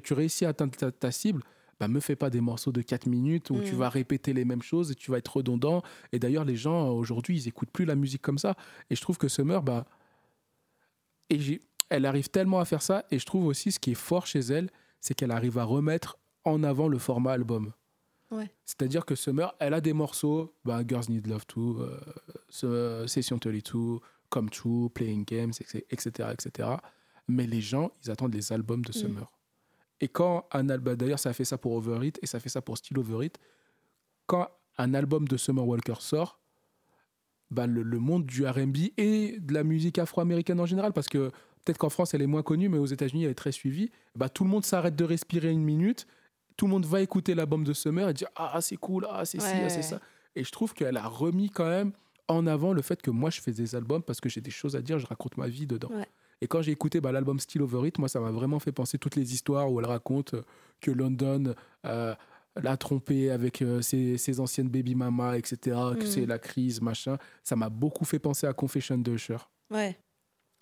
tu 0.02 0.14
réussis 0.14 0.46
à 0.46 0.50
atteindre 0.50 0.76
ta, 0.78 0.92
ta 0.92 1.12
cible, 1.12 1.44
bah, 1.80 1.88
me 1.88 2.00
fais 2.00 2.16
pas 2.16 2.30
des 2.30 2.42
morceaux 2.42 2.72
de 2.72 2.82
4 2.82 3.06
minutes 3.08 3.50
où 3.52 3.62
tu 3.62 3.74
Mm. 3.74 3.78
vas 3.78 3.90
répéter 3.90 4.34
les 4.34 4.46
mêmes 4.46 4.62
choses 4.62 4.92
et 4.92 4.96
tu 4.96 5.12
vas 5.12 5.18
être 5.18 5.38
redondant. 5.38 5.82
Et 6.12 6.20
d'ailleurs, 6.20 6.46
les 6.46 6.56
gens, 6.58 6.88
euh, 6.88 6.92
aujourd'hui, 6.92 7.38
ils 7.38 7.48
écoutent 7.48 7.72
plus 7.72 7.86
la 7.86 7.96
musique 7.96 8.22
comme 8.22 8.38
ça. 8.38 8.56
Et 8.90 8.96
je 8.96 9.02
trouve 9.02 9.18
que 9.18 9.28
Summer, 9.28 9.62
bah, 9.64 9.86
et 11.30 11.40
elle 11.90 12.06
arrive 12.06 12.30
tellement 12.30 12.60
à 12.60 12.66
faire 12.66 12.82
ça. 12.82 13.06
Et 13.12 13.20
je 13.20 13.26
trouve 13.26 13.46
aussi 13.46 13.72
ce 13.72 13.80
qui 13.80 13.92
est 13.92 13.96
fort 13.96 14.26
chez 14.28 14.40
elle, 14.40 14.70
c'est 15.00 15.14
qu'elle 15.14 15.32
arrive 15.32 15.58
à 15.58 15.64
remettre 15.64 16.18
en 16.44 16.64
avant 16.64 16.88
le 16.88 16.98
format 16.98 17.32
album. 17.34 17.72
Ouais. 18.32 18.50
C'est-à-dire 18.66 19.06
que 19.06 19.16
Summer, 19.16 19.56
elle 19.60 19.74
a 19.74 19.82
des 19.82 19.94
morceaux, 19.94 20.54
bah, 20.66 20.82
Girls 20.88 21.06
Need 21.10 21.28
Love 21.28 21.46
Too, 21.48 21.80
euh, 22.64 23.08
Session 23.08 23.40
32, 23.40 24.00
Come 24.30 24.50
True, 24.50 24.90
Playing 24.90 25.26
Games, 25.26 25.52
etc., 25.60 25.84
etc., 25.90 26.30
etc. 26.34 26.70
Mais 27.28 27.48
les 27.48 27.62
gens, 27.62 27.92
ils 28.04 28.12
attendent 28.12 28.34
les 28.36 28.52
albums 28.54 28.84
de 28.84 28.92
Summer. 28.92 29.32
Et 30.02 30.08
quand 30.08 30.46
un 30.52 30.70
album, 30.70 30.96
d'ailleurs, 30.96 31.20
ça 31.20 31.30
a 31.30 31.34
fait 31.34 31.46
ça 31.46 31.58
pour 31.58 31.74
Overeat 31.74 32.20
et 32.22 32.26
ça 32.26 32.40
fait 32.40 32.50
ça 32.50 32.62
pour 32.62 32.78
Still 32.78 33.00
Overeat, 33.00 33.38
quand 34.28 34.48
un 34.78 34.94
album 34.94 35.28
de 35.28 35.36
Summer 35.38 35.68
Walker 35.68 35.96
sort, 36.00 36.40
bah, 37.52 37.68
le, 37.68 37.82
le 37.84 38.00
monde 38.00 38.26
du 38.26 38.46
RB 38.46 38.78
et 38.98 39.38
de 39.40 39.54
la 39.54 39.64
musique 39.64 39.98
afro-américaine 39.98 40.60
en 40.60 40.66
général, 40.66 40.94
parce 40.94 41.10
que 41.10 41.30
peut-être 41.66 41.78
qu'en 41.78 41.90
France 41.90 42.14
elle 42.14 42.22
est 42.22 42.28
moins 42.28 42.44
connue, 42.44 42.70
mais 42.70 42.78
aux 42.78 42.86
États-Unis 42.86 43.26
elle 43.26 43.32
est 43.32 43.36
très 43.36 43.52
suivie, 43.52 43.92
bah, 44.16 44.30
tout 44.30 44.44
le 44.44 44.50
monde 44.50 44.64
s'arrête 44.64 44.96
de 44.96 45.04
respirer 45.04 45.52
une 45.52 45.64
minute, 45.64 46.06
tout 46.56 46.66
le 46.68 46.72
monde 46.72 46.86
va 46.86 47.02
écouter 47.02 47.36
l'album 47.36 47.64
de 47.64 47.74
Summer 47.74 48.08
et 48.10 48.14
dire 48.14 48.28
Ah, 48.36 48.60
c'est 48.62 48.78
cool, 48.78 49.08
ah, 49.10 49.26
c'est 49.26 49.40
ci, 49.42 49.48
Ouais, 49.48 49.62
ah, 49.66 49.70
c'est 49.70 49.78
ouais. 49.78 49.82
ça. 49.84 50.00
Et 50.36 50.44
je 50.44 50.52
trouve 50.52 50.74
qu'elle 50.74 50.98
a 50.98 51.08
remis 51.08 51.50
quand 51.50 51.68
même 51.68 51.92
en 52.28 52.46
avant 52.46 52.74
le 52.74 52.82
fait 52.84 53.02
que 53.02 53.10
moi 53.10 53.32
je 53.32 53.42
fais 53.42 53.52
des 53.52 53.76
albums 53.76 54.04
parce 54.04 54.22
que 54.22 54.30
j'ai 54.30 54.42
des 54.42 54.52
choses 54.52 54.76
à 54.76 54.82
dire, 54.82 55.00
je 55.00 55.08
raconte 55.08 55.36
ma 55.38 55.48
vie 55.48 55.66
dedans. 55.66 55.90
Ouais. 55.90 56.08
Et 56.42 56.48
quand 56.48 56.62
j'ai 56.62 56.72
écouté 56.72 57.02
bah, 57.02 57.12
l'album 57.12 57.40
Still 57.40 57.62
Over 57.64 57.88
It, 57.88 57.98
moi 58.00 58.08
ça 58.08 58.20
m'a 58.20 58.32
vraiment 58.32 58.60
fait 58.60 58.72
penser 58.72 58.98
toutes 58.98 59.16
les 59.16 59.34
histoires 59.34 59.72
où 59.72 59.80
elle 59.80 59.86
raconte 59.86 60.34
euh, 60.36 60.42
que 60.82 60.92
London 60.92 61.54
euh, 61.86 62.16
l'a 62.62 62.78
trompée 62.78 63.30
avec 63.30 63.62
euh, 63.62 63.82
ses, 63.82 64.18
ses 64.18 64.40
anciennes 64.40 64.70
baby 64.70 64.96
mama, 64.96 65.38
etc., 65.38 65.58
que 65.98 66.04
Mhm. 66.04 66.06
c'est 66.06 66.26
la 66.26 66.40
crise, 66.40 66.82
machin. 66.82 67.18
Ça 67.44 67.56
m'a 67.56 67.70
beaucoup 67.70 68.06
fait 68.06 68.20
penser 68.20 68.48
à 68.48 68.54
Confession 68.54 68.98
de 68.98 69.12
Usher 69.12 69.38
Ouais. 69.72 69.98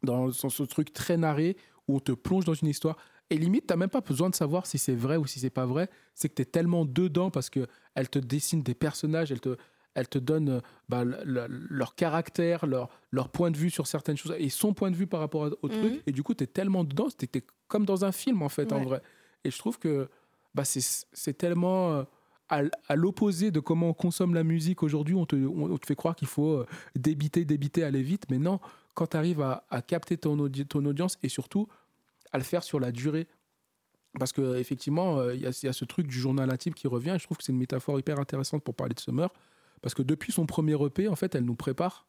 dans 0.04 0.32
ce, 0.32 0.50
ce 0.50 0.64
truc 0.64 0.94
très 0.94 1.18
narré 1.18 1.56
où 1.88 1.96
on 1.96 2.00
te 2.00 2.12
plonge 2.12 2.46
dans 2.46 2.54
une 2.54 2.68
histoire. 2.68 2.98
Et 3.30 3.38
limite, 3.38 3.68
tu 3.68 3.74
n'as 3.74 3.78
même 3.78 3.90
pas 3.90 4.02
besoin 4.02 4.30
de 4.30 4.36
savoir 4.36 4.66
si 4.66 4.78
c'est 4.78 4.96
vrai 4.96 5.18
ou 5.18 5.26
si 5.28 5.40
c'est 5.40 5.50
pas 5.50 5.66
vrai. 5.66 5.90
C'est 6.16 6.30
que 6.30 6.36
tu 6.36 6.42
es 6.42 6.46
tellement 6.46 6.86
dedans 6.86 7.30
parce 7.30 7.50
que 7.50 7.68
elle 7.94 8.10
te 8.10 8.20
dessine 8.20 8.64
des 8.64 8.74
personnages, 8.74 9.32
elle 9.32 9.42
te, 9.42 9.58
elle 9.98 10.08
te 10.08 10.20
donne 10.20 10.50
euh, 10.50 10.60
bah, 10.90 11.04
le- 11.04 11.18
le- 11.26 11.48
leur 11.70 11.96
caractère, 11.96 12.66
leur, 12.68 12.88
leur 13.12 13.30
point 13.30 13.50
de 13.52 13.58
vue 13.58 13.70
sur 13.72 13.88
certaines 13.88 14.16
choses 14.16 14.36
et 14.38 14.50
son 14.50 14.74
point 14.74 14.92
de 14.92 14.96
vue 14.96 15.08
par 15.08 15.20
rapport 15.20 15.50
au 15.62 15.68
Mhm. 15.68 15.74
truc. 15.80 16.04
Et 16.06 16.12
du 16.12 16.22
coup, 16.24 16.34
tu 16.36 16.44
es 16.44 16.48
tellement 16.48 16.84
dedans, 16.84 17.08
tu 17.18 17.26
es 17.26 17.44
comme 17.68 17.86
dans 17.86 18.06
un 18.06 18.12
film 18.12 18.42
en 18.44 18.50
fait, 18.50 18.72
en 18.72 18.82
vrai. 18.84 19.02
Et 19.44 19.52
je 19.52 19.58
trouve 19.58 19.80
que 19.80 20.08
bah, 20.56 20.64
c'est 20.66 21.38
tellement 21.38 21.94
euh, 21.94 22.04
à, 22.50 22.96
l'opposé 22.96 23.52
de 23.52 23.60
comment 23.60 23.90
on 23.90 23.94
consomme 23.94 24.34
la 24.34 24.44
musique 24.44 24.84
aujourd'hui. 24.84 25.16
On 25.16 25.26
te, 25.26 25.36
on, 25.36 25.72
on 25.72 25.78
te 25.78 25.86
fait 25.86 25.96
croire 25.96 26.16
qu'il 26.16 26.28
faut 26.28 26.52
euh, 26.60 26.66
débiter, 26.96 27.44
débiter, 27.44 27.84
aller 27.84 28.02
vite. 28.04 28.24
Mais 28.30 28.38
non, 28.38 28.60
quand 28.94 29.08
tu 29.08 29.18
arrives 29.18 29.42
à, 29.42 29.66
à 29.70 29.82
capter 29.82 30.18
ton, 30.18 30.38
audi- 30.40 30.66
ton 30.66 30.86
audience 30.86 31.18
et 31.24 31.30
surtout 31.30 31.68
à 32.32 32.38
le 32.38 32.44
faire 32.44 32.64
sur 32.64 32.80
la 32.80 32.92
durée. 32.92 33.28
Parce 34.20 34.32
qu'effectivement, 34.34 35.30
il 35.30 35.40
y, 35.42 35.44
y 35.44 35.68
a 35.68 35.74
ce 35.74 35.86
truc 35.86 36.08
du 36.08 36.18
journal 36.20 36.50
intime 36.52 36.74
qui 36.74 36.88
revient. 36.88 37.12
Et 37.16 37.20
je 37.20 37.24
trouve 37.26 37.38
que 37.38 37.44
c'est 37.44 37.52
une 37.52 37.60
métaphore 37.60 38.00
hyper 38.00 38.20
intéressante 38.20 38.64
pour 38.64 38.74
parler 38.74 38.94
de 38.96 39.00
Summer. 39.00 39.30
Parce 39.82 39.94
que 39.94 40.02
depuis 40.02 40.32
son 40.32 40.46
premier 40.46 40.74
EP, 40.84 41.08
en 41.08 41.16
fait, 41.16 41.36
elle 41.36 41.46
nous 41.46 41.56
prépare. 41.56 42.08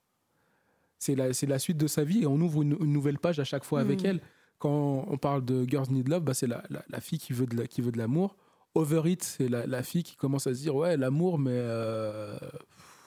C'est 0.99 1.15
la, 1.15 1.29
la 1.29 1.59
suite 1.59 1.77
de 1.77 1.87
sa 1.87 2.03
vie 2.05 2.23
et 2.23 2.27
on 2.27 2.41
ouvre 2.41 2.63
une, 2.63 2.77
une 2.81 2.93
nouvelle 2.93 3.19
page 3.19 3.39
à 3.39 3.45
chaque 3.45 3.65
fois 3.65 3.81
avec 3.81 4.01
Mhm. 4.01 4.07
elle. 4.07 4.21
Quand 4.59 5.05
on 5.09 5.17
parle 5.19 5.45
de 5.45 5.65
Girls 5.69 5.87
Need 5.91 6.09
Love, 6.09 6.23
bah, 6.25 6.35
c'est 6.35 6.49
la, 6.49 6.65
la- 6.71 6.85
la 6.89 7.01
fille 7.01 7.19
qui 7.21 7.33
veut 7.33 7.47
de 7.47 7.57
la- 7.57 7.67
l'amour. 8.03 8.37
Over 8.75 9.03
It, 9.11 9.23
c'est 9.23 9.49
la, 9.49 9.67
la 9.67 9.83
fille 9.85 10.03
qui 10.03 10.17
commence 10.17 10.47
à 10.49 10.55
se 10.55 10.61
dire 10.61 10.75
Ouais, 10.75 10.97
l'amour, 10.97 11.39
mais 11.39 11.53
euh, 11.55 12.37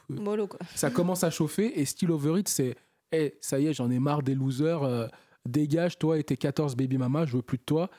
Mollo, 0.10 0.48
quoi. 0.48 0.60
ça 0.76 0.90
commence 0.90 1.24
à 1.26 1.30
chauffer. 1.30 1.80
Et 1.80 1.86
Still 1.86 2.12
Over 2.12 2.40
It, 2.40 2.48
c'est 2.48 2.76
hey, 3.12 3.34
ça 3.42 3.60
y 3.60 3.68
est, 3.68 3.74
j'en 3.74 3.90
ai 3.92 4.00
marre 4.00 4.22
des 4.24 4.36
losers. 4.36 4.84
euh, 4.84 5.08
dégage, 5.46 5.98
toi 5.98 6.20
et 6.20 6.24
tes 6.24 6.38
14 6.38 6.76
baby 6.76 6.98
mama, 7.00 7.26
je 7.26 7.36
veux 7.36 7.42
plus 7.42 7.58
de 7.58 7.64
toi. 7.64 7.90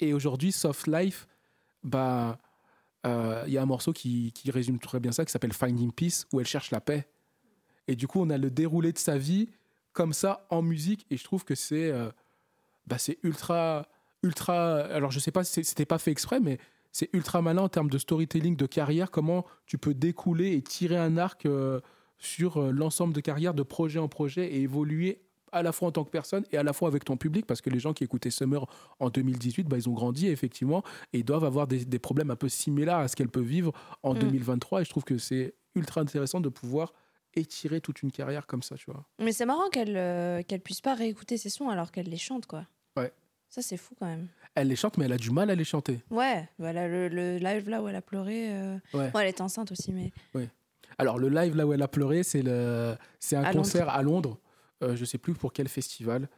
Et 0.00 0.14
aujourd'hui, 0.14 0.52
Soft 0.52 0.86
Life, 0.86 1.26
bah, 1.82 2.38
il 3.04 3.52
y 3.52 3.58
a 3.58 3.62
un 3.62 3.66
morceau 3.66 3.92
qui, 3.92 4.32
résume 4.48 4.78
très 4.78 5.00
bien 5.00 5.12
ça, 5.12 5.24
qui 5.24 5.32
s'appelle 5.32 5.52
Finding 5.52 5.92
Peace, 5.92 6.26
où 6.32 6.40
elle 6.40 6.46
cherche 6.46 6.70
la 6.70 6.80
paix. 6.80 7.06
Et 7.88 7.96
du 7.96 8.06
coup, 8.06 8.20
on 8.20 8.30
a 8.30 8.38
le 8.38 8.50
déroulé 8.50 8.92
de 8.92 8.98
sa 8.98 9.18
vie 9.18 9.48
comme 9.92 10.12
ça 10.12 10.46
en 10.50 10.62
musique. 10.62 11.06
Et 11.10 11.16
je 11.16 11.24
trouve 11.24 11.44
que 11.44 11.54
c'est 11.54 11.90
euh, 11.90 12.10
bah, 12.86 12.96
ultra, 13.22 13.88
ultra. 14.22 14.80
Alors, 14.80 15.10
je 15.10 15.18
sais 15.18 15.30
pas, 15.30 15.44
si 15.44 15.64
c'était 15.64 15.86
pas 15.86 15.98
fait 15.98 16.10
exprès, 16.10 16.40
mais 16.40 16.58
c'est 16.92 17.10
ultra 17.12 17.42
malin 17.42 17.62
en 17.62 17.68
termes 17.68 17.90
de 17.90 17.98
storytelling, 17.98 18.56
de 18.56 18.66
carrière. 18.66 19.10
Comment 19.10 19.44
tu 19.66 19.78
peux 19.78 19.94
découler 19.94 20.52
et 20.52 20.62
tirer 20.62 20.96
un 20.96 21.16
arc 21.16 21.46
euh, 21.46 21.80
sur 22.18 22.58
euh, 22.58 22.70
l'ensemble 22.70 23.14
de 23.14 23.20
carrière, 23.20 23.54
de 23.54 23.62
projet 23.62 23.98
en 23.98 24.08
projet, 24.08 24.46
et 24.46 24.62
évoluer 24.62 25.20
à 25.54 25.62
la 25.62 25.72
fois 25.72 25.88
en 25.88 25.92
tant 25.92 26.04
que 26.04 26.10
personne 26.10 26.44
et 26.52 26.58
à 26.58 26.62
la 26.62 26.72
fois 26.72 26.88
avec 26.88 27.04
ton 27.04 27.16
public, 27.16 27.46
parce 27.46 27.60
que 27.60 27.70
les 27.70 27.78
gens 27.78 27.92
qui 27.94 28.04
écoutaient 28.04 28.30
Summer 28.30 28.66
en 29.00 29.08
2018, 29.10 29.68
bah, 29.68 29.76
ils 29.78 29.88
ont 29.88 29.92
grandi 29.94 30.28
effectivement, 30.28 30.82
et 31.12 31.22
doivent 31.22 31.44
avoir 31.44 31.66
des, 31.66 31.84
des 31.84 31.98
problèmes 31.98 32.30
un 32.30 32.36
peu 32.36 32.48
similaires 32.48 32.98
à 32.98 33.08
ce 33.08 33.16
qu'elle 33.16 33.28
peut 33.30 33.40
vivre 33.40 33.72
en 34.02 34.14
Mm. 34.14 34.18
2023. 34.18 34.80
Et 34.82 34.84
je 34.84 34.90
trouve 34.90 35.04
que 35.04 35.16
c'est 35.18 35.54
ultra 35.74 36.00
intéressant 36.00 36.40
de 36.40 36.48
pouvoir 36.48 36.92
étirer 37.36 37.80
toute 37.80 38.02
une 38.02 38.12
carrière 38.12 38.46
comme 38.46 38.62
ça, 38.62 38.76
tu 38.76 38.90
vois. 38.90 39.04
Mais 39.18 39.32
c'est 39.32 39.46
marrant 39.46 39.68
qu'elle 39.70 39.96
euh, 39.96 40.42
qu'elle 40.42 40.60
puisse 40.60 40.80
pas 40.80 40.94
réécouter 40.94 41.36
ses 41.36 41.48
sons 41.50 41.68
alors 41.68 41.90
qu'elle 41.90 42.06
les 42.08 42.16
chante, 42.16 42.46
quoi. 42.46 42.66
Ouais. 42.96 43.12
Ça, 43.48 43.60
c'est 43.62 43.76
fou 43.76 43.94
quand 43.98 44.06
même. 44.06 44.28
Elle 44.56 44.68
les 44.68 44.76
chante, 44.76 44.98
mais 44.98 45.04
elle 45.06 45.12
a 45.12 45.16
du 45.16 45.30
mal 45.30 45.50
à 45.50 45.54
les 45.56 45.64
chanter. 45.64 46.00
Ouais, 46.10 46.48
voilà, 46.58 46.86
le, 46.86 47.08
le 47.08 47.38
live 47.38 47.68
là 47.68 47.82
où 47.82 47.88
elle 47.88 47.96
a 47.96 48.02
pleuré. 48.02 48.52
euh, 48.52 48.76
Ouais. 48.92 49.10
bon, 49.10 49.18
elle 49.18 49.28
était 49.28 49.42
enceinte 49.42 49.72
aussi, 49.72 49.92
mais. 49.92 50.12
Alors, 50.98 51.18
le 51.18 51.28
live 51.28 51.56
là 51.56 51.66
où 51.66 51.72
elle 51.72 51.82
a 51.82 51.88
pleuré, 51.88 52.22
c'est 52.22 52.42
le... 52.42 52.94
un 53.32 53.42
À 53.42 53.52
concert 53.52 53.88
à 53.88 54.00
Londres. 54.02 54.38
Euh, 54.84 54.96
je 54.96 55.04
sais 55.04 55.18
plus 55.18 55.34
pour 55.34 55.52
quel 55.52 55.68
festival. 55.68 56.28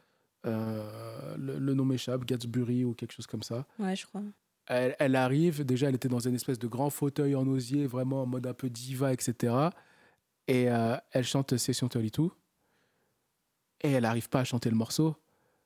Euh, 0.45 1.35
le, 1.37 1.57
le 1.59 1.73
nom 1.73 1.85
m'échappe, 1.85 2.25
Gatsbury 2.25 2.83
ou 2.85 2.93
quelque 2.93 3.11
chose 3.13 3.27
comme 3.27 3.43
ça. 3.43 3.65
Ouais, 3.79 3.95
je 3.95 4.05
crois. 4.05 4.21
Elle, 4.67 4.95
elle 4.99 5.15
arrive, 5.15 5.65
déjà, 5.65 5.87
elle 5.89 5.95
était 5.95 6.09
dans 6.09 6.19
une 6.19 6.35
espèce 6.35 6.59
de 6.59 6.67
grand 6.67 6.89
fauteuil 6.89 7.35
en 7.35 7.47
osier, 7.47 7.87
vraiment 7.87 8.23
en 8.23 8.25
mode 8.25 8.45
un 8.47 8.53
peu 8.53 8.69
diva, 8.69 9.13
etc. 9.13 9.53
Et 10.47 10.69
euh, 10.69 10.95
elle 11.11 11.23
chante 11.23 11.55
Session 11.57 11.87
32. 11.87 12.29
Et 13.81 13.91
elle 13.91 14.03
n'arrive 14.03 14.29
pas 14.29 14.39
à 14.39 14.43
chanter 14.43 14.69
le 14.69 14.75
morceau. 14.75 15.15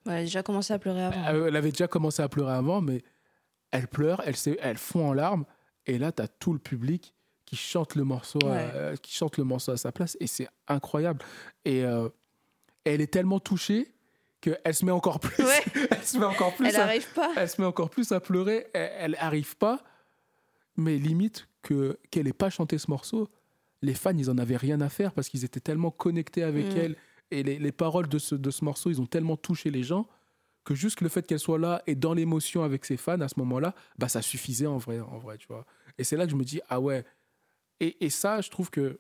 Ouais, 0.06 0.14
elle 0.14 0.20
a 0.20 0.22
déjà 0.24 0.44
commencé 0.44 0.74
à 0.74 0.80
pleurer 0.80 1.04
avant. 1.04 1.28
Euh, 1.34 1.48
Elle 1.48 1.56
avait 1.56 1.72
déjà 1.72 1.88
commencé 1.88 2.22
à 2.22 2.30
pleurer 2.30 2.54
avant, 2.54 2.82
mais 2.82 3.04
elle 3.72 3.88
pleure, 3.88 4.22
elle, 4.26 4.36
elle 4.62 4.78
fond 4.78 5.10
en 5.10 5.14
larmes. 5.14 5.46
Et 5.86 5.98
là, 5.98 6.12
tu 6.12 6.22
as 6.22 6.28
tout 6.28 6.54
le 6.54 6.60
public 6.60 7.14
qui 7.46 7.56
chante 7.56 7.96
le 7.96 8.04
morceau, 8.04 8.40
euh, 8.46 8.96
qui 8.98 9.14
chante 9.14 9.38
le 9.38 9.44
morceau 9.44 9.72
à 9.72 9.78
sa 9.78 9.92
place. 9.92 10.16
Et 10.20 10.28
c'est 10.28 10.48
incroyable. 10.68 11.24
Et 11.66 11.84
euh, 11.84 12.10
elle 12.84 13.02
est 13.02 13.12
tellement 13.12 13.40
touchée 13.40 13.92
qu'elle 14.42 14.74
se 14.74 14.86
met 14.86 14.92
encore 14.92 15.20
plus, 15.20 15.44
Ouais. 15.44 15.64
elle 15.92 16.04
se 16.04 16.18
met 16.18 16.26
encore 16.26 16.56
plus 16.56 16.68
elle 16.68 16.76
à- 16.78 16.84
arrive 16.86 17.08
pas. 17.14 17.32
elle 17.38 17.48
se 17.50 17.62
met 17.62 17.68
encore 17.68 17.90
plus 17.90 18.12
à 18.12 18.20
pleurer. 18.20 18.68
Elle, 18.74 18.92
elle 18.98 19.16
arrive 19.20 19.56
pas, 19.58 19.84
mais 20.78 20.98
limite 20.98 21.48
que 21.62 22.00
qu'elle 22.10 22.28
ait 22.28 22.34
pas 22.34 22.50
chanté 22.50 22.78
ce 22.80 22.90
morceau, 22.90 23.30
les 23.84 23.94
fans 23.94 24.18
ils 24.18 24.30
en 24.32 24.38
avaient 24.38 24.58
rien 24.58 24.82
à 24.82 24.90
faire 24.90 25.12
parce 25.14 25.30
qu'ils 25.30 25.46
étaient 25.46 25.60
tellement 25.60 25.92
connectés 25.92 26.44
avec 26.44 26.74
Mm. 26.74 26.78
elle 26.78 26.96
et 27.30 27.44
les, 27.44 27.60
les 27.60 27.72
paroles 27.72 28.08
de 28.10 28.18
ce, 28.20 28.36
de 28.36 28.50
ce 28.52 28.66
morceau 28.66 28.90
ils 28.90 29.00
ont 29.00 29.06
tellement 29.06 29.38
touché 29.38 29.70
les 29.72 29.84
gens 29.84 30.08
que 30.64 30.76
juste 30.76 31.02
le 31.02 31.10
fait 31.10 31.26
qu'elle 31.26 31.40
soit 31.40 31.58
là 31.60 31.82
et 31.88 31.96
dans 31.96 32.14
l'émotion 32.14 32.64
avec 32.64 32.86
ses 32.86 32.98
fans 32.98 33.20
à 33.22 33.28
ce 33.28 33.36
moment-là, 33.40 33.74
bah 33.98 34.08
ça 34.10 34.22
suffisait 34.22 34.68
en 34.68 34.78
vrai, 34.78 35.00
en 35.00 35.18
vrai, 35.18 35.38
tu 35.40 35.48
vois. 35.48 35.66
Et 35.98 36.04
c'est 36.04 36.16
là 36.18 36.26
que 36.26 36.32
je 36.32 36.36
me 36.36 36.44
dis 36.44 36.62
ah 36.70 36.80
ouais. 36.80 37.04
Et, 37.80 38.06
et 38.06 38.10
ça, 38.12 38.42
je 38.42 38.50
trouve 38.52 38.70
que 38.70 39.00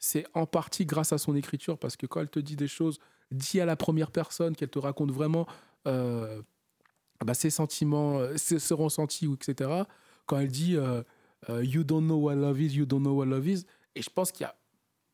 c'est 0.00 0.26
en 0.34 0.46
partie 0.46 0.86
grâce 0.86 1.12
à 1.12 1.18
son 1.18 1.36
écriture 1.36 1.78
parce 1.78 1.96
que 1.96 2.06
quand 2.06 2.20
elle 2.20 2.30
te 2.30 2.40
dit 2.40 2.56
des 2.56 2.66
choses 2.68 2.98
dit 3.30 3.60
à 3.60 3.66
la 3.66 3.76
première 3.76 4.10
personne, 4.10 4.56
qu'elle 4.56 4.70
te 4.70 4.78
raconte 4.80 5.12
vraiment 5.12 5.46
euh, 5.86 6.42
bah, 7.24 7.34
ses 7.34 7.50
sentiments, 7.50 8.18
euh, 8.18 8.36
ses, 8.36 8.58
ses 8.58 8.74
ressentis, 8.74 9.28
etc. 9.32 9.70
Quand 10.26 10.38
elle 10.38 10.48
dit 10.50 10.76
euh, 10.76 11.02
You 11.62 11.84
don't 11.84 12.02
know 12.04 12.16
what 12.16 12.34
love 12.34 12.60
is, 12.60 12.74
you 12.74 12.86
don't 12.86 13.00
know 13.02 13.12
what 13.14 13.26
love 13.26 13.46
is. 13.46 13.64
Et 13.94 14.02
je 14.02 14.10
pense 14.10 14.32
qu'il 14.32 14.42
y 14.44 14.46
a 14.48 14.56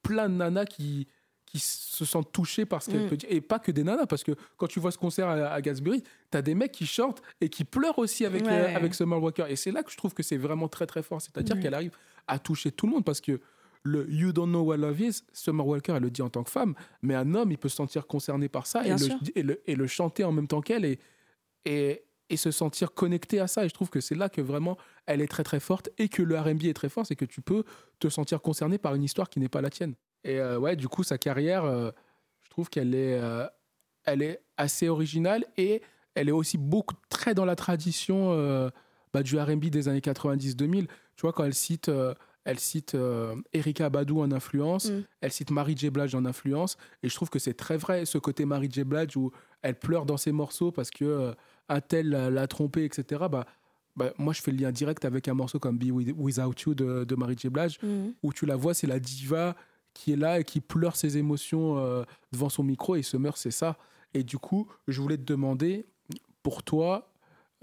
plein 0.03 0.29
de 0.29 0.35
nanas 0.35 0.65
qui, 0.67 1.07
qui 1.47 1.59
se 1.59 2.05
sentent 2.05 2.33
touchées 2.33 2.65
par 2.65 2.83
ce 2.83 2.91
qu'elle 2.91 3.05
Mm. 3.07 3.09
peut 3.09 3.17
dire. 3.17 3.29
Et 3.33 3.41
pas 3.41 3.59
que 3.59 3.71
des 3.73 3.83
nanas, 3.85 4.07
parce 4.07 4.23
que 4.25 4.33
quand 4.57 4.67
tu 4.67 4.79
vois 4.81 4.93
ce 4.93 4.99
concert 4.99 5.29
à, 5.29 5.49
à 5.49 5.61
Gatsbury, 5.61 6.03
tu 6.31 6.39
as 6.39 6.43
des 6.43 6.55
mecs 6.55 6.73
qui 6.73 6.87
chantent 6.87 7.23
et 7.41 7.49
qui 7.49 7.65
pleurent 7.65 7.99
aussi 7.99 8.25
avec, 8.25 8.45
Ouais, 8.45 8.51
ouais. 8.51 8.75
avec 8.75 8.95
Summer 8.95 9.21
Walker. 9.23 9.47
Et 9.49 9.57
c'est 9.57 9.73
là 9.73 9.83
que 9.83 9.91
je 9.91 9.97
trouve 9.97 10.15
que 10.15 10.23
c'est 10.23 10.37
vraiment 10.37 10.69
très 10.69 10.87
très 10.87 11.03
fort. 11.03 11.21
C'est-à-dire 11.21 11.57
Ouais. 11.57 11.63
qu'elle 11.63 11.75
arrive 11.75 11.93
à 12.29 12.39
toucher 12.39 12.71
tout 12.73 12.87
le 12.87 12.93
monde 12.93 13.05
parce 13.05 13.21
que 13.21 13.41
le 13.87 14.11
You 14.11 14.33
don't 14.33 14.49
know 14.49 14.63
what 14.63 14.77
love 14.77 15.01
is, 15.01 15.23
Summer 15.33 15.67
Walker, 15.67 15.95
elle 15.97 16.03
le 16.03 16.11
dit 16.11 16.23
en 16.23 16.29
tant 16.29 16.43
que 16.43 16.51
femme, 16.51 16.75
mais 17.03 17.15
un 17.15 17.35
homme, 17.35 17.51
il 17.53 17.59
peut 17.59 17.69
se 17.69 17.77
sentir 17.77 18.07
concerné 18.07 18.49
par 18.49 18.67
ça 18.67 18.85
et 18.87 18.91
le, 18.91 18.97
et, 19.35 19.43
le, 19.43 19.63
et 19.67 19.77
le 19.77 19.87
chanter 19.87 20.25
en 20.25 20.33
même 20.33 20.49
temps 20.49 20.61
qu'elle 20.61 20.85
et, 20.85 20.99
et, 21.65 22.03
et 22.29 22.37
se 22.37 22.51
sentir 22.51 22.93
connecté 22.93 23.41
à 23.41 23.47
ça. 23.47 23.65
Et 23.65 23.69
je 23.69 23.75
trouve 23.75 23.91
que 23.91 24.01
c'est 24.01 24.15
là 24.15 24.29
que 24.29 24.41
vraiment 24.41 24.77
elle 25.07 25.21
est 25.21 25.29
très 25.29 25.45
très 25.45 25.61
forte 25.61 25.89
et 25.99 26.09
que 26.09 26.23
le 26.23 26.39
RB 26.39 26.65
est 26.65 26.75
très 26.75 26.89
fort, 26.89 27.07
c'est 27.07 27.17
que 27.17 27.25
tu 27.25 27.41
peux 27.41 27.65
te 27.99 28.09
sentir 28.09 28.43
concerné 28.43 28.79
par 28.79 28.95
une 28.95 29.03
histoire 29.03 29.29
qui 29.29 29.41
n'est 29.41 29.49
pas 29.49 29.61
la 29.61 29.71
tienne. 29.71 29.95
Et 30.25 30.41
euh, 30.41 30.59
ouais, 30.59 30.77
du 30.77 30.89
coup, 30.89 31.05
sa 31.05 31.19
carrière, 31.19 31.65
euh, 31.65 31.91
je 32.43 32.51
trouve 32.51 32.69
qu'elle 32.69 32.95
est, 32.95 33.19
euh, 33.21 33.47
elle 34.05 34.23
est 34.23 34.43
assez 34.57 34.89
originale 34.89 35.45
et 35.57 35.83
elle 36.15 36.29
est 36.29 36.33
aussi 36.33 36.59
beaucoup 36.59 36.97
très 37.09 37.35
dans 37.35 37.45
la 37.45 37.55
tradition 37.55 38.33
euh, 38.33 38.71
bah, 39.13 39.23
du 39.23 39.39
R&B 39.39 39.67
des 39.67 39.89
années 39.89 40.01
90-2000. 40.01 40.87
Tu 40.89 41.23
vois, 41.23 41.33
quand 41.33 41.45
elle 41.45 41.55
cite, 41.55 41.91
elle 42.47 42.59
cite 42.59 42.95
euh, 42.95 43.35
Erika 43.53 43.91
Badou 43.91 44.21
en 44.21 44.33
influence, 44.33 44.91
Mm. 44.91 45.03
elle 45.21 45.33
cite 45.33 45.51
Mary 45.51 45.77
J. 45.77 45.91
Blige 45.91 46.15
en 46.15 46.25
influence, 46.25 46.79
et 47.03 47.09
je 47.11 47.15
trouve 47.15 47.29
que 47.29 47.39
c'est 47.39 47.55
très 47.55 47.77
vrai, 47.77 48.07
ce 48.07 48.17
côté 48.19 48.45
Mary 48.47 48.69
J. 48.73 48.85
Blige 48.85 49.17
où 49.17 49.31
elle 49.63 49.79
pleure 49.79 50.07
dans 50.07 50.17
ses 50.17 50.33
morceaux 50.33 50.71
parce 50.73 50.91
que 50.91 51.05
euh, 51.05 51.33
un 51.69 51.81
tel 51.81 52.09
l'a, 52.11 52.31
l'a 52.31 52.47
trompé, 52.47 52.85
etc. 52.85 53.25
Bah, 53.31 53.45
bah, 53.97 54.13
moi, 54.19 54.33
je 54.33 54.41
fais 54.43 54.53
le 54.53 54.59
lien 54.59 54.73
direct 54.73 55.05
avec 55.05 55.27
un 55.29 55.35
morceau 55.35 55.59
comme 55.59 55.77
Be 55.79 55.91
With- 55.91 56.15
Without 56.17 56.55
You 56.67 56.75
de, 56.75 57.05
de 57.05 57.15
Mary 57.17 57.35
J. 57.39 57.49
Blige, 57.49 57.79
Mhm. 57.83 58.15
où 58.23 58.33
tu 58.33 58.47
la 58.47 58.57
vois, 58.57 58.73
c'est 58.75 58.87
la 58.87 59.01
diva 59.01 59.57
qui 59.95 60.13
est 60.13 60.17
là 60.17 60.39
et 60.41 60.45
qui 60.45 60.61
pleure 60.61 60.95
ses 60.97 61.17
émotions 61.19 61.79
euh, 61.79 62.05
devant 62.33 62.49
son 62.51 62.63
micro 62.63 62.95
et 62.97 63.03
Summer, 63.03 63.37
c'est 63.37 63.51
ça. 63.51 63.77
Et 64.15 64.23
du 64.23 64.39
coup, 64.39 64.69
je 64.87 65.01
voulais 65.01 65.17
te 65.17 65.23
demander, 65.25 65.87
pour 66.43 66.63
toi, 66.63 67.11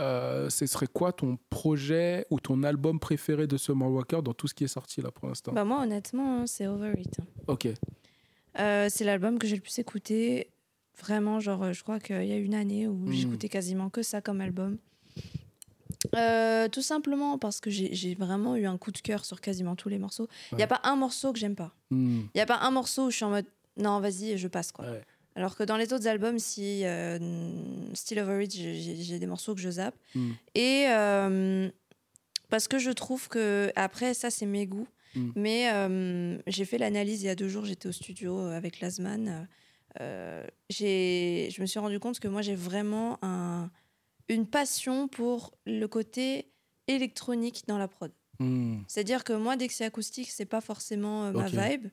euh, 0.02 0.50
ce 0.50 0.66
serait 0.66 0.88
quoi 0.88 1.14
ton 1.14 1.38
projet 1.50 2.26
ou 2.30 2.40
ton 2.40 2.64
album 2.64 3.00
préféré 3.00 3.48
de 3.48 3.58
Summer 3.58 3.90
Walker 3.90 4.22
dans 4.24 4.34
tout 4.34 4.48
ce 4.48 4.54
qui 4.54 4.64
est 4.64 4.68
sorti 4.68 5.02
là 5.02 5.12
pour 5.12 5.28
l'instant? 5.28 5.52
Bah 5.54 5.64
moi, 5.64 5.82
honnêtement, 5.84 6.40
hein, 6.42 6.48
c'est 6.48 6.68
Over 6.68 6.94
It. 7.00 7.18
Ok. 7.48 7.68
Euh, 8.60 8.88
c'est 8.90 9.04
l'album 9.04 9.40
que 9.40 9.48
j'ai 9.48 9.56
le 9.56 9.62
plus 9.62 9.78
écouté. 9.80 10.50
Vraiment, 11.00 11.40
genre, 11.40 11.74
je 11.74 11.82
crois 11.82 12.00
qu'il 12.00 12.24
y 12.26 12.32
a 12.32 12.38
une 12.38 12.54
année 12.54 12.88
où 12.88 12.94
Mm. 12.94 13.12
j'écoutais 13.14 13.50
quasiment 13.50 13.90
que 13.90 14.04
ça 14.04 14.22
comme 14.22 14.42
album. 14.42 14.78
Euh, 16.16 16.68
tout 16.68 16.82
simplement 16.82 17.38
parce 17.38 17.60
que 17.62 17.70
j'ai 17.70 18.14
vraiment 18.16 18.56
eu 18.56 18.66
un 18.66 18.78
coup 18.78 18.92
de 18.92 18.98
cœur 19.00 19.24
sur 19.26 19.40
quasiment 19.42 19.76
tous 19.76 19.90
les 19.90 19.98
morceaux. 20.00 20.28
Il 20.52 20.56
n'y 20.56 20.58
Ouais. 20.60 20.64
a 20.64 20.68
pas 20.68 20.82
un 20.84 20.96
morceau 20.96 21.32
que 21.32 21.40
j'aime 21.40 21.56
pas. 21.56 21.72
Hmm. 21.92 22.20
Il 22.26 22.30
n'y 22.36 22.42
a 22.42 22.46
pas 22.46 22.60
un 22.60 22.72
morceau 22.72 23.08
où 23.08 23.10
je 23.12 23.16
suis 23.16 23.26
en 23.26 23.30
mode 23.30 23.46
non, 23.78 24.00
vas-y, 24.02 24.38
je 24.38 24.48
passe 24.48 24.72
quoi. 24.72 24.86
Ouais. 24.86 25.02
Alors 25.36 25.56
que 25.56 25.64
dans 25.64 25.78
les 25.78 25.94
autres 25.94 26.08
albums, 26.08 26.38
si 26.40 26.86
euh, 26.86 27.18
Still 27.94 28.20
Over 28.20 28.44
It, 28.44 28.52
j'ai- 28.54 29.20
des 29.20 29.26
morceaux 29.26 29.56
que 29.56 29.62
je 29.62 29.70
zappe. 29.70 29.96
Mm. 30.16 30.32
Et 30.56 30.86
euh, 30.90 31.70
parce 32.50 32.68
que 32.68 32.78
je 32.78 32.92
trouve 32.92 33.28
que, 33.30 33.72
après, 33.76 34.14
ça, 34.14 34.30
c'est 34.30 34.46
mes 34.46 34.68
goûts. 34.68 34.88
Mm. 35.16 35.30
Mais 35.36 35.72
euh, 35.72 36.38
j'ai 36.48 36.66
fait 36.66 36.78
l'analyse 36.78 37.22
il 37.24 37.26
y 37.26 37.30
a 37.30 37.36
deux 37.36 37.50
jours, 37.50 37.66
j'étais 37.66 37.88
au 37.88 37.92
studio 37.92 38.38
avec 38.40 38.80
Lasman. 38.80 39.48
J'ai- 40.70 41.50
je 41.52 41.62
me 41.62 41.66
suis 41.66 41.80
rendu 41.80 42.00
compte 42.00 42.20
que 42.20 42.28
moi, 42.28 42.42
j'ai 42.42 42.56
vraiment 42.56 43.18
un, 43.24 43.70
une 44.30 44.46
passion 44.48 45.08
pour 45.08 45.54
le 45.66 45.86
côté 45.88 46.48
électronique 46.88 47.64
dans 47.68 47.78
la 47.78 47.88
prod. 47.88 48.12
Hmm. 48.40 48.82
C'est-à-dire 48.88 49.24
que 49.24 49.34
moi, 49.34 49.56
dès 49.56 49.68
que 49.68 49.74
c'est 49.74 49.86
acoustique, 49.86 50.32
c'est 50.32 50.46
pas 50.46 50.62
forcément 50.62 51.32
ma 51.32 51.48
vibe. 51.48 51.88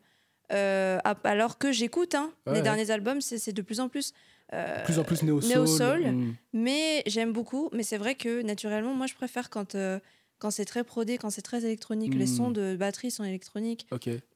Euh, 0.53 0.99
alors 1.25 1.59
que 1.59 1.73
j'écoute, 1.73 2.15
hein, 2.15 2.33
Ouais, 2.47 2.53
les 2.55 2.59
ouais. 2.59 2.63
derniers 2.63 2.91
albums, 2.91 3.21
c'est 3.21 3.53
de 3.53 3.63
plus 3.63 3.81
en 3.81 3.89
plus. 3.89 4.13
euh, 4.53 4.85
Plus 4.85 4.99
en 4.99 5.05
plus 5.05 5.23
néo-soul. 5.23 5.49
néo-soul. 5.51 6.07
Hmm. 6.11 6.35
Mais 6.53 7.03
j'aime 7.07 7.33
beaucoup. 7.33 7.69
Mais 7.73 7.83
c'est 7.85 7.99
vrai 7.99 8.15
que 8.17 8.43
naturellement, 8.43 8.95
moi, 8.95 9.07
je 9.07 9.15
préfère 9.15 9.49
quand, 9.49 9.77
euh, 9.77 10.01
quand 10.41 10.51
c'est 10.51 10.65
très 10.65 10.83
prodé, 10.83 11.19
quand 11.19 11.31
c'est 11.31 11.43
très 11.43 11.65
électronique. 11.65 12.15
Les 12.15 12.25
Mm. 12.25 12.37
sons 12.37 12.51
de 12.51 12.75
batterie 12.75 13.11
sont 13.13 13.23
électroniques, 13.25 13.87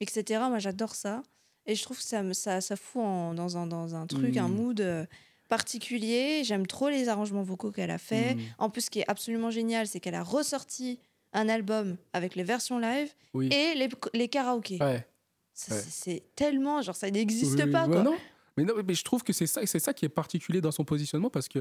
etc. 0.00 0.42
Moi, 0.48 0.58
j'adore 0.60 0.94
ça. 0.94 1.22
Et 1.66 1.74
je 1.74 1.82
trouve 1.82 1.96
que 1.96 2.04
ça, 2.04 2.22
ça, 2.34 2.60
ça 2.60 2.76
fout 2.76 3.02
en- 3.02 3.34
dans, 3.34 3.56
un, 3.56 3.66
dans 3.66 3.94
un 3.96 4.06
truc, 4.06 4.36
Mm. 4.36 4.38
un 4.38 4.48
mood 4.48 4.80
euh, 4.82 5.04
particulier. 5.48 6.42
J'aime 6.44 6.66
trop 6.66 6.88
les 6.90 7.08
arrangements 7.08 7.42
vocaux 7.42 7.70
qu'elle 7.72 7.90
a 7.90 7.98
fait. 7.98 8.36
En 8.58 8.70
plus, 8.70 8.82
ce 8.82 8.90
qui 8.90 9.00
est 9.00 9.08
absolument 9.10 9.50
génial, 9.50 9.86
c'est 9.86 9.98
qu'elle 10.00 10.14
a 10.14 10.22
ressorti 10.22 10.98
un 11.32 11.48
album 11.48 11.96
avec 12.12 12.34
les 12.36 12.44
versions 12.44 12.78
live 12.78 13.08
Oui. 13.32 13.48
et 13.48 13.74
les, 13.74 13.88
les 14.12 14.28
karaokés. 14.28 14.78
Ouais. 14.80 15.06
Ouais. 15.70 15.76
c'est- 15.88 16.22
tellement, 16.34 16.82
genre, 16.82 16.96
ça 16.96 17.10
n'existe 17.10 17.60
Oui, 17.64 17.70
pas, 17.70 17.86
ouais, 17.86 17.92
quoi. 17.94 18.02
non. 18.02 18.16
Mais 18.56 18.64
non, 18.64 18.74
mais 18.86 18.94
je 18.94 19.04
trouve 19.04 19.22
que 19.24 19.32
c'est 19.32 19.46
ça, 19.46 19.60
c'est 19.66 19.78
ça 19.78 19.92
qui 19.94 20.04
est 20.04 20.08
particulier 20.08 20.60
dans 20.60 20.70
son 20.70 20.84
positionnement 20.84 21.30
parce 21.30 21.48
que 21.48 21.60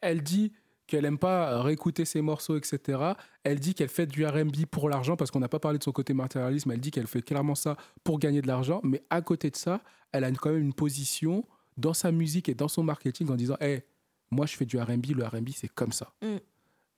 elle 0.00 0.22
dit 0.22 0.52
qu'elle 0.88 1.04
aime 1.04 1.18
pas 1.18 1.62
réécouter 1.62 2.04
ses 2.04 2.20
morceaux, 2.20 2.56
etc. 2.56 2.98
Elle 3.44 3.60
dit 3.60 3.74
qu'elle 3.74 3.88
fait 3.88 4.06
du 4.06 4.26
R&B 4.26 4.66
pour 4.70 4.88
l'argent 4.88 5.16
parce 5.16 5.30
qu'on 5.30 5.38
n'a 5.38 5.48
pas 5.48 5.60
parlé 5.60 5.78
de 5.78 5.84
son 5.84 5.92
côté 5.92 6.12
matérialisme. 6.14 6.70
Elle 6.72 6.80
dit 6.80 6.90
qu'elle 6.90 7.06
fait 7.06 7.22
clairement 7.22 7.54
ça 7.54 7.76
pour 8.02 8.18
gagner 8.18 8.42
de 8.42 8.48
l'argent, 8.48 8.80
mais 8.82 9.02
à 9.08 9.22
côté 9.22 9.50
de 9.50 9.56
ça, 9.56 9.80
elle 10.10 10.24
a 10.24 10.28
une- 10.28 10.36
quand 10.36 10.50
même 10.50 10.60
une 10.62 10.74
position 10.74 11.44
dans 11.76 11.94
sa 11.94 12.10
musique 12.10 12.48
et 12.48 12.54
dans 12.54 12.68
son 12.68 12.82
marketing 12.82 13.30
en 13.30 13.36
disant, 13.36 13.56
hey, 13.60 13.82
moi 14.32 14.46
je 14.46 14.56
fais 14.56 14.66
du 14.66 14.76
R&B, 14.78 15.06
le 15.14 15.24
R&B 15.24 15.50
c'est 15.54 15.68
comme 15.68 15.92
ça. 15.92 16.12
Mm. 16.22 16.36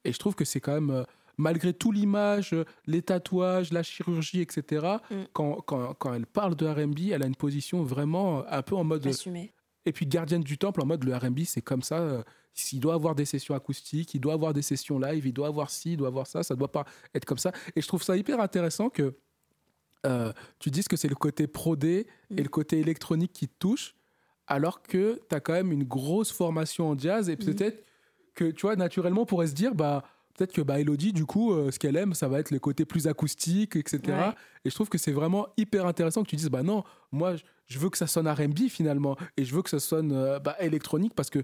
Et 0.07 0.12
je 0.12 0.18
trouve 0.18 0.34
que 0.34 0.45
c'est 0.47 0.61
quand 0.61 0.72
même 0.74 0.90
euh, 0.90 1.05
malgré 1.37 1.72
tout 1.72 1.93
l'image, 1.93 2.53
euh, 2.53 2.64
les 2.87 3.03
tatouages, 3.03 3.72
la 3.72 3.82
chirurgie, 3.82 4.41
etc. 4.41 4.87
Mm. 5.11 5.14
Quand, 5.32 5.61
quand, 5.62 5.95
quand 5.95 6.14
elle 6.14 6.26
parle 6.26 6.55
de 6.57 6.66
R&B, 6.66 7.11
elle 7.12 7.22
a 7.22 7.26
une 7.26 7.37
position 7.37 7.82
vraiment 7.82 8.41
euh, 8.41 8.43
un 8.51 8.62
peu 8.62 8.76
en 8.76 8.85
mode 8.85 9.07
Assumé. 9.07 9.53
et 9.87 9.93
puis 9.93 10.07
gardienne 10.07 10.43
du 10.43 10.59
temple 10.59 10.80
en 10.82 10.87
mode 10.87 11.05
le 11.05 11.14
R&B 11.16 11.41
c'est 11.45 11.62
comme 11.62 11.82
ça 11.82 11.99
euh, 11.99 12.22
il 12.72 12.80
doit 12.80 12.95
avoir 12.95 13.14
des 13.14 13.24
sessions 13.24 13.55
acoustiques 13.55 14.14
il 14.14 14.20
doit 14.20 14.32
avoir 14.35 14.53
des 14.55 14.62
sessions 14.62 14.99
live 14.99 15.26
il 15.26 15.32
doit 15.32 15.49
avoir 15.49 15.70
ci 15.70 15.93
il 15.93 15.97
doit 15.97 16.09
avoir 16.09 16.26
ça 16.26 16.43
ça 16.45 16.55
doit 16.55 16.70
pas 16.70 16.85
être 17.14 17.24
comme 17.24 17.37
ça 17.39 17.51
et 17.74 17.80
je 17.82 17.87
trouve 17.89 18.03
ça 18.03 18.16
hyper 18.16 18.41
intéressant 18.41 18.89
que 18.91 19.14
euh, 20.07 20.32
tu 20.59 20.70
dises 20.70 20.87
que 20.89 20.97
c'est 20.97 21.09
le 21.09 21.14
côté 21.16 21.47
prodé 21.47 22.07
Mm. 22.30 22.39
et 22.39 22.43
le 22.43 22.49
côté 22.49 22.78
électronique 22.80 23.32
qui 23.32 23.49
te 23.49 23.55
touche 23.59 23.95
alors 24.47 24.82
que 24.82 25.20
tu 25.28 25.35
as 25.35 25.41
quand 25.41 25.53
même 25.55 25.72
une 25.72 25.85
grosse 25.85 26.30
formation 26.32 26.89
en 26.91 26.99
jazz 26.99 27.28
et 27.28 27.35
Mm. 27.37 27.45
peut-être 27.45 27.85
que 28.35 28.51
tu 28.51 28.62
vois 28.62 28.76
naturellement 28.76 29.22
on 29.22 29.26
pourrait 29.26 29.49
se 29.49 29.55
dire 29.55 29.74
bah 29.74 30.03
peut-être 30.37 30.53
que 30.53 30.61
bah 30.62 30.80
Elodie 30.80 31.12
du 31.12 31.24
coup 31.26 31.53
euh, 31.53 31.70
ce 31.70 31.78
qu'elle 31.78 31.97
aime 31.97 32.14
ça 32.14 32.28
va 32.28 32.39
être 32.41 32.51
le 32.51 32.59
côté 32.59 32.85
plus 32.85 33.07
acoustique 33.07 33.76
etc 33.76 34.01
Ouais. 34.09 34.30
et 34.64 34.70
je 34.70 34.74
trouve 34.74 34.89
que 34.89 34.99
c'est 34.99 35.12
vraiment 35.12 35.47
hyper 35.57 35.87
intéressant 35.87 36.22
que 36.24 36.28
tu 36.28 36.37
dises 36.37 36.49
bah 36.51 36.62
non 36.62 36.85
moi 37.12 37.37
je- 37.68 37.78
veux 37.78 37.89
que 37.91 37.97
ça 37.99 38.07
sonne 38.07 38.28
R&B 38.28 38.68
finalement 38.68 39.16
et 39.37 39.45
je 39.45 39.55
veux 39.55 39.62
que 39.62 39.70
ça 39.70 39.80
sonne 39.80 40.12
euh, 40.12 40.39
bah, 40.39 40.57
électronique 40.61 41.14
parce 41.14 41.30
que 41.30 41.39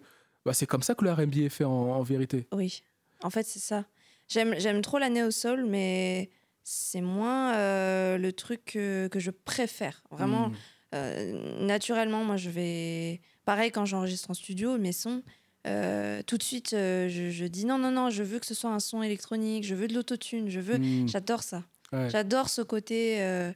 bah, 0.45 0.53
c'est 0.55 0.67
comme 0.67 0.83
ça 0.83 0.95
que 0.95 1.05
le 1.05 1.13
R&B 1.13 1.37
est 1.39 1.49
fait 1.49 1.65
en, 1.65 1.71
en 1.71 2.03
vérité 2.03 2.47
Oui, 2.53 2.83
en 3.23 3.29
fait, 3.31 3.43
c'est 3.45 3.59
ça. 3.59 3.85
J'aime, 4.29 4.81
trop 4.81 4.99
la 4.99 5.11
néo-soul, 5.11 5.65
mais 5.67 6.31
c'est 6.63 7.01
moins 7.03 7.55
euh, 7.57 8.17
le 8.17 8.33
truc 8.33 8.65
que, 8.65 9.09
que 9.09 9.19
je 9.21 9.31
préfère. 9.31 10.03
Vraiment, 10.11 10.49
Mm. 10.49 10.55
euh, 10.95 11.67
naturellement, 11.67 12.25
moi, 12.25 12.37
je 12.37 12.49
vais. 12.51 13.21
Pareil, 13.45 13.71
quand 13.71 13.85
j'enregistre 13.85 14.31
en 14.31 14.35
studio, 14.35 14.79
mes 14.79 14.93
sons, 14.93 15.23
euh, 15.67 16.23
tout 16.27 16.39
de 16.39 16.43
suite, 16.43 16.73
euh, 16.73 17.09
je, 17.09 17.31
je 17.31 17.45
dis 17.45 17.67
non, 17.67 17.79
non, 17.79 17.91
non, 17.91 18.11
je 18.11 18.23
veux 18.23 18.39
que 18.39 18.47
ce 18.47 18.55
soit 18.55 18.71
un 18.71 18.79
son 18.81 19.03
électronique, 19.03 19.65
je 19.65 19.75
veux 19.75 19.89
de 19.89 19.95
l'autotune, 19.95 20.49
je 20.49 20.61
veux. 20.61 20.79
Mm. 20.79 21.09
J'adore 21.09 21.43
ça. 21.43 21.65
Ouais. 21.93 22.09
J'adore 22.11 22.49
ce 22.49 22.63
côté. 22.63 23.17
euh, 23.21 23.53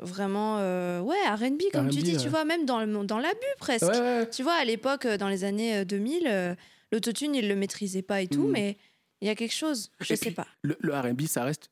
vraiment, 0.00 0.56
ouais, 1.00 1.16
RB, 1.26 1.62
comme 1.72 1.88
tu 1.88 2.02
dis, 2.02 2.16
ouais. 2.16 2.22
tu 2.22 2.28
vois, 2.28 2.44
même 2.44 2.66
dans, 2.66 2.84
le, 2.84 3.04
dans 3.06 3.18
l'abus 3.18 3.38
presque. 3.58 3.86
Ouais. 3.86 4.28
Tu 4.28 4.42
vois, 4.42 4.54
à 4.54 4.64
l'époque, 4.64 5.06
dans 5.06 5.28
les 5.28 5.44
années 5.44 5.76
euh, 5.78 5.84
2000, 5.86 6.26
euh, 6.26 6.54
l'autotune, 6.90 7.34
ils 7.34 7.48
le 7.48 7.56
maîtrisaient 7.56 8.02
pas 8.02 8.20
et 8.20 8.26
tout, 8.28 8.42
Mm. 8.48 8.50
mais 8.50 8.76
il 9.22 9.28
y 9.28 9.30
a 9.30 9.34
quelque 9.34 9.54
chose, 9.54 9.90
je 10.00 10.12
Et 10.12 10.16
sais 10.16 10.26
puis, 10.26 10.34
pas. 10.34 10.46
Le, 10.62 10.76
le 10.80 10.94
R&B, 10.94 11.22
ça 11.22 11.44
reste 11.44 11.70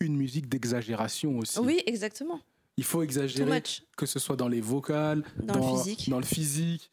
une 0.00 0.16
musique 0.16 0.48
d'exagération 0.48 1.36
aussi. 1.38 1.58
Oui, 1.58 1.82
exactement. 1.84 2.40
Il 2.78 2.84
faut 2.84 3.02
exagérer, 3.02 3.62
que 3.96 4.06
ce 4.06 4.18
soit 4.18 4.36
dans 4.36 4.48
les 4.48 4.62
vocales, 4.62 5.22
dans, 5.42 5.56
le 5.56 5.76
physique. 5.78 6.08
dans 6.08 6.18
le 6.18 6.24
physique, 6.24 6.90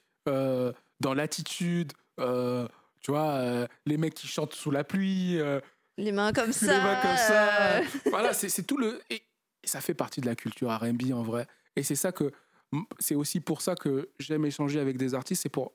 dans 0.99 1.13
l'attitude. 1.13 1.93
euh, 2.19 2.67
tu 3.01 3.11
vois, 3.11 3.31
euh, 3.35 3.67
les 3.85 3.97
mecs 3.97 4.13
qui 4.13 4.27
chantent 4.27 4.53
sous 4.53 4.71
la 4.71 4.83
pluie, 4.83 5.39
euh, 5.39 5.61
Les 5.97 6.11
mains 6.11 6.33
comme 6.33 6.47
les 6.47 6.51
ça. 6.53 6.81
mains 6.81 7.01
comme 7.01 7.15
ça. 7.17 7.81
voilà, 8.09 8.33
c'est 8.33 8.63
tout 8.63 8.77
le. 8.77 8.99
Et, 9.09 9.23
et 9.63 9.67
ça 9.67 9.79
fait 9.81 9.93
partie 9.93 10.19
de 10.21 10.25
la 10.25 10.35
culture 10.35 10.69
RB 10.69 11.13
en 11.13 11.23
vrai. 11.23 11.47
Et 11.75 11.83
c'est 11.83 11.95
ça 11.95 12.11
que. 12.11 12.31
C'est 12.99 13.15
aussi 13.15 13.39
pour 13.39 13.61
ça 13.61 13.75
que 13.75 14.09
j'aime 14.19 14.45
échanger 14.45 14.79
avec 14.79 14.97
des 14.97 15.15
artistes, 15.15 15.41
c'est 15.43 15.49
pour 15.49 15.73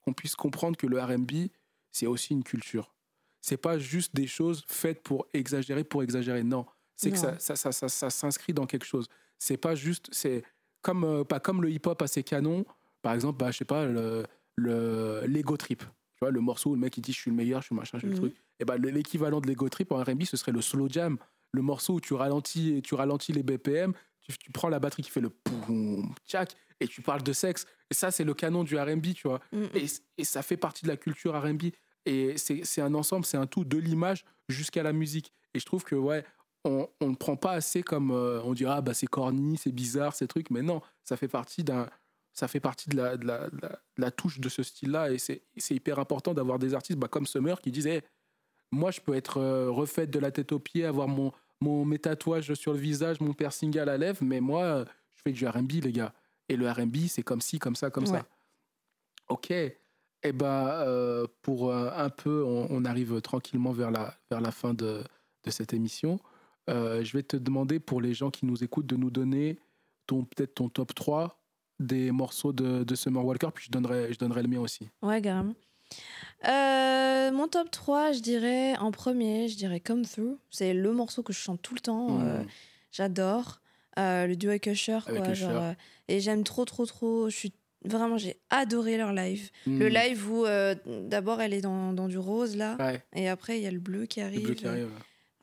qu'on 0.00 0.12
puisse 0.12 0.34
comprendre 0.34 0.76
que 0.76 0.86
le 0.88 1.00
RB, 1.00 1.48
c'est 1.92 2.06
aussi 2.06 2.32
une 2.32 2.42
culture. 2.42 2.92
C'est 3.40 3.56
pas 3.58 3.78
juste 3.78 4.14
des 4.16 4.26
choses 4.26 4.64
faites 4.66 5.02
pour 5.02 5.26
exagérer, 5.34 5.84
pour 5.84 6.02
exagérer. 6.02 6.42
Non. 6.42 6.66
C'est 6.96 7.10
que 7.12 7.18
ça, 7.18 7.38
ça, 7.38 7.54
ça, 7.54 7.70
ça, 7.70 7.88
ça 7.88 8.10
s'inscrit 8.10 8.54
dans 8.54 8.66
quelque 8.66 8.86
chose. 8.86 9.08
C'est 9.38 9.56
pas 9.56 9.74
juste. 9.74 10.08
C'est 10.12 10.42
comme, 10.80 11.04
euh, 11.04 11.22
pas 11.24 11.38
comme 11.38 11.62
le 11.62 11.70
hip-hop 11.70 12.00
à 12.02 12.06
ses 12.08 12.22
canons. 12.24 12.64
Par 13.02 13.12
exemple, 13.14 13.38
bah, 13.38 13.50
je 13.52 13.58
sais 13.58 13.64
pas, 13.64 13.84
le, 13.86 14.24
le 14.56 15.22
l'ego 15.26 15.56
trip. 15.56 15.80
Tu 15.80 16.18
vois, 16.20 16.30
le 16.30 16.40
morceau 16.40 16.70
où 16.70 16.74
le 16.74 16.80
mec 16.80 16.96
il 16.96 17.00
dit 17.00 17.12
je 17.12 17.18
suis 17.20 17.30
le 17.30 17.36
meilleur, 17.36 17.60
je 17.62 17.66
suis 17.66 17.74
machin, 17.74 17.98
je 17.98 18.06
suis 18.06 18.08
le 18.08 18.14
Mhm. 18.14 18.20
truc. 18.30 18.36
Et 18.60 18.64
ben 18.64 18.76
l'équivalent 18.80 19.40
de 19.40 19.46
l'ego 19.46 19.68
trip 19.68 19.90
en 19.92 20.02
R&B, 20.02 20.22
ce 20.24 20.36
serait 20.36 20.52
le 20.52 20.60
slow 20.60 20.88
jam, 20.88 21.18
le 21.52 21.62
morceau 21.62 21.94
où 21.94 22.00
tu 22.00 22.14
ralentis, 22.14 22.80
tu 22.82 22.94
ralentis 22.94 23.32
les 23.32 23.42
BPM, 23.42 23.92
tu, 24.20 24.36
tu 24.38 24.52
prends 24.52 24.68
la 24.68 24.78
batterie 24.78 25.02
qui 25.02 25.10
fait 25.10 25.20
le 25.20 25.30
poum, 25.30 26.14
tchac, 26.26 26.54
et 26.80 26.86
tu 26.86 27.02
parles 27.02 27.22
de 27.22 27.32
sexe. 27.32 27.66
Et 27.90 27.94
ça, 27.94 28.10
c'est 28.10 28.24
le 28.24 28.34
canon 28.34 28.62
du 28.64 28.78
R&B, 28.78 29.14
tu 29.14 29.26
vois. 29.28 29.40
mm, 29.52 29.58
mm. 29.62 29.68
Et, 29.74 29.86
et 30.18 30.24
ça 30.24 30.42
fait 30.42 30.56
partie 30.56 30.84
de 30.84 30.88
la 30.88 30.96
culture 30.96 31.34
R&B. 31.40 31.64
Et 32.06 32.36
c'est 32.36 32.80
un 32.80 32.94
ensemble, 32.94 33.24
c'est 33.24 33.36
un 33.36 33.46
tout 33.46 33.64
de 33.64 33.78
l'image 33.78 34.24
jusqu'à 34.48 34.82
la 34.82 34.92
musique. 34.92 35.32
Et 35.54 35.58
je 35.60 35.66
trouve 35.66 35.84
que, 35.84 35.94
ouais, 35.94 36.24
on 36.64 36.88
on 37.00 37.10
ne 37.10 37.14
prend 37.16 37.36
pas 37.36 37.52
assez 37.52 37.82
comme 37.82 38.10
euh, 38.12 38.40
on 38.44 38.54
dira, 38.54 38.80
bah, 38.80 38.94
c'est 38.94 39.06
corny, 39.08 39.56
c'est 39.56 39.72
bizarre, 39.72 40.14
ces 40.14 40.26
trucs. 40.28 40.50
Mais 40.50 40.62
non, 40.62 40.80
ça 41.04 41.16
fait 41.16 41.28
partie 41.28 41.62
d'un. 41.64 41.88
Ça 42.32 42.48
fait 42.48 42.60
partie 42.60 42.88
de 42.88 42.96
la, 42.96 43.16
de 43.16 43.26
la, 43.26 43.50
de 43.50 43.58
la, 43.60 43.68
de 43.68 44.00
la 44.00 44.10
touche 44.10 44.40
de 44.40 44.48
ce 44.48 44.62
style-là. 44.62 45.10
Et 45.12 45.18
c'est 45.18 45.42
hyper 45.70 45.98
important 45.98 46.32
d'avoir 46.34 46.58
des 46.58 46.74
artistes 46.74 46.98
bah, 46.98 47.08
comme 47.08 47.26
Summer 47.26 47.60
qui 47.60 47.70
disent 47.70 47.86
Eh, 47.86 48.02
Moi, 48.70 48.90
je 48.90 49.00
peux 49.00 49.14
être 49.14 49.38
euh, 49.38 49.70
refaite 49.70 50.10
de 50.10 50.18
la 50.18 50.30
tête 50.30 50.52
aux 50.52 50.58
pieds, 50.58 50.84
avoir 50.86 51.08
mon, 51.08 51.32
mon, 51.60 51.84
mes 51.84 51.98
tatouages 51.98 52.54
sur 52.54 52.72
le 52.72 52.78
visage, 52.78 53.20
mon 53.20 53.34
piercing 53.34 53.76
à 53.78 53.84
la 53.84 53.98
lèvre, 53.98 54.18
mais 54.22 54.40
moi, 54.40 54.84
je 55.14 55.22
fais 55.22 55.32
du 55.32 55.46
RB, 55.46 55.72
les 55.84 55.92
gars. 55.92 56.14
Et 56.48 56.56
le 56.56 56.70
RB, 56.70 56.96
c'est 57.08 57.22
comme 57.22 57.40
ci, 57.42 57.58
comme 57.58 57.76
ça, 57.76 57.90
comme 57.90 58.04
Ouais. 58.04 58.10
ça. 58.20 58.26
Ok. 59.28 59.50
Eh 59.50 60.32
ben, 60.32 60.46
euh, 60.46 61.26
pour 61.42 61.70
euh, 61.70 61.90
un 61.94 62.08
peu, 62.08 62.44
on, 62.44 62.66
on 62.70 62.84
arrive 62.84 63.20
tranquillement 63.20 63.72
vers 63.72 63.90
la, 63.90 64.14
vers 64.30 64.40
la 64.40 64.52
fin 64.52 64.72
de, 64.72 65.02
de 65.44 65.50
cette 65.50 65.74
émission. 65.74 66.18
Je 66.68 67.12
vais 67.12 67.22
te 67.24 67.36
demander 67.36 67.80
pour 67.80 68.00
les 68.00 68.14
gens 68.14 68.30
qui 68.30 68.46
nous 68.46 68.62
écoutent 68.64 68.86
de 68.86 68.96
nous 68.96 69.10
donner 69.10 69.58
peut-être 70.06 70.54
ton 70.54 70.68
top 70.68 70.94
3 70.94 71.41
des 71.82 72.10
morceaux 72.12 72.52
de, 72.52 72.84
de 72.84 72.94
Summer 72.94 73.24
Walker, 73.24 73.48
puis 73.54 73.66
je 73.66 73.70
donnerai, 73.70 74.12
je 74.12 74.18
donnerai 74.18 74.42
le 74.42 74.48
mien 74.48 74.60
aussi. 74.60 74.88
Ouais, 75.02 75.20
carrément. 75.20 75.54
Euh, 76.48 77.30
mon 77.32 77.48
top 77.48 77.70
3, 77.70 78.12
je 78.12 78.20
dirais 78.20 78.76
en 78.78 78.90
premier, 78.90 79.48
je 79.48 79.56
dirais 79.56 79.80
Come 79.80 80.04
Through. 80.04 80.38
C'est 80.50 80.74
le 80.74 80.92
morceau 80.92 81.22
que 81.22 81.32
je 81.32 81.38
chante 81.38 81.62
tout 81.62 81.74
le 81.74 81.80
temps. 81.80 82.10
Mm. 82.18 82.22
euh, 82.24 82.42
J'adore. 82.90 83.60
Euh, 83.98 84.26
le 84.26 84.36
duo 84.36 84.50
avec 84.50 84.66
Usher. 84.66 84.98
Avec 85.06 85.22
quoi, 85.22 85.32
Usher. 85.32 85.42
genre, 85.52 85.74
et 86.08 86.20
j'aime 86.20 86.44
trop, 86.44 86.64
trop, 86.64 86.86
trop. 86.86 87.28
Je 87.30 87.36
suis 87.36 87.52
vraiment, 87.84 88.16
j'ai 88.18 88.36
adoré 88.50 88.96
leur 88.96 89.12
live. 89.12 89.50
Le 89.66 89.88
Mm. 89.88 89.92
live 89.92 90.30
où 90.32 90.44
d'abord 91.08 91.40
elle 91.40 91.52
est 91.54 91.60
dans, 91.60 91.92
dans 91.92 92.08
du 92.08 92.18
rose 92.18 92.56
là, 92.56 92.76
Ouais, 92.78 93.02
et 93.14 93.28
après 93.28 93.58
il 93.58 93.62
y 93.62 93.66
a 93.66 93.70
le 93.70 93.80
bleu 93.80 94.06
qui 94.06 94.20
le 94.20 94.26
arrive. 94.26 94.42
bleu 94.44 94.54
qui 94.54 94.66
arrive. 94.66 94.88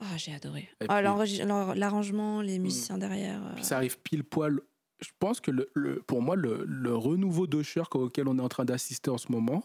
Ah, 0.01 0.15
j'ai 0.17 0.33
adoré. 0.33 0.69
Ah, 0.87 1.01
L'arrangement, 1.01 2.41
les 2.41 2.57
musiciens 2.57 2.97
derrière. 2.97 3.41
Puis 3.55 3.65
ça 3.65 3.75
arrive 3.77 3.99
pile 3.99 4.23
poil. 4.23 4.59
Je 5.01 5.09
pense 5.19 5.39
que 5.39 5.51
le, 5.51 5.69
le- 5.75 6.01
pour 6.01 6.21
moi, 6.21 6.35
le, 6.35 6.65
le 6.65 6.95
renouveau 6.95 7.47
d'Usher 7.47 7.83
auquel 7.93 8.27
on 8.27 8.37
est 8.37 8.41
en 8.41 8.49
train 8.49 8.65
d'assister 8.65 9.09
en 9.09 9.17
ce 9.17 9.31
moment, 9.31 9.63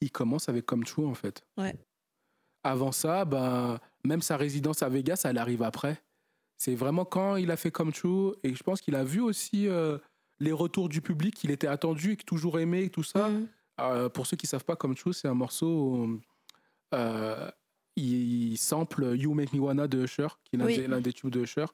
il 0.00 0.10
commence 0.10 0.48
avec 0.48 0.66
Come 0.66 0.84
True 0.84 1.06
en 1.06 1.14
fait. 1.14 1.44
Ouais. 1.56 1.74
Avant 2.64 2.92
ça, 2.92 3.24
ben, 3.24 3.78
même 4.04 4.22
sa 4.22 4.36
résidence 4.36 4.82
à 4.82 4.88
Vegas, 4.88 5.22
elle 5.24 5.38
arrive 5.38 5.62
après. 5.62 6.02
C'est 6.56 6.74
vraiment 6.74 7.04
quand 7.04 7.36
il 7.36 7.50
a 7.50 7.56
fait 7.56 7.70
Come 7.70 7.92
True, 7.92 8.32
et 8.42 8.54
je 8.54 8.62
pense 8.62 8.80
qu'il 8.80 8.94
a 8.96 9.04
vu 9.04 9.20
aussi 9.20 9.68
euh, 9.68 9.98
les 10.40 10.52
retours 10.52 10.88
du 10.88 11.00
public, 11.00 11.34
qu'il 11.34 11.50
était 11.50 11.66
attendu 11.66 12.12
et 12.12 12.16
que 12.16 12.24
toujours 12.24 12.58
aimé 12.58 12.84
et 12.84 12.90
tout 12.90 13.02
ça. 13.02 13.28
mhm. 13.28 13.48
Euh, 13.80 14.08
pour 14.08 14.26
ceux 14.26 14.36
qui 14.36 14.46
savent 14.46 14.64
pas, 14.64 14.76
Come 14.76 14.94
True, 14.94 15.12
c'est 15.12 15.28
un 15.28 15.34
morceau 15.34 15.66
où 15.66 16.20
euh, 16.94 17.50
il, 17.96 18.56
sample 18.56 19.14
You 19.16 19.34
Make 19.34 19.52
Me 19.52 19.58
Wanna 19.60 19.86
de 19.88 20.04
Usher, 20.04 20.28
qui 20.44 20.56
est 20.56 20.58
l'un 20.58 20.66
Oui. 20.66 20.76
des, 20.88 21.00
des 21.00 21.12
tubes 21.12 21.30
de 21.30 21.40
Usher. 21.42 21.66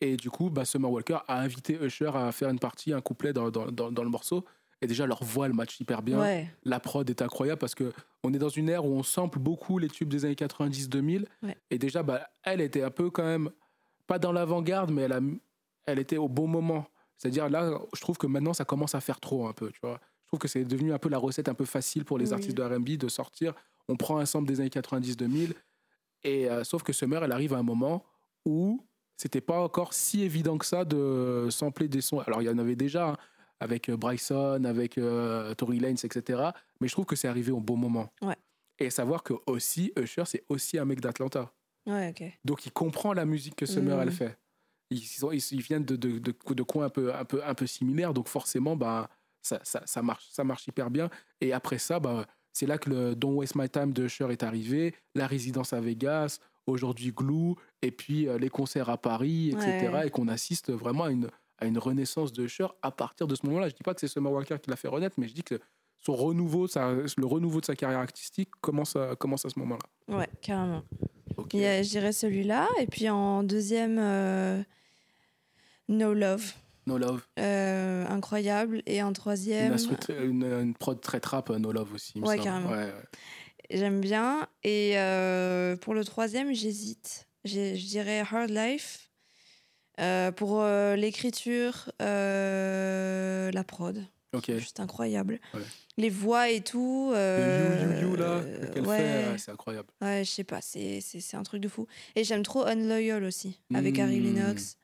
Et 0.00 0.16
du 0.16 0.30
coup, 0.30 0.48
bah, 0.50 0.64
Summer 0.64 0.90
Walker 0.90 1.18
a 1.28 1.40
invité 1.40 1.78
Usher 1.82 2.10
à 2.14 2.32
faire 2.32 2.48
une 2.48 2.58
partie, 2.58 2.92
un 2.92 3.00
couplet 3.00 3.32
dans, 3.32 3.50
dans, 3.50 3.66
dans, 3.70 3.92
dans 3.92 4.02
le 4.02 4.08
morceau. 4.10 4.44
Et 4.82 4.86
déjà, 4.86 5.06
leur 5.06 5.22
voix, 5.22 5.44
elle 5.46 5.52
match 5.52 5.78
hyper 5.78 6.00
bien. 6.02 6.18
Ouais. 6.18 6.48
La 6.64 6.80
prod 6.80 7.08
est 7.10 7.20
incroyable 7.20 7.58
parce 7.58 7.74
que 7.74 7.92
on 8.24 8.32
est 8.32 8.38
dans 8.38 8.48
une 8.48 8.70
ère 8.70 8.86
où 8.86 8.88
on 8.94 9.02
sample 9.02 9.38
beaucoup 9.38 9.78
les 9.78 9.88
tubes 9.88 10.08
des 10.08 10.24
années 10.24 10.34
90-2000. 10.34 11.26
Ouais. 11.42 11.56
Et 11.70 11.78
déjà, 11.78 12.02
bah, 12.02 12.26
elle 12.44 12.62
était 12.62 12.82
un 12.82 12.90
peu 12.90 13.10
quand 13.10 13.22
même, 13.24 13.50
pas 14.06 14.18
dans 14.18 14.32
l'avant-garde, 14.32 14.90
mais 14.90 15.02
elle, 15.02 15.12
a, 15.12 15.20
elle 15.86 15.98
était 15.98 16.16
au 16.16 16.28
bon 16.28 16.46
moment. 16.46 16.86
C'est-à-dire 17.18 17.50
là, 17.50 17.78
je 17.94 18.00
trouve 18.00 18.16
que 18.16 18.26
maintenant, 18.26 18.54
ça 18.54 18.64
commence 18.64 18.94
à 18.94 19.00
faire 19.02 19.20
trop 19.20 19.46
un 19.46 19.52
peu, 19.52 19.70
tu 19.70 19.80
vois. 19.82 20.00
Je 20.22 20.28
trouve 20.28 20.38
que 20.40 20.48
c'est 20.48 20.64
devenu 20.64 20.94
un 20.94 20.98
peu 20.98 21.10
la 21.10 21.18
recette 21.18 21.48
un 21.50 21.54
peu 21.54 21.66
facile 21.66 22.06
pour 22.06 22.16
les 22.16 22.28
Oui. 22.28 22.32
artistes 22.34 22.56
de 22.56 22.62
R&B 22.62 22.90
de 22.96 23.08
sortir. 23.08 23.52
On 23.88 23.96
prend 23.96 24.16
un 24.18 24.24
sample 24.24 24.48
des 24.48 24.60
années 24.60 24.70
90-2000. 24.70 25.52
Et 26.22 26.48
euh, 26.48 26.64
sauf 26.64 26.82
que 26.82 26.92
Summer, 26.94 27.22
elle 27.22 27.32
arrive 27.32 27.52
à 27.52 27.58
un 27.58 27.62
moment 27.62 28.04
où 28.46 28.86
c'était 29.20 29.40
pas 29.42 29.60
encore 29.60 29.92
si 29.92 30.22
évident 30.22 30.56
que 30.56 30.64
ça 30.64 30.84
de 30.86 31.48
sampler 31.50 31.88
des 31.88 32.00
sons. 32.00 32.20
Alors 32.20 32.40
il 32.40 32.46
y 32.46 32.48
en 32.48 32.56
avait 32.58 32.76
déjà 32.76 33.10
hein, 33.10 33.16
avec 33.60 33.88
euh, 33.90 33.96
Bryson, 33.96 34.64
avec 34.64 34.96
euh, 34.96 35.52
Tory 35.54 35.78
Lanez, 35.78 36.00
etc. 36.04 36.42
Mais 36.80 36.88
je 36.88 36.92
trouve 36.94 37.04
que 37.04 37.16
c'est 37.16 37.28
arrivé 37.28 37.52
au 37.52 37.60
bon 37.60 37.76
moment. 37.76 38.10
Ouais. 38.22 38.36
Et 38.78 38.88
savoir 38.88 39.22
que 39.22 39.34
aussi 39.46 39.92
Usher, 39.98 40.24
c'est 40.24 40.44
aussi 40.48 40.78
un 40.78 40.86
mec 40.86 41.00
d'Atlanta. 41.02 41.52
Ouais. 41.86 42.14
Donc 42.46 42.64
il 42.64 42.72
comprend 42.72 43.12
la 43.12 43.26
musique 43.26 43.56
que 43.56 43.66
Summer 43.66 43.96
Mhm. 43.96 44.02
elle 44.04 44.12
fait. 44.12 44.38
Ils, 44.90 45.02
sont- 45.02 45.30
ils, 45.32 45.42
ils 45.52 45.60
viennent 45.60 45.84
de, 45.84 45.96
de, 45.96 46.18
de, 46.18 46.34
de 46.54 46.62
coins 46.62 46.86
un 46.86 46.90
peu, 46.90 47.14
un, 47.14 47.24
peu, 47.24 47.44
un 47.44 47.54
peu 47.54 47.66
similaires, 47.66 48.12
donc 48.14 48.26
forcément, 48.28 48.74
bah, 48.74 49.08
ça, 49.42 49.60
ça, 49.62 49.82
ça, 49.84 50.02
marche, 50.02 50.26
ça 50.30 50.44
marche 50.44 50.66
hyper 50.66 50.90
bien. 50.90 51.10
Et 51.42 51.52
après 51.52 51.78
ça, 51.78 52.00
bah, 52.00 52.26
c'est 52.52 52.66
là 52.66 52.78
que 52.78 52.90
le 52.90 53.14
Don't 53.14 53.34
Waste 53.36 53.54
My 53.54 53.68
Time 53.68 53.92
de 53.92 54.04
Usher 54.06 54.28
est 54.30 54.42
arrivé, 54.42 54.94
la 55.14 55.26
résidence 55.26 55.72
à 55.72 55.80
Vegas, 55.80 56.40
aujourd'hui 56.66 57.12
Glue, 57.12 57.54
et 57.82 57.90
puis 57.90 58.28
euh, 58.28 58.38
les 58.38 58.48
concerts 58.48 58.88
à 58.90 58.96
Paris, 58.98 59.48
etc. 59.50 59.88
Ouais. 59.92 60.06
Et 60.06 60.10
qu'on 60.10 60.28
assiste 60.28 60.70
vraiment 60.72 61.04
à 61.04 61.10
une, 61.10 61.28
à 61.58 61.66
une 61.66 61.78
renaissance 61.78 62.32
de 62.32 62.44
Usher 62.44 62.66
à 62.82 62.90
partir 62.90 63.26
de 63.26 63.34
ce 63.34 63.44
moment-là. 63.46 63.68
Je 63.68 63.74
dis 63.74 63.82
pas 63.82 63.94
que 63.94 64.00
c'est 64.00 64.08
Summer 64.08 64.32
Walker 64.32 64.56
qui 64.62 64.70
l'a 64.70 64.76
fait 64.76 64.88
renaître, 64.88 65.16
mais 65.18 65.28
je 65.28 65.34
dis 65.34 65.42
que 65.42 65.58
son 65.98 66.14
renouveau, 66.14 66.66
sa- 66.66 66.92
le 66.92 67.26
renouveau 67.26 67.60
de 67.60 67.66
sa 67.66 67.74
carrière 67.76 67.98
artistique 68.00 68.48
commence 68.60 68.96
à, 68.96 69.14
commence 69.16 69.44
à 69.44 69.50
ce 69.50 69.58
moment-là. 69.58 70.16
Ouais, 70.16 70.28
carrément. 70.40 70.82
Ok. 71.36 71.54
Il 71.54 71.60
y 71.60 71.66
a- 71.66 71.82
je 71.82 71.88
dirais 71.90 72.12
celui-là. 72.12 72.68
Et 72.80 72.86
puis 72.86 73.08
en 73.10 73.42
deuxième, 73.42 73.98
euh, 73.98 74.62
No 75.88 76.14
Love. 76.14 76.52
No 76.86 76.96
Love. 76.98 77.22
Euh, 77.38 78.06
incroyable. 78.08 78.82
Et 78.86 79.02
en 79.02 79.08
Une, 79.08 79.12
troisième, 79.12 79.74
instru- 79.74 80.24
une, 80.24 80.44
une 80.44 80.74
prod 80.74 81.00
très 81.00 81.20
trap, 81.20 81.50
No 81.50 81.72
Love 81.72 81.92
aussi. 81.94 82.12
il 82.16 82.24
Ouais, 82.24 82.38
carrément. 82.38 82.70
Ouais, 82.70 82.76
ouais. 82.86 82.94
J'aime 83.70 84.00
bien. 84.00 84.48
Et 84.64 84.92
euh, 84.98 85.76
pour 85.76 85.94
le 85.94 86.04
troisième, 86.04 86.52
j'hésite. 86.54 87.26
Je 87.44 87.74
dirais 87.74 88.20
Hard 88.20 88.50
Life. 88.50 89.10
Euh, 90.00 90.32
pour 90.32 90.60
euh, 90.60 90.96
l'écriture, 90.96 91.90
la 92.00 93.64
prod. 93.64 94.04
C'est 94.46 94.60
juste 94.60 94.78
incroyable. 94.80 95.40
Ouais. 95.52 95.60
Les 95.96 96.08
voix 96.08 96.48
et 96.50 96.60
tout. 96.60 97.10
Le 97.12 97.16
euh, 97.18 97.82
You, 98.00 98.06
You, 98.06 98.10
You, 98.10 98.16
là, 98.16 98.40
qu'elle 98.72 98.86
ouais. 98.86 98.96
fait, 98.98 99.38
c'est 99.38 99.50
incroyable. 99.50 99.88
Ouais, 100.00 100.22
je 100.24 100.30
sais 100.30 100.44
pas, 100.44 100.60
c'est, 100.60 101.00
c'est, 101.00 101.20
c'est 101.20 101.36
un 101.36 101.42
truc 101.42 101.60
de 101.60 101.68
fou. 101.68 101.86
Et 102.14 102.22
j'aime 102.22 102.42
trop 102.44 102.64
Unloyal 102.64 103.24
aussi, 103.24 103.58
avec 103.74 103.98
Harry 103.98 104.20
Mm. 104.20 104.24
Lennox. 104.36 104.76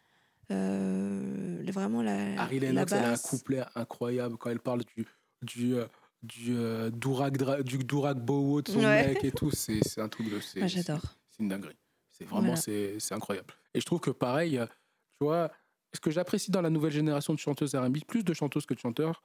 Euh, 0.51 1.63
vraiment 1.73 2.03
la, 2.03 2.43
Harry 2.43 2.59
la 2.61 2.69
Lennox, 2.69 2.93
elle 2.93 3.05
a 3.05 3.13
un 3.13 3.17
couplet 3.17 3.63
incroyable 3.75 4.37
quand 4.37 4.51
elle 4.51 4.61
parle 4.61 4.83
du, 4.97 5.07
du, 5.43 5.75
du, 6.23 6.57
euh, 6.57 6.91
Durag, 6.91 7.37
Dra- 7.37 7.63
du 7.63 7.79
Bowo 7.79 8.63
de 8.63 8.71
son 8.71 8.79
Ouais. 8.79 9.09
mec 9.09 9.25
et 9.25 9.33
tout. 9.33 9.51
C'est 9.51 9.81
c'est 9.87 10.01
un 10.01 10.09
truc 10.09 10.31
de. 10.31 10.41
c'est- 10.41 10.67
j'adore. 10.69 11.01
c'est- 11.03 11.09
C'est 11.31 11.43
une 11.43 11.49
dinguerie. 11.51 11.77
C'est 12.11 12.25
vraiment 12.25 12.41
Voilà. 12.43 12.57
c'est 12.57 12.99
c'est 12.99 13.15
incroyable. 13.15 13.53
Et 13.75 13.81
je 13.81 13.85
trouve 13.87 14.01
que 14.01 14.11
pareil, 14.11 14.59
euh, 14.59 14.67
tu 14.67 15.25
vois, 15.27 15.51
ce 15.95 16.01
que 16.01 16.11
j'apprécie 16.11 16.51
dans 16.51 16.63
la 16.63 16.71
nouvelle 16.71 16.93
génération 16.93 17.35
de 17.35 17.39
chanteuses 17.39 17.75
R&B, 17.75 17.99
plus 18.07 18.25
de 18.25 18.33
chanteuses 18.35 18.65
que 18.67 18.75
de 18.75 18.79
chanteurs, 18.79 19.23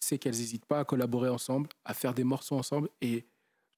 c'est 0.00 0.18
qu'elles 0.18 0.34
n'hésitent 0.36 0.66
pas 0.66 0.80
à 0.80 0.84
collaborer 0.84 1.28
ensemble, 1.28 1.68
à 1.84 1.94
faire 1.94 2.14
des 2.14 2.24
morceaux 2.24 2.56
ensemble. 2.56 2.88
Et 3.00 3.26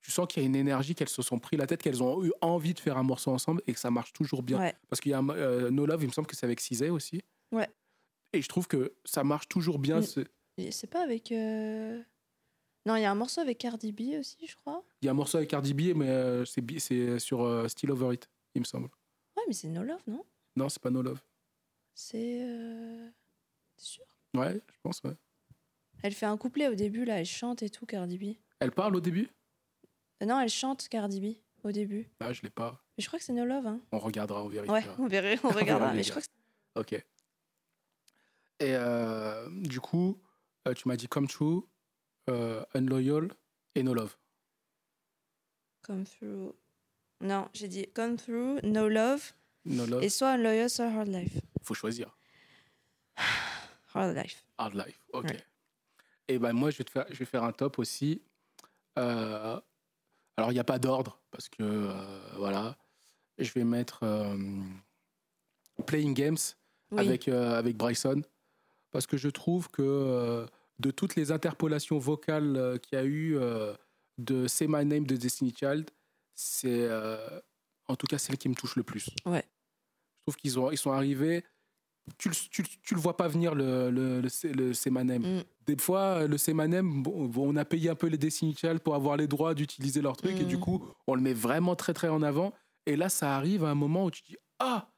tu 0.01 0.11
sens 0.11 0.27
qu'il 0.29 0.43
y 0.43 0.47
a 0.47 0.49
une 0.49 0.57
énergie 0.57 0.95
qu'elles 0.95 1.09
se 1.09 1.23
sont 1.23 1.39
pris 1.39 1.57
la 1.57 1.67
tête, 1.67 1.83
qu'elles 1.83 2.03
ont 2.03 2.25
eu 2.25 2.33
envie 2.41 2.73
de 2.75 2.81
faire 2.81 2.97
un 2.97 3.03
morceau 3.03 3.31
ensemble 3.33 3.63
et 3.67 3.73
que 3.75 3.81
ça 3.81 3.91
marche 3.91 4.13
toujours 4.13 4.43
bien. 4.43 4.59
Ouais. 4.59 4.75
Parce 4.89 5.01
qu'il 5.01 5.11
y 5.11 5.15
a 5.15 5.19
un, 5.19 5.29
euh, 5.31 5.71
No 5.71 5.85
Love, 5.87 6.03
il 6.05 6.09
me 6.09 6.13
semble 6.13 6.27
que 6.27 6.37
c'est 6.37 6.47
avec 6.47 6.61
Cizé 6.61 6.89
aussi. 6.91 7.21
Ouais. 7.53 7.69
Et 8.33 8.41
je 8.43 8.49
trouve 8.49 8.67
que 8.67 8.95
ça 9.05 9.25
marche 9.25 9.49
toujours 9.49 9.79
bien. 9.79 10.01
C'est 10.03 10.87
pas 10.91 11.03
avec. 11.03 11.33
euh, 11.33 12.01
Non, 12.87 12.97
il 12.97 13.03
y 13.03 13.05
a 13.05 13.11
un 13.11 13.14
morceau 13.14 13.41
avec 13.41 13.59
Cardi 13.59 13.93
B 13.93 14.18
aussi, 14.18 14.47
je 14.47 14.57
crois. 14.57 14.83
Il 15.03 15.07
y 15.07 15.09
a 15.09 15.12
un 15.12 15.14
morceau 15.14 15.37
avec 15.39 15.51
Cardi 15.51 15.74
B, 15.74 15.95
mais 15.97 16.09
euh, 16.09 16.45
c'est 16.45 16.62
c'est 16.79 17.18
sur 17.18 17.43
euh, 17.43 17.68
Still 17.68 17.91
Over 17.91 18.14
It, 18.14 18.29
il 18.55 18.61
me 18.61 18.64
semble. 18.64 18.89
Ouais, 19.37 19.43
mais 19.47 19.53
c'est 19.53 19.68
No 19.68 19.83
Love, 19.83 20.03
non? 20.07 20.24
Non, 20.57 20.68
c'est 20.68 20.81
pas 20.83 20.91
No 20.91 21.03
Love. 21.03 21.20
C'est. 21.95 22.41
euh, 22.43 23.09
T'es 23.76 23.85
sûr? 23.85 24.05
Ouais, 24.35 24.55
je 24.55 24.79
pense, 24.83 25.03
ouais. 25.05 25.14
Elle 26.03 26.14
fait 26.14 26.26
un 26.26 26.37
couplet 26.37 26.68
au 26.68 26.74
début, 26.74 27.05
là, 27.05 27.18
elle 27.20 27.26
chante 27.26 27.62
et 27.62 27.70
tout, 27.70 27.85
Cardi 27.85 28.18
B. 28.18 28.37
Elle 28.61 28.72
parle 28.72 28.97
au 28.97 29.01
début? 29.01 29.29
Euh, 30.22 30.26
Non, 30.26 30.41
elle 30.41 30.49
chante 30.49 30.89
Cardi 30.89 31.20
B 31.20 31.37
au 31.66 31.72
début. 31.72 32.09
Ah, 32.20 32.33
je 32.33 32.43
l'ai 32.43 32.51
pas. 32.51 32.83
Mais 32.97 33.03
je 33.03 33.09
crois 33.09 33.18
que 33.18 33.24
c'est 33.24 33.33
No 33.33 33.45
Love, 33.45 33.66
hein. 33.66 33.81
On 33.93 33.99
regardera, 33.99 34.43
on 34.43 34.49
vérifiera. 34.49 34.79
Ouais, 34.81 34.85
on 34.99 35.07
verra, 35.09 35.41
on 35.45 35.49
regardera. 35.53 35.93
mais 35.93 36.03
je 36.03 36.11
crois 36.11 36.22
que 36.22 36.29
c'est- 36.29 36.81
Ok. 36.81 37.05
Et 38.61 38.74
euh, 38.74 39.49
du 39.51 39.81
coup, 39.81 40.20
euh, 40.66 40.74
tu 40.74 40.89
m'as 40.89 40.97
dit 40.97 41.07
Come 41.09 41.29
True, 41.29 41.62
euh, 42.29 42.64
Unloyal 42.74 43.29
et 43.74 43.83
No 43.83 43.95
Love. 43.95 44.16
Come 45.83 46.05
Through. 46.05 46.55
Non, 47.20 47.49
j'ai 47.53 47.68
dit 47.68 47.87
Come 47.95 48.16
Through, 48.16 48.61
No 48.62 48.89
Love, 48.89 49.33
No 49.64 49.87
Love, 49.87 50.03
et 50.03 50.09
soit 50.09 50.33
Unloyal, 50.35 50.70
soit 50.70 50.87
Hard 50.87 51.09
Life. 51.09 51.39
faut 51.62 51.74
choisir. 51.74 52.16
Hard 53.95 54.14
Life. 54.16 54.45
Hard 54.59 54.74
Life, 54.74 55.01
ok. 55.12 55.24
Ouais. 55.24 55.45
Et 56.29 56.39
ben 56.39 56.53
moi, 56.53 56.70
je 56.70 56.79
vais, 56.79 56.85
te 56.85 56.91
faire, 56.91 57.07
je 57.11 57.16
vais 57.16 57.24
faire 57.24 57.43
un 57.43 57.53
top 57.53 57.79
aussi. 57.79 58.22
Euh, 58.99 59.59
alors, 60.37 60.51
il 60.51 60.55
n'y 60.55 60.61
a 60.61 60.64
pas 60.64 60.79
d'ordre, 60.79 61.20
parce 61.31 61.49
que, 61.49 61.62
euh, 61.62 62.37
voilà, 62.37 62.76
je 63.39 63.51
vais 63.53 63.64
mettre 63.64 64.01
euh, 64.03 64.37
Playing 65.87 66.14
Games 66.14 66.37
Oui. 66.91 67.01
avec, 67.01 67.29
avec 67.29 67.76
Bryson, 67.76 68.22
parce 68.91 69.07
que 69.07 69.16
je 69.16 69.29
trouve 69.29 69.68
que 69.70 70.47
de 70.79 70.91
toutes 70.91 71.16
les 71.16 71.33
interpolations 71.33 71.99
vocales 71.99 72.57
euh, 72.57 72.79
qu'il 72.79 72.99
y 72.99 73.01
a 73.01 73.05
eu 73.05 73.37
euh, 73.37 73.74
de 74.18 74.47
Say 74.47 74.66
My 74.68 74.85
Name 74.85 75.07
de 75.07 75.16
Destiny 75.16 75.53
Child, 75.59 75.91
c'est 76.35 76.87
euh, 76.89 77.41
en 77.89 77.97
tout 77.97 78.07
cas 78.07 78.18
celle 78.18 78.39
qui 78.39 78.49
me 78.49 78.55
touche 78.55 78.76
le 78.76 78.83
plus. 78.83 79.11
Ouais. 79.26 79.45
Je 80.18 80.22
trouve 80.22 80.37
qu'ils 80.37 80.59
ont, 80.59 80.70
ils 80.70 80.79
sont 80.79 80.93
arrivés. 80.93 81.45
Tu, 82.16 82.29
le- 82.31 82.35
tu, 82.51 82.62
le- 82.62 82.68
tu 82.83 82.95
le 82.95 83.01
vois 83.01 83.16
pas 83.16 83.29
venir 83.29 83.55
le, 83.55 83.91
le, 83.91 84.20
le, 84.20 84.29
Say- 84.29 84.53
le 84.53 84.72
Say 84.72 84.91
My 84.91 85.05
Name. 85.05 85.39
Mm. 85.39 85.43
Des 85.66 85.76
fois, 85.79 86.26
le 86.26 86.39
Say 86.39 86.55
My 86.55 86.68
Name, 86.68 87.03
bon, 87.03 87.31
on 87.37 87.57
a 87.57 87.64
payé 87.64 87.91
un 87.91 87.95
peu 87.95 88.07
les 88.07 88.16
Destiny 88.18 88.55
Child 88.55 88.79
pour 88.81 88.95
avoir 88.95 89.16
les 89.16 89.26
droits 89.26 89.55
d'utiliser 89.55 90.01
leur 90.01 90.16
truc 90.16 90.33
et 90.41 90.45
Mm. 90.45 90.49
du 90.49 90.59
coup, 90.59 90.87
on 91.07 91.14
le 91.14 91.20
met 91.20 91.35
vraiment 91.35 91.76
très 91.76 91.93
très 91.93 92.09
en 92.09 92.22
avant. 92.22 92.55
Et 92.87 92.97
là, 92.97 93.09
ça 93.09 93.37
arrive 93.37 93.64
à 93.64 93.70
un 93.70 93.74
moment 93.74 94.05
où 94.07 94.11
tu 94.11 94.22
dis 94.22 94.37
Ah 94.59 94.89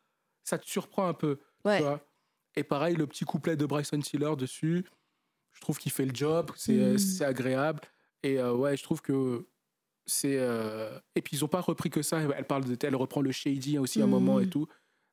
Ça 0.44 0.56
te 0.58 0.66
surprend 0.68 1.06
un 1.08 1.14
peu. 1.14 1.40
Ouais. 1.64 1.78
tu 1.78 1.82
vois. 1.84 2.00
Et 2.56 2.62
pareil, 2.64 2.96
le 2.96 3.06
petit 3.06 3.24
couplet 3.24 3.56
de 3.56 3.64
Bryson 3.66 3.98
Tiller 4.00 4.34
dessus, 4.36 4.84
je 5.60 5.66
trouve 5.66 5.78
qu'il 5.78 5.92
fait 5.92 6.06
le 6.06 6.14
job, 6.14 6.50
c'est 6.56 6.72
Mm. 6.94 6.98
c'est 6.98 7.24
agréable. 7.24 7.80
Et 8.22 8.38
euh, 8.40 8.54
ouais, 8.54 8.76
je 8.78 8.82
trouve 8.82 9.02
que 9.02 9.46
c'est. 10.06 10.38
euh, 10.38 10.98
Et 11.14 11.20
puis 11.20 11.36
ils 11.36 11.44
ont 11.44 11.48
pas 11.48 11.60
repris 11.60 11.90
que 11.90 12.00
ça. 12.02 12.18
Elle 12.20 12.46
parle 12.46 12.64
de. 12.64 12.76
Elle 12.86 12.96
reprend 12.96 13.20
le 13.20 13.30
shady 13.30 13.76
aussi 13.78 14.00
à 14.00 14.04
un 14.04 14.08
moment 14.08 14.40
et 14.40 14.46
Mm. 14.46 14.50
tout. 14.50 14.66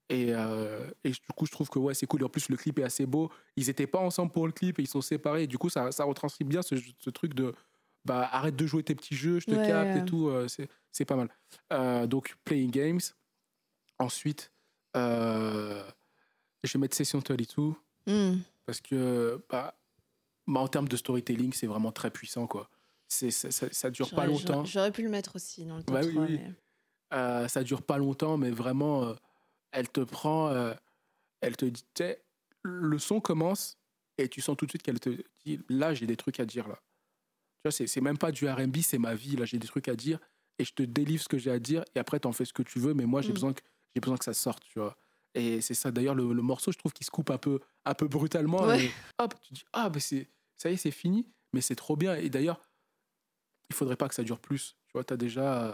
Et, 0.09 0.27
euh, 0.33 0.89
et 1.03 1.09
du 1.09 1.17
coup, 1.35 1.45
je 1.45 1.51
trouve 1.51 1.69
que 1.69 1.79
ouais, 1.79 1.93
c'est 1.93 2.05
cool. 2.07 2.23
En 2.23 2.29
plus, 2.29 2.47
le 2.47 2.55
clip 2.55 2.79
est 2.79 2.83
assez 2.83 3.05
beau. 3.05 3.29
Ils 3.57 3.69
étaient 3.69 3.87
pas 3.87 3.99
ensemble 3.99 4.31
pour 4.31 4.45
le 4.47 4.53
clip 4.53 4.79
et 4.79 4.81
ils 4.83 4.87
sont 4.87 5.01
séparés. 5.01 5.43
Et 5.43 5.47
du 5.47 5.57
coup, 5.57 5.69
ça, 5.69 5.91
ça 5.91 6.05
retranscrit 6.05 6.45
bien 6.45 6.61
ce, 6.61 6.75
ce 6.97 7.09
truc 7.09 7.33
de. 7.33 7.53
Bah, 8.05 8.29
arrête 8.31 8.55
de 8.55 8.65
jouer 8.65 8.83
tes 8.83 8.95
petits 8.95 9.15
jeux, 9.17 9.41
je 9.41 9.45
te 9.47 9.51
Ouais. 9.55 9.67
capte 9.67 9.97
et 9.97 10.05
tout. 10.05 10.29
euh, 10.29 10.47
c'est 10.93 11.03
pas 11.05 11.17
mal. 11.17 11.29
Euh, 11.73 12.07
donc, 12.07 12.37
Playing 12.45 12.71
Games. 12.71 13.01
Ensuite, 13.99 14.51
je 16.63 16.73
vais 16.73 16.79
mettre 16.79 16.95
Session 16.95 17.21
32 17.21 17.73
Hmm. 18.05 18.37
parce 18.65 18.79
que 18.79 19.43
bah, 19.49 19.77
bah, 20.47 20.59
en 20.61 20.67
termes 20.67 20.87
de 20.87 20.97
storytelling, 20.97 21.53
c'est 21.53 21.67
vraiment 21.67 21.91
très 21.91 22.09
puissant. 22.11 22.47
quoi. 22.47 22.69
C'est 23.07 23.31
ça, 23.31 23.51
ça, 23.51 23.67
ça 23.71 23.89
dure 23.91 24.09
pas 24.09 24.25
longtemps. 24.25 24.65
j'aurais- 24.65 24.91
pu 24.91 25.01
le 25.03 25.09
mettre 25.09 25.35
aussi 25.37 25.65
dans 25.65 25.77
le 25.77 25.83
top 25.83 25.93
Bah 25.95 26.01
oui, 26.05 26.11
3, 26.13 26.25
oui. 26.25 26.37
mais- 26.39 26.51
Euh, 27.13 27.47
ça 27.47 27.63
dure 27.63 27.81
pas 27.83 27.97
longtemps, 27.97 28.35
mais 28.37 28.51
vraiment, 28.51 29.03
euh, 29.05 29.13
elle 29.71 29.87
te 29.87 30.01
prend, 30.01 30.49
euh, 30.49 30.73
elle 31.39 31.55
te 31.55 31.63
dit, 31.65 31.85
le 32.63 32.99
son 32.99 33.21
commence 33.21 33.77
et 34.17 34.27
tu 34.27 34.41
sens 34.41 34.57
tout 34.57 34.65
de 34.65 34.71
suite 34.71 34.83
qu'elle 34.83 34.99
te 34.99 35.09
dit, 35.45 35.61
là, 35.69 35.93
j'ai 35.93 36.05
des 36.05 36.17
trucs 36.17 36.39
à 36.41 36.45
dire 36.45 36.67
là. 36.67 36.75
Tu 36.75 37.61
vois, 37.65 37.71
c'est 37.71 37.87
c'est 37.87 38.01
même 38.01 38.17
pas 38.17 38.31
du 38.33 38.45
R&B, 38.47 38.77
c'est 38.81 38.97
ma 38.97 39.15
vie, 39.15 39.37
là, 39.37 39.45
j'ai 39.45 39.57
des 39.57 39.67
trucs 39.67 39.87
à 39.87 39.95
dire 39.95 40.19
et 40.59 40.65
je 40.65 40.73
te 40.73 40.83
délivre 40.83 41.23
ce 41.23 41.29
que 41.29 41.37
j'ai 41.37 41.51
à 41.51 41.59
dire 41.59 41.85
et 41.95 41.99
après, 41.99 42.19
t'en 42.19 42.33
fais 42.33 42.43
ce 42.43 42.51
que 42.51 42.63
tu 42.63 42.79
veux, 42.79 42.93
mais 42.93 43.05
moi, 43.05 43.21
j'ai 43.21 43.29
Mm. 43.29 43.33
besoin 43.35 43.53
que 43.53 43.61
j'ai 43.95 44.01
besoin 44.01 44.17
que 44.17 44.25
ça 44.25 44.33
sorte, 44.33 44.63
tu 44.65 44.79
vois. 44.79 44.97
Et 45.33 45.61
c'est 45.61 45.75
ça, 45.75 45.91
d'ailleurs, 45.91 46.15
le, 46.15 46.33
le 46.33 46.41
morceau, 46.41 46.73
je 46.73 46.77
trouve 46.77 46.91
qu'il 46.91 47.05
se 47.05 47.11
coupe 47.11 47.29
un 47.29 47.37
peu, 47.37 47.59
un 47.85 47.93
peu 47.93 48.07
brutalement. 48.07 48.63
Ouais. 48.65 48.85
et 48.87 48.91
hop, 49.17 49.33
tu 49.41 49.53
dis, 49.53 49.63
ah, 49.71 49.89
ben 49.89 49.99
c'est, 50.01 50.27
ça 50.57 50.69
y 50.71 50.73
est, 50.73 50.77
c'est 50.77 50.91
fini, 50.91 51.27
mais 51.53 51.61
c'est 51.61 51.75
trop 51.75 51.95
bien. 51.95 52.15
Et 52.15 52.29
d'ailleurs, 52.29 52.59
il 53.69 53.75
faudrait 53.75 53.95
pas 53.95 54.09
que 54.09 54.15
ça 54.15 54.23
dure 54.23 54.39
plus. 54.39 54.75
Tu 54.87 54.93
vois, 54.93 55.03
tu 55.03 55.13
as 55.13 55.17
déjà 55.17 55.63
euh, 55.63 55.73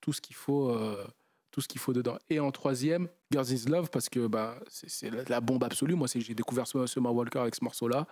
tout 0.00 0.12
ce 0.12 0.20
qu'il 0.20 0.36
faut, 0.36 0.70
euh, 0.70 1.06
tout 1.50 1.60
ce 1.60 1.68
qu'il 1.68 1.80
faut 1.80 1.92
dedans. 1.92 2.18
Et 2.28 2.40
en 2.40 2.50
troisième, 2.50 3.08
Girls 3.30 3.50
is 3.50 3.66
Love, 3.66 3.90
parce 3.90 4.08
que 4.08 4.26
bah, 4.26 4.58
c'est, 4.68 5.10
la, 5.28 5.40
bombe 5.40 5.64
absolue. 5.64 5.94
Moi, 5.94 6.08
j'ai 6.14 6.34
découvert 6.34 6.66
Summer 6.66 7.14
Walker 7.14 7.38
avec 7.38 7.54
ce 7.54 7.64
morceau-là. 7.64 8.06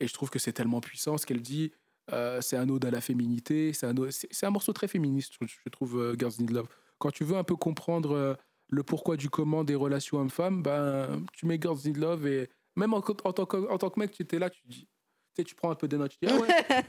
Et 0.00 0.06
je 0.06 0.12
trouve 0.12 0.30
que 0.30 0.38
c'est 0.38 0.52
tellement 0.52 0.80
puissant. 0.80 1.16
Ce 1.16 1.26
qu'elle 1.26 1.42
dit, 1.42 1.72
euh, 2.12 2.40
c'est 2.40 2.56
un 2.56 2.68
ode 2.68 2.84
à 2.84 2.90
la 2.90 3.00
féminité. 3.00 3.72
C'est 3.72 3.86
un, 3.86 3.94
un 3.94 4.50
morceau 4.50 4.72
très 4.72 4.88
féministe, 4.88 5.34
je, 5.40 5.68
trouve, 5.70 6.14
Girls 6.18 6.34
Need 6.38 6.50
Love. 6.50 6.68
Quand 6.98 7.10
tu 7.10 7.24
veux 7.24 7.36
un 7.36 7.44
peu 7.44 7.56
comprendre 7.56 8.36
le 8.68 8.82
pourquoi 8.82 9.16
du 9.16 9.28
comment 9.28 9.64
des 9.64 9.74
relations 9.74 10.18
hommes-femmes, 10.18 10.62
ben, 10.62 11.24
tu 11.32 11.46
mets 11.46 11.58
Girls 11.60 11.78
Need 11.84 11.98
Love 11.98 12.26
et 12.26 12.50
même 12.76 12.94
en, 12.94 13.00
tant, 13.00 13.46
que, 13.46 13.56
que 13.56 13.98
mec, 14.00 14.12
tu 14.12 14.22
étais 14.22 14.38
là, 14.38 14.50
tu 14.50 14.62
dis, 14.66 14.88
sais, 15.36 15.44
tu 15.44 15.54
prends 15.54 15.70
un 15.70 15.74
peu 15.74 15.88
des 15.88 15.96
notes, 15.98 16.12
tu 16.18 16.26
dis, 16.26 16.32
ah 16.32 16.38
ouais, 16.38 16.84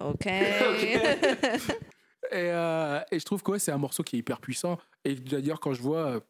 Ok. 0.00 0.26
Et, 2.32 2.50
euh, 2.50 3.00
et 3.12 3.20
je 3.20 3.24
trouve 3.24 3.40
que 3.42 3.52
ouais, 3.52 3.58
c'est 3.60 3.70
un 3.70 3.78
morceau 3.78 4.02
qui 4.02 4.16
est 4.16 4.18
hyper 4.18 4.40
puissant. 4.40 4.78
Et 5.04 5.14
d'ailleurs, 5.14 5.60
quand 5.60 5.74
je 5.74 5.80
vois 5.80 6.06
euh, 6.16 6.20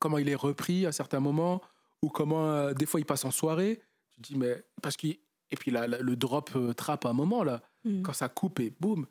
comment 0.00 0.18
il 0.18 0.28
est 0.28 0.34
repris 0.34 0.84
à 0.84 0.90
certains 0.90 1.20
moments, 1.20 1.62
ou 2.02 2.08
comment 2.08 2.50
euh, 2.50 2.72
des 2.74 2.86
fois 2.86 2.98
il 2.98 3.06
passe 3.06 3.24
en 3.24 3.30
soirée, 3.30 3.80
tu 4.10 4.20
dis, 4.20 4.36
mais. 4.36 4.64
Parce 4.82 4.96
qu'il. 4.96 5.18
Et 5.52 5.56
puis 5.56 5.70
là, 5.70 5.86
le 5.86 6.16
drop 6.16 6.50
euh, 6.56 6.72
trap 6.72 7.04
à 7.06 7.10
un 7.10 7.12
moment, 7.12 7.44
là, 7.44 7.62
Hmm. 7.84 8.02
quand 8.02 8.12
ça 8.12 8.28
coupe 8.28 8.58
et 8.60 8.70
boum, 8.80 9.06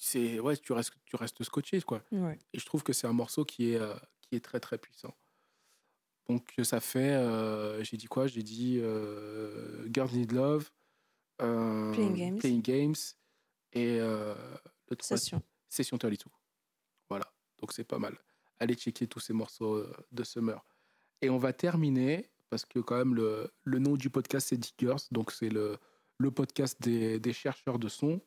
c'est, 0.00 0.38
ouais, 0.40 0.56
tu, 0.56 0.72
restes, 0.72 0.92
tu 1.04 1.14
restes 1.16 1.42
scotché, 1.44 1.80
quoi. 1.82 2.02
Ouais. 2.12 2.36
Et 2.52 2.58
je 2.60 2.66
trouve 2.66 2.82
que 2.82 2.92
c'est 2.92 3.06
un 3.06 3.12
morceau 3.12 3.44
qui 3.44 3.72
est, 3.72 3.76
euh, 3.80 3.94
qui 4.20 4.34
est 4.36 4.40
très, 4.44 4.58
très 4.60 4.78
puissant. 4.78 5.14
Donc, 6.28 6.52
ça 6.62 6.80
fait. 6.80 7.12
euh, 7.12 7.82
j'ai 7.84 7.96
dit 7.96 8.06
quoi? 8.06 8.26
J'ai 8.26 8.42
dit 8.42 8.78
euh, 8.82 9.86
Girls 9.92 10.10
Need 10.12 10.32
Love, 10.32 10.70
Playing 11.38 12.14
Games. 12.14 12.38
Playing 12.38 12.62
Games, 12.62 12.96
et 13.72 13.98
euh, 14.00 14.34
le. 14.88 14.96
Session. 15.00 15.42
Session 15.68 15.98
32. 15.98 16.16
Voilà, 17.08 17.30
donc 17.58 17.72
c'est 17.72 17.84
pas 17.84 17.98
mal. 17.98 18.16
Allez 18.58 18.74
checker 18.74 19.06
tous 19.06 19.20
ces 19.20 19.32
morceaux 19.32 19.76
euh, 19.76 19.92
de 20.12 20.24
Summer. 20.24 20.64
Et 21.20 21.30
on 21.30 21.38
va 21.38 21.52
terminer, 21.52 22.30
parce 22.50 22.64
que 22.64 22.78
quand 22.80 22.96
même 22.96 23.14
le, 23.14 23.50
le 23.64 23.78
nom 23.78 23.96
du 23.96 24.10
podcast 24.10 24.48
c'est 24.48 24.56
Diggers, 24.56 24.96
donc 25.10 25.30
c'est 25.30 25.48
le, 25.48 25.78
le 26.18 26.30
podcast 26.30 26.80
des, 26.80 27.20
des 27.20 27.32
chercheurs 27.32 27.78
de 27.78 27.88
son. 27.88 28.20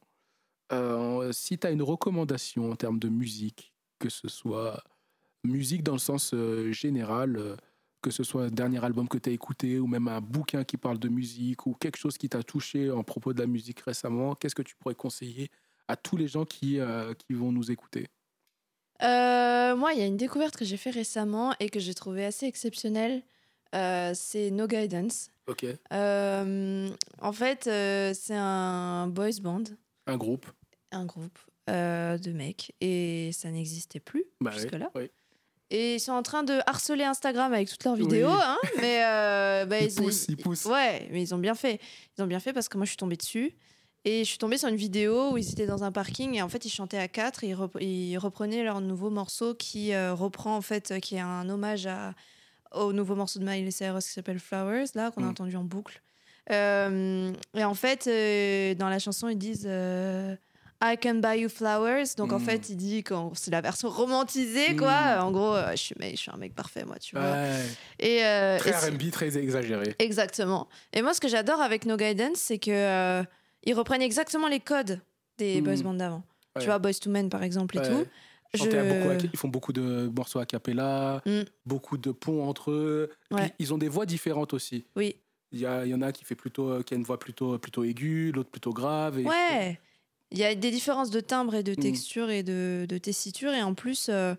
Euh, 0.71 1.31
si 1.31 1.57
tu 1.57 1.67
as 1.67 1.71
une 1.71 1.81
recommandation 1.81 2.71
en 2.71 2.75
termes 2.75 2.99
de 2.99 3.09
musique, 3.09 3.73
que 3.99 4.09
ce 4.09 4.29
soit 4.29 4.83
musique 5.43 5.83
dans 5.83 5.93
le 5.93 5.99
sens 5.99 6.33
euh, 6.33 6.71
général, 6.71 7.37
euh, 7.37 7.55
que 8.01 8.09
ce 8.11 8.23
soit 8.23 8.45
un 8.45 8.49
dernier 8.49 8.83
album 8.83 9.07
que 9.07 9.17
tu 9.17 9.29
as 9.29 9.33
écouté, 9.33 9.79
ou 9.79 9.87
même 9.87 10.07
un 10.07 10.21
bouquin 10.21 10.63
qui 10.63 10.77
parle 10.77 10.97
de 10.99 11.07
musique, 11.07 11.65
ou 11.67 11.73
quelque 11.73 11.97
chose 11.97 12.17
qui 12.17 12.29
t'a 12.29 12.43
touché 12.43 12.89
en 12.91 13.03
propos 13.03 13.33
de 13.33 13.39
la 13.39 13.47
musique 13.47 13.79
récemment, 13.81 14.35
qu'est-ce 14.35 14.55
que 14.55 14.61
tu 14.63 14.75
pourrais 14.75 14.95
conseiller 14.95 15.49
à 15.87 15.95
tous 15.95 16.17
les 16.17 16.27
gens 16.27 16.45
qui, 16.45 16.79
euh, 16.79 17.13
qui 17.13 17.33
vont 17.33 17.51
nous 17.51 17.69
écouter? 17.71 18.07
Euh, 19.03 19.75
moi, 19.75 19.93
il 19.93 19.99
y 19.99 20.03
a 20.03 20.05
une 20.05 20.17
découverte 20.17 20.55
que 20.57 20.65
j'ai 20.65 20.77
fait 20.77 20.91
récemment 20.91 21.53
et 21.59 21.69
que 21.69 21.79
j'ai 21.79 21.93
trouvé 21.93 22.25
assez 22.25 22.45
exceptionnelle. 22.45 23.23
Euh, 23.73 24.11
c'est 24.13 24.51
No 24.51 24.67
Guidance. 24.67 25.29
Ok. 25.47 25.65
En 25.91 27.33
fait, 27.33 27.63
c'est 27.63 28.35
un 28.35 29.07
boys 29.07 29.39
band, 29.41 29.63
Un 30.07 30.17
groupe. 30.17 30.45
un 30.91 31.05
groupe 31.05 31.37
de 31.67 32.31
mecs, 32.33 32.73
et 32.81 33.31
ça 33.31 33.49
n'existait 33.49 33.99
plus 34.01 34.25
Bah 34.41 34.51
jusque-là. 34.51 34.91
oui. 34.95 35.09
Et 35.73 35.95
ils 35.95 35.99
sont 36.01 36.11
en 36.11 36.21
train 36.21 36.43
de 36.43 36.59
harceler 36.67 37.05
Instagram 37.05 37.53
avec 37.53 37.69
toutes 37.69 37.83
leurs 37.85 37.93
Oui. 37.95 38.01
vidéos, 38.01 38.29
hein, 38.29 38.57
mais 38.81 39.03
euh, 39.05 39.65
bah, 39.69 39.79
Ils 39.81 39.95
poussent, 39.95 40.25
ils 40.27 40.35
poussent. 40.37 40.65
Ouais, 40.65 41.07
mais 41.11 41.21
ils 41.21 41.33
ont 41.33 41.37
bien 41.37 41.55
fait. 41.55 41.79
Ils 42.17 42.21
ont 42.23 42.27
bien 42.27 42.39
fait 42.41 42.51
parce 42.53 42.67
que 42.67 42.75
moi 42.77 42.85
je 42.85 42.89
suis 42.91 42.97
tombée 42.97 43.15
dessus 43.15 43.53
et 44.03 44.19
je 44.25 44.29
suis 44.29 44.37
tombée 44.37 44.57
sur 44.57 44.67
une 44.67 44.75
vidéo 44.75 45.31
où 45.31 45.37
ils 45.37 45.49
étaient 45.49 45.65
dans 45.67 45.83
un 45.83 45.91
parking 45.91 46.33
et 46.35 46.41
en 46.41 46.49
fait 46.49 46.65
ils 46.65 46.69
chantaient 46.71 46.97
à 46.97 47.07
quatre 47.07 47.43
et 47.45 47.49
ils, 47.49 47.53
rep- 47.55 47.77
ils 47.81 48.17
reprenaient 48.17 48.63
leur 48.63 48.81
nouveau 48.81 49.09
morceau 49.09 49.53
qui 49.55 49.93
euh, 49.93 50.13
reprend 50.13 50.57
en 50.57 50.61
fait 50.61 50.91
euh, 50.91 50.99
qui 50.99 51.15
est 51.15 51.19
un 51.19 51.47
hommage 51.49 51.85
à 51.87 52.13
au 52.73 52.93
nouveau 52.93 53.15
morceau 53.15 53.37
de 53.39 53.45
Miley 53.45 53.69
Cyrus 53.71 54.05
qui 54.07 54.11
s'appelle 54.13 54.39
Flowers 54.39 54.85
là 54.95 55.11
qu'on 55.11 55.23
a 55.23 55.27
Mm. 55.27 55.29
entendu 55.29 55.55
en 55.55 55.63
boucle. 55.63 56.01
Euh, 56.51 57.31
et 57.55 57.63
en 57.63 57.75
fait 57.75 58.05
dans 58.77 58.89
la 58.89 58.99
chanson 58.99 59.29
ils 59.29 59.37
disent 59.37 59.69
I 60.83 60.97
can 61.01 61.15
buy 61.15 61.39
you 61.39 61.49
flowers. 61.49 62.15
Donc 62.17 62.31
en 62.33 62.39
Mm. 62.39 62.43
fait, 62.45 62.69
il 62.69 62.75
dit 62.77 63.03
que 63.03 63.13
c'est 63.33 63.51
la 63.51 63.61
version 63.61 63.89
romantisée, 63.89 64.73
Mm. 64.73 64.77
quoi. 64.77 65.17
En 65.23 65.31
gros, 65.31 65.55
euh, 65.55 65.71
je, 65.71 65.75
suis, 65.77 65.95
mec, 65.99 66.11
je 66.15 66.21
suis 66.21 66.31
un 66.31 66.37
mec 66.37 66.55
parfait, 66.55 66.83
moi, 66.85 66.97
tu 66.99 67.15
vois. 67.15 67.35
Et, 67.99 68.23
euh, 68.23 68.57
Très 68.59 68.89
RB, 68.89 69.11
très 69.11 69.37
exagéré. 69.37 69.95
Exactement. 69.99 70.67
Et 70.93 71.01
moi, 71.01 71.13
ce 71.13 71.21
que 71.21 71.27
j'adore 71.27 71.61
avec 71.61 71.85
No 71.85 71.97
Guidance, 71.97 72.37
c'est 72.37 72.57
que 72.59 72.71
euh, 72.71 73.23
ils 73.63 73.73
reprennent 73.73 74.01
exactement 74.01 74.47
les 74.47 74.59
codes 74.59 74.99
des 75.37 75.61
Mhm. 75.61 75.63
boys 75.63 75.83
bands 75.83 75.93
d'avant. 75.93 76.23
Ouais. 76.55 76.61
Tu 76.61 76.65
vois, 76.67 76.79
Boys 76.79 76.93
to 77.01 77.09
Men, 77.09 77.29
par 77.29 77.43
exemple, 77.43 77.77
et 77.77 77.79
Ouais. 77.81 77.87
tout. 77.87 78.05
Je- 78.53 78.63
beaucoup 78.65 79.27
ils 79.31 79.37
font 79.39 79.47
beaucoup 79.47 79.71
de 79.71 80.11
morceaux 80.13 80.39
a 80.39 80.45
cappella, 80.45 81.21
Mm. 81.25 81.43
beaucoup 81.65 81.97
de 81.97 82.11
ponts 82.11 82.43
entre 82.49 82.71
eux. 82.71 83.09
Puis 83.33 83.45
ils 83.59 83.73
ont 83.73 83.77
des 83.77 83.87
voix 83.87 84.05
différentes 84.05 84.53
aussi. 84.53 84.83
Oui. 84.97 85.15
Il 85.53 85.59
y, 85.61 85.65
a- 85.65 85.85
il 85.85 85.89
y 85.89 85.93
en 85.93 86.01
a 86.01 86.11
qui, 86.11 86.25
fait 86.25 86.35
plutôt, 86.35 86.69
euh, 86.69 86.81
qui 86.83 86.93
a 86.93 86.97
une 86.97 87.03
voix 87.03 87.17
plutôt, 87.19 87.57
plutôt 87.59 87.83
aiguë, 87.85 88.31
l'autre 88.33 88.49
plutôt 88.49 88.73
grave. 88.73 89.19
Et 89.19 89.23
Ouais. 89.25 89.79
Il 90.31 90.37
y 90.37 90.43
a 90.43 90.55
des 90.55 90.71
différences 90.71 91.09
de 91.09 91.19
timbre 91.19 91.55
et 91.55 91.63
de 91.63 91.71
Mm. 91.73 91.75
texture 91.75 92.29
et 92.29 92.43
de, 92.43 92.85
de 92.87 92.97
tessiture. 92.97 93.51
Et 93.53 93.61
en 93.61 93.73
plus, 93.73 94.07
euh, 94.09 94.33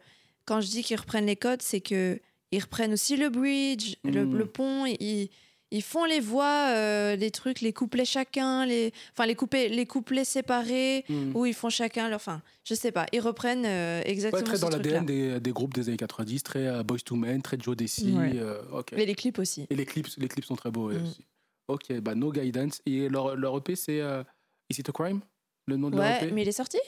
quand 0.47 0.61
je 0.61 0.69
dis 0.69 0.83
qu'ils 0.83 0.99
reprennent 0.99 1.27
les 1.27 1.37
codes, 1.37 1.63
c'est 1.63 1.81
que 1.81 2.19
ils 2.51 2.61
reprennent 2.63 2.93
aussi 2.93 3.17
le 3.17 3.29
bridge, 3.31 3.97
le, 4.05 4.25
Mm. 4.27 4.37
le 4.37 4.47
pont. 4.47 4.87
Ils, 4.87 5.29
ils 5.71 5.83
font 5.83 6.05
les 6.05 6.21
voix, 6.21 6.67
euh, 6.69 7.17
les 7.17 7.31
trucs, 7.31 7.63
les 7.63 7.73
couplets 7.73 8.05
chacun, 8.05 8.67
les, 8.67 8.93
enfin 9.13 9.25
les, 9.25 9.35
coupés, 9.35 9.71
les 9.71 9.87
couplets 9.87 10.25
séparés, 10.25 11.05
Mm. 11.09 11.33
où 11.35 11.47
ils 11.47 11.55
font 11.55 11.71
chacun 11.71 12.09
leur. 12.11 12.17
Enfin, 12.17 12.43
je 12.65 12.75
sais 12.75 12.93
pas. 12.93 13.07
Ils 13.13 13.21
reprennent 13.21 13.65
euh, 13.67 14.03
exactement 14.05 14.39
Ouais, 14.43 14.47
très 14.47 14.57
ce 14.57 14.63
dans 14.63 14.69
l'ADN 14.71 15.07
des, 15.07 15.41
des 15.41 15.53
groupes 15.53 15.73
des 15.75 15.89
années 15.89 15.97
90, 15.97 16.43
très 16.43 16.67
euh, 16.67 16.83
Boys 16.83 16.99
to 17.05 17.17
Men, 17.17 17.41
très 17.43 17.59
Joe 17.59 17.75
Desi. 17.77 18.13
Ouais. 18.13 18.33
euh, 18.37 18.61
ok. 18.73 18.93
Et 18.95 19.07
les 19.07 19.15
clips 19.15 19.39
aussi. 19.39 19.67
Et 19.71 19.75
les 19.77 19.87
clips, 19.87 20.09
les 20.19 20.29
clips 20.29 20.45
sont 20.45 20.57
très 20.57 20.71
beaux 20.71 20.91
Mm. 20.91 21.03
aussi. 21.03 21.25
Ok, 21.69 21.93
bah 22.01 22.15
No 22.15 22.33
Guidance. 22.33 22.83
Et 22.85 23.09
leur, 23.09 23.35
leur 23.37 23.57
EP, 23.59 23.77
c'est 23.77 24.01
euh, 24.01 24.23
Is 24.71 24.81
It 24.81 24.89
a 24.89 24.93
Crime? 24.93 25.21
Le 25.67 25.77
nom 25.77 25.91
de 25.91 25.99
Ouais, 25.99 26.19
EP 26.25 26.33
mais 26.33 26.43
il 26.43 26.49
est 26.49 26.53
sorti? 26.53 26.79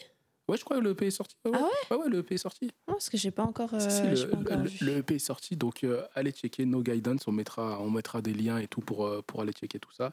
Ouais, 0.49 0.57
je 0.59 0.64
crois 0.64 0.77
que 0.79 0.83
le 0.83 0.91
EP 0.91 1.07
est 1.07 1.11
sorti. 1.11 1.37
Ouais, 1.45 1.53
Ah 1.55 1.62
ouais 1.62 1.97
Ouais, 1.97 2.05
ouais, 2.05 2.09
le 2.11 2.18
EP 2.18 2.35
est 2.35 2.39
sorti. 2.39 2.66
Non, 2.87 2.95
parce 2.95 3.09
que 3.09 3.16
j'ai 3.16 3.31
pas 3.31 3.45
encore, 3.45 3.72
euh, 3.75 3.79
Si, 3.89 4.14
j'ai 4.16 4.25
le, 4.27 4.31
pas 4.31 4.37
encore 4.39 4.64
le- 4.83 4.97
EP 4.99 5.14
est 5.14 5.18
sorti, 5.18 5.57
donc 5.57 5.85
euh, 5.85 6.05
allez 6.14 6.33
checker 6.33 6.66
No 6.66 6.83
Guidance, 6.83 7.27
on 7.29 7.33
mettra, 7.33 7.81
on 7.81 7.91
mettra 7.91 8.20
des 8.20 8.35
liens 8.35 8.59
et 8.59 8.68
tout 8.68 8.81
pour, 8.81 9.07
euh, 9.07 9.22
pour 9.22 9.41
aller 9.41 9.53
checker 9.53 9.79
tout 9.79 9.93
ça. 9.93 10.12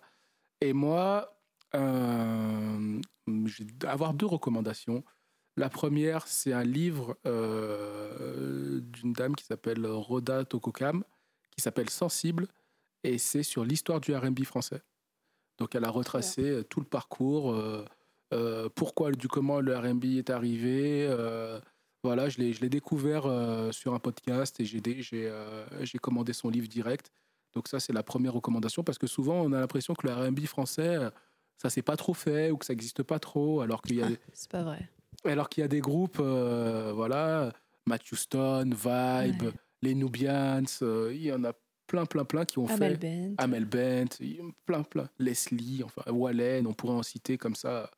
Et 0.62 0.74
moi, 0.74 1.38
euh, 1.76 3.02
je 3.28 3.64
vais 3.64 3.88
avoir 3.88 4.14
deux 4.14 4.26
recommandations. 4.26 5.04
La 5.58 5.70
première, 5.70 6.28
c'est 6.28 6.54
un 6.54 6.64
livre 6.64 7.18
euh, 7.26 8.80
d'une 8.82 9.12
dame 9.14 9.36
qui 9.36 9.44
s'appelle 9.46 9.86
Rhoda 9.86 10.46
Tokokam, 10.46 11.04
qui 11.56 11.62
s'appelle 11.62 11.90
Sensible, 11.90 12.48
et 13.04 13.18
c'est 13.18 13.44
sur 13.44 13.66
l'histoire 13.66 14.00
du 14.00 14.16
RB 14.16 14.44
français. 14.44 14.82
Donc 15.58 15.76
elle 15.76 15.84
a 15.84 15.90
retracé 15.90 16.44
euh, 16.50 16.64
tout 16.64 16.80
le 16.80 16.86
parcours, 16.86 17.52
euh, 17.52 17.84
euh, 17.84 17.86
pourquoi, 18.76 19.12
du 19.12 19.28
comment 19.28 19.60
le 19.60 19.78
RB 19.78 20.06
est 20.18 20.30
arrivé. 20.30 21.06
euh, 21.10 21.60
voilà, 22.04 22.30
je 22.30 22.40
l'ai, 22.40 22.70
découvert 22.70 23.26
euh, 23.28 23.72
sur 23.72 23.94
un 23.94 24.00
podcast 24.00 24.60
et 24.60 24.66
j'ai, 24.66 24.82
dé- 24.82 25.02
j'ai, 25.04 25.28
euh, 25.28 25.64
j'ai 25.86 26.00
commandé 26.00 26.34
son 26.34 26.50
livre 26.50 26.68
direct. 26.68 27.12
Donc 27.54 27.68
ça, 27.68 27.80
c'est 27.80 27.94
la 27.94 28.02
première 28.02 28.34
recommandation 28.34 28.84
parce 28.84 28.98
que 28.98 29.06
souvent, 29.08 29.42
on 29.42 29.52
a 29.54 29.60
l'impression 29.60 29.94
que 29.94 30.08
le 30.08 30.14
R&B 30.14 30.46
français, 30.46 30.96
euh, 30.96 31.10
ça 31.62 31.70
s'est 31.70 31.84
pas 31.84 31.98
trop 31.98 32.16
fait 32.16 32.50
ou 32.50 32.58
que 32.58 32.66
ça 32.66 32.74
n'existe 32.74 33.04
pas 33.04 33.20
trop, 33.20 33.62
alors 33.62 33.84
qu'il 33.84 33.98
y 33.98 34.02
a, 34.02 34.08
Ah, 34.08 34.18
c'est 34.34 34.50
pas 34.50 34.64
vrai. 34.64 34.90
alors 35.26 35.48
qu'il 35.48 35.62
y 35.62 35.64
a 35.66 35.68
des 35.68 35.82
groupes, 35.82 36.18
euh, 36.20 36.92
voilà, 36.96 37.54
Matthew 37.86 38.16
Stone, 38.16 38.74
Vibe, 38.74 39.44
Ouais. 39.44 39.52
les 39.84 39.94
Nubians, 39.94 40.64
euh, 40.82 41.12
il 41.14 41.22
y 41.22 41.32
en 41.32 41.44
a 41.44 41.54
plein, 41.86 42.06
plein, 42.08 42.26
plein 42.26 42.46
qui 42.46 42.58
ont 42.58 42.66
Amel 42.68 42.98
fait. 42.98 43.28
Bent. 43.28 43.36
Amel 43.38 43.66
Bent, 43.66 44.18
plein, 44.66 44.82
plein. 44.82 45.08
Leslie, 45.20 45.84
enfin, 45.84 46.10
Wallen, 46.12 46.66
on 46.66 46.74
pourrait 46.74 46.96
en 46.96 47.04
citer 47.04 47.38
comme 47.38 47.54
ça. 47.56 47.92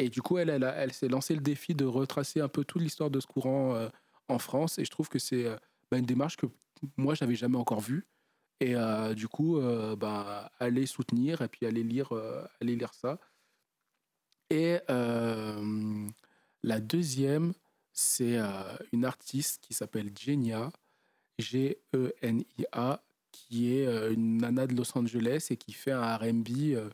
Et 0.00 0.08
du 0.08 0.22
coup, 0.22 0.38
elle, 0.38 0.48
elle, 0.48 0.92
s'est 0.94 1.08
lancé 1.08 1.34
le 1.34 1.42
défi 1.42 1.74
de 1.74 1.84
retracer 1.84 2.40
un 2.40 2.48
peu 2.48 2.64
toute 2.64 2.80
l'histoire 2.80 3.10
de 3.10 3.20
ce 3.20 3.26
courant 3.26 3.74
euh, 3.74 3.90
en 4.28 4.38
France. 4.38 4.78
Et 4.78 4.84
je 4.86 4.90
trouve 4.90 5.10
que 5.10 5.18
c'est 5.18 5.44
euh, 5.44 5.56
bah, 5.90 5.98
une 5.98 6.06
démarche 6.06 6.38
que 6.38 6.46
moi, 6.96 7.14
je 7.14 7.22
n'avais 7.22 7.34
jamais 7.34 7.58
encore 7.58 7.80
vue. 7.80 8.06
Et 8.60 8.76
euh, 8.76 9.12
du 9.12 9.28
coup, 9.28 9.60
bah, 9.98 10.50
aller 10.58 10.86
soutenir 10.86 11.42
et 11.42 11.48
puis 11.48 11.66
aller 11.66 11.82
lire, 11.82 12.12
aller 12.60 12.76
lire 12.76 12.94
ça. 12.94 13.18
Et 14.48 14.78
la 14.88 16.80
deuxième, 16.80 17.52
c'est 17.92 18.38
une 18.92 19.04
artiste 19.04 19.60
qui 19.62 19.74
s'appelle 19.74 20.10
Genia, 20.18 20.72
G-E-N-I-A, 21.38 23.02
qui 23.32 23.72
est 23.74 24.12
une 24.12 24.38
nana 24.38 24.66
de 24.66 24.74
Los 24.74 24.96
Angeles 24.96 25.48
et 25.50 25.56
qui 25.56 25.72
fait 25.72 25.92
un 25.92 26.16
RB 26.16 26.90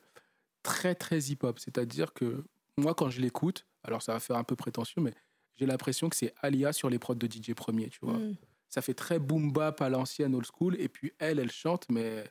très 0.63 0.95
très 0.95 1.19
hip-hop. 1.19 1.59
C'est-à-dire 1.59 2.13
que 2.13 2.45
moi, 2.79 2.95
quand 2.95 3.11
je 3.11 3.21
l'écoute, 3.21 3.67
alors 3.83 4.03
ça 4.03 4.13
va 4.13 4.21
faire 4.21 4.37
un 4.37 4.45
peu 4.45 4.57
prétentieux, 4.57 5.01
mais 5.01 5.15
j'ai 5.57 5.67
l'impression 5.67 6.09
que 6.09 6.17
c'est 6.17 6.35
Alia 6.43 6.73
sur 6.73 6.91
les 6.91 6.99
prods 6.99 7.15
de 7.15 7.27
DJ 7.27 7.55
Premier, 7.55 7.89
tu 7.89 8.01
vois. 8.03 8.19
Mm. 8.19 8.37
Ça 8.69 8.83
fait 8.83 8.95
très 8.95 9.19
boom 9.19 9.53
bap 9.53 9.81
à 9.81 9.89
l'ancienne 9.89 10.35
old 10.35 10.47
school, 10.47 10.77
et 10.79 10.89
puis 10.89 11.13
elle, 11.19 11.39
elle 11.39 11.53
chante, 11.53 11.87
mais 11.89 12.25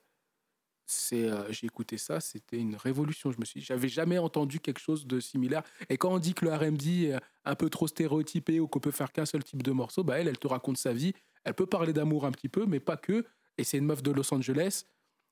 c'est, 0.85 1.29
euh, 1.29 1.51
j'ai 1.51 1.65
écouté 1.65 1.97
ça, 1.97 2.19
c'était 2.19 2.57
une 2.57 2.75
révolution. 2.75 3.31
Je 3.31 3.39
me 3.39 3.45
suis, 3.45 3.61
j'avais 3.61 3.87
jamais 3.87 4.17
entendu 4.17 4.59
quelque 4.59 4.79
chose 4.79 5.07
de 5.07 5.19
similaire. 5.19 5.63
Et 5.89 5.97
quand 5.97 6.13
on 6.13 6.19
dit 6.19 6.33
que 6.33 6.45
le 6.45 6.53
R&B 6.53 6.87
est 7.05 7.19
un 7.45 7.55
peu 7.55 7.69
trop 7.69 7.87
stéréotypé 7.87 8.59
ou 8.59 8.67
qu'on 8.67 8.79
peut 8.79 8.91
faire 8.91 9.11
qu'un 9.11 9.25
seul 9.25 9.43
type 9.43 9.63
de 9.63 9.71
morceau, 9.71 10.03
bah 10.03 10.19
elle, 10.19 10.27
elle 10.27 10.37
te 10.37 10.47
raconte 10.47 10.77
sa 10.77 10.93
vie. 10.93 11.13
Elle 11.43 11.53
peut 11.53 11.65
parler 11.65 11.93
d'amour 11.93 12.25
un 12.25 12.31
petit 12.31 12.49
peu, 12.49 12.65
mais 12.65 12.79
pas 12.79 12.97
que. 12.97 13.25
Et 13.57 13.63
c'est 13.63 13.77
une 13.77 13.85
meuf 13.85 14.03
de 14.03 14.11
Los 14.11 14.33
Angeles, 14.33 14.85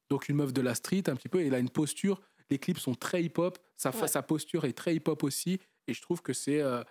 donc 0.09 0.30
une 0.30 0.38
meuf 0.38 0.53
de 0.53 0.61
la 0.61 0.76
street 0.76 1.03
un 1.07 1.16
petit 1.16 1.30
peu. 1.30 1.41
Et 1.41 1.47
elle 1.47 1.55
a 1.55 1.59
une 1.59 1.70
posture. 1.70 2.22
Les 2.50 2.60
clips 2.60 2.80
sont 2.80 2.96
très 2.96 3.24
hip-hop. 3.24 3.58
Sa, 3.78 3.91
fa- 3.91 4.02
Ouais. 4.04 4.08
sa 4.08 4.22
posture 4.22 4.66
est 4.66 4.74
très 4.74 4.96
hip-hop 4.96 5.24
aussi. 5.24 5.60
Et 5.88 5.94
je 5.94 6.02
trouve 6.02 6.22
que 6.22 6.34
c'est, 6.34 6.62
euh, 6.62 6.84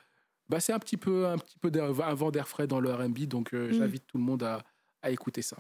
bah 0.49 0.61
c'est 0.61 0.73
un 0.73 0.79
petit 0.79 0.97
peu, 0.97 1.27
un 1.27 1.39
petit 1.39 1.59
peu 1.59 1.71
un 1.81 2.15
vent 2.15 2.31
d'air 2.31 2.49
frais 2.49 2.67
dans 2.67 2.81
le 2.81 2.93
R&B. 2.93 3.21
Donc 3.27 3.55
euh, 3.55 3.69
Mm. 3.69 3.73
j'invite 3.75 4.07
tout 4.07 4.19
le 4.19 4.25
monde 4.25 4.43
à, 4.43 4.63
à 5.03 5.11
écouter 5.11 5.43
ça. 5.43 5.57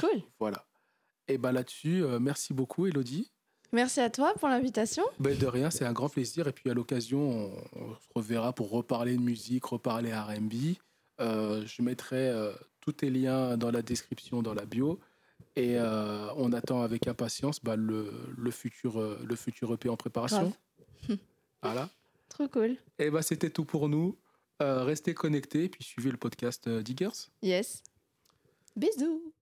Cool. 0.00 0.22
Voilà. 0.38 0.64
Et 1.26 1.36
bah 1.38 1.52
là-dessus, 1.52 2.02
euh, 2.04 2.18
merci 2.18 2.54
beaucoup, 2.54 2.86
Elodie. 2.86 3.30
Merci 3.72 4.00
à 4.00 4.08
toi 4.08 4.32
pour 4.38 4.48
l'invitation. 4.48 5.04
Ben, 5.20 5.36
de 5.36 5.46
rien, 5.46 5.70
c'est 5.70 5.84
un 5.84 5.92
grand 5.92 6.08
plaisir. 6.08 6.48
Et 6.48 6.52
puis 6.52 6.70
à 6.70 6.74
l'occasion, 6.74 7.20
on, 7.20 7.80
on 7.82 7.94
se 7.96 8.08
reverra 8.14 8.54
pour 8.54 8.70
reparler 8.70 9.14
de 9.14 9.20
musique, 9.20 9.66
reparler 9.66 10.14
RB. 10.14 10.76
Je 11.18 11.82
mettrai 11.82 12.32
tous 12.80 12.92
tes 12.92 13.10
liens 13.10 13.58
dans 13.58 13.70
la 13.70 13.82
description, 13.82 14.40
dans 14.42 14.54
la 14.54 14.64
bio. 14.64 14.98
Et 15.56 15.76
euh, 15.76 16.32
on 16.36 16.52
attend 16.52 16.82
avec 16.82 17.08
impatience 17.08 17.62
bah, 17.62 17.76
le, 17.76 18.12
le, 18.36 18.50
futur, 18.50 19.00
euh, 19.00 19.18
le 19.24 19.36
futur 19.36 19.72
EP 19.72 19.88
en 19.88 19.96
préparation. 19.96 20.52
Voilà. 21.60 21.88
Trop 22.28 22.46
cool. 22.46 22.76
Et 23.00 23.10
bah, 23.10 23.20
c'était 23.20 23.50
tout 23.50 23.64
pour 23.64 23.88
nous. 23.88 24.16
Euh, 24.62 24.84
restez 24.84 25.12
connectés, 25.12 25.68
puis 25.68 25.82
suivez 25.82 26.12
le 26.12 26.16
podcast 26.16 26.68
Diggers. 26.68 27.30
Yes. 27.42 27.82
Bisous. 28.76 29.32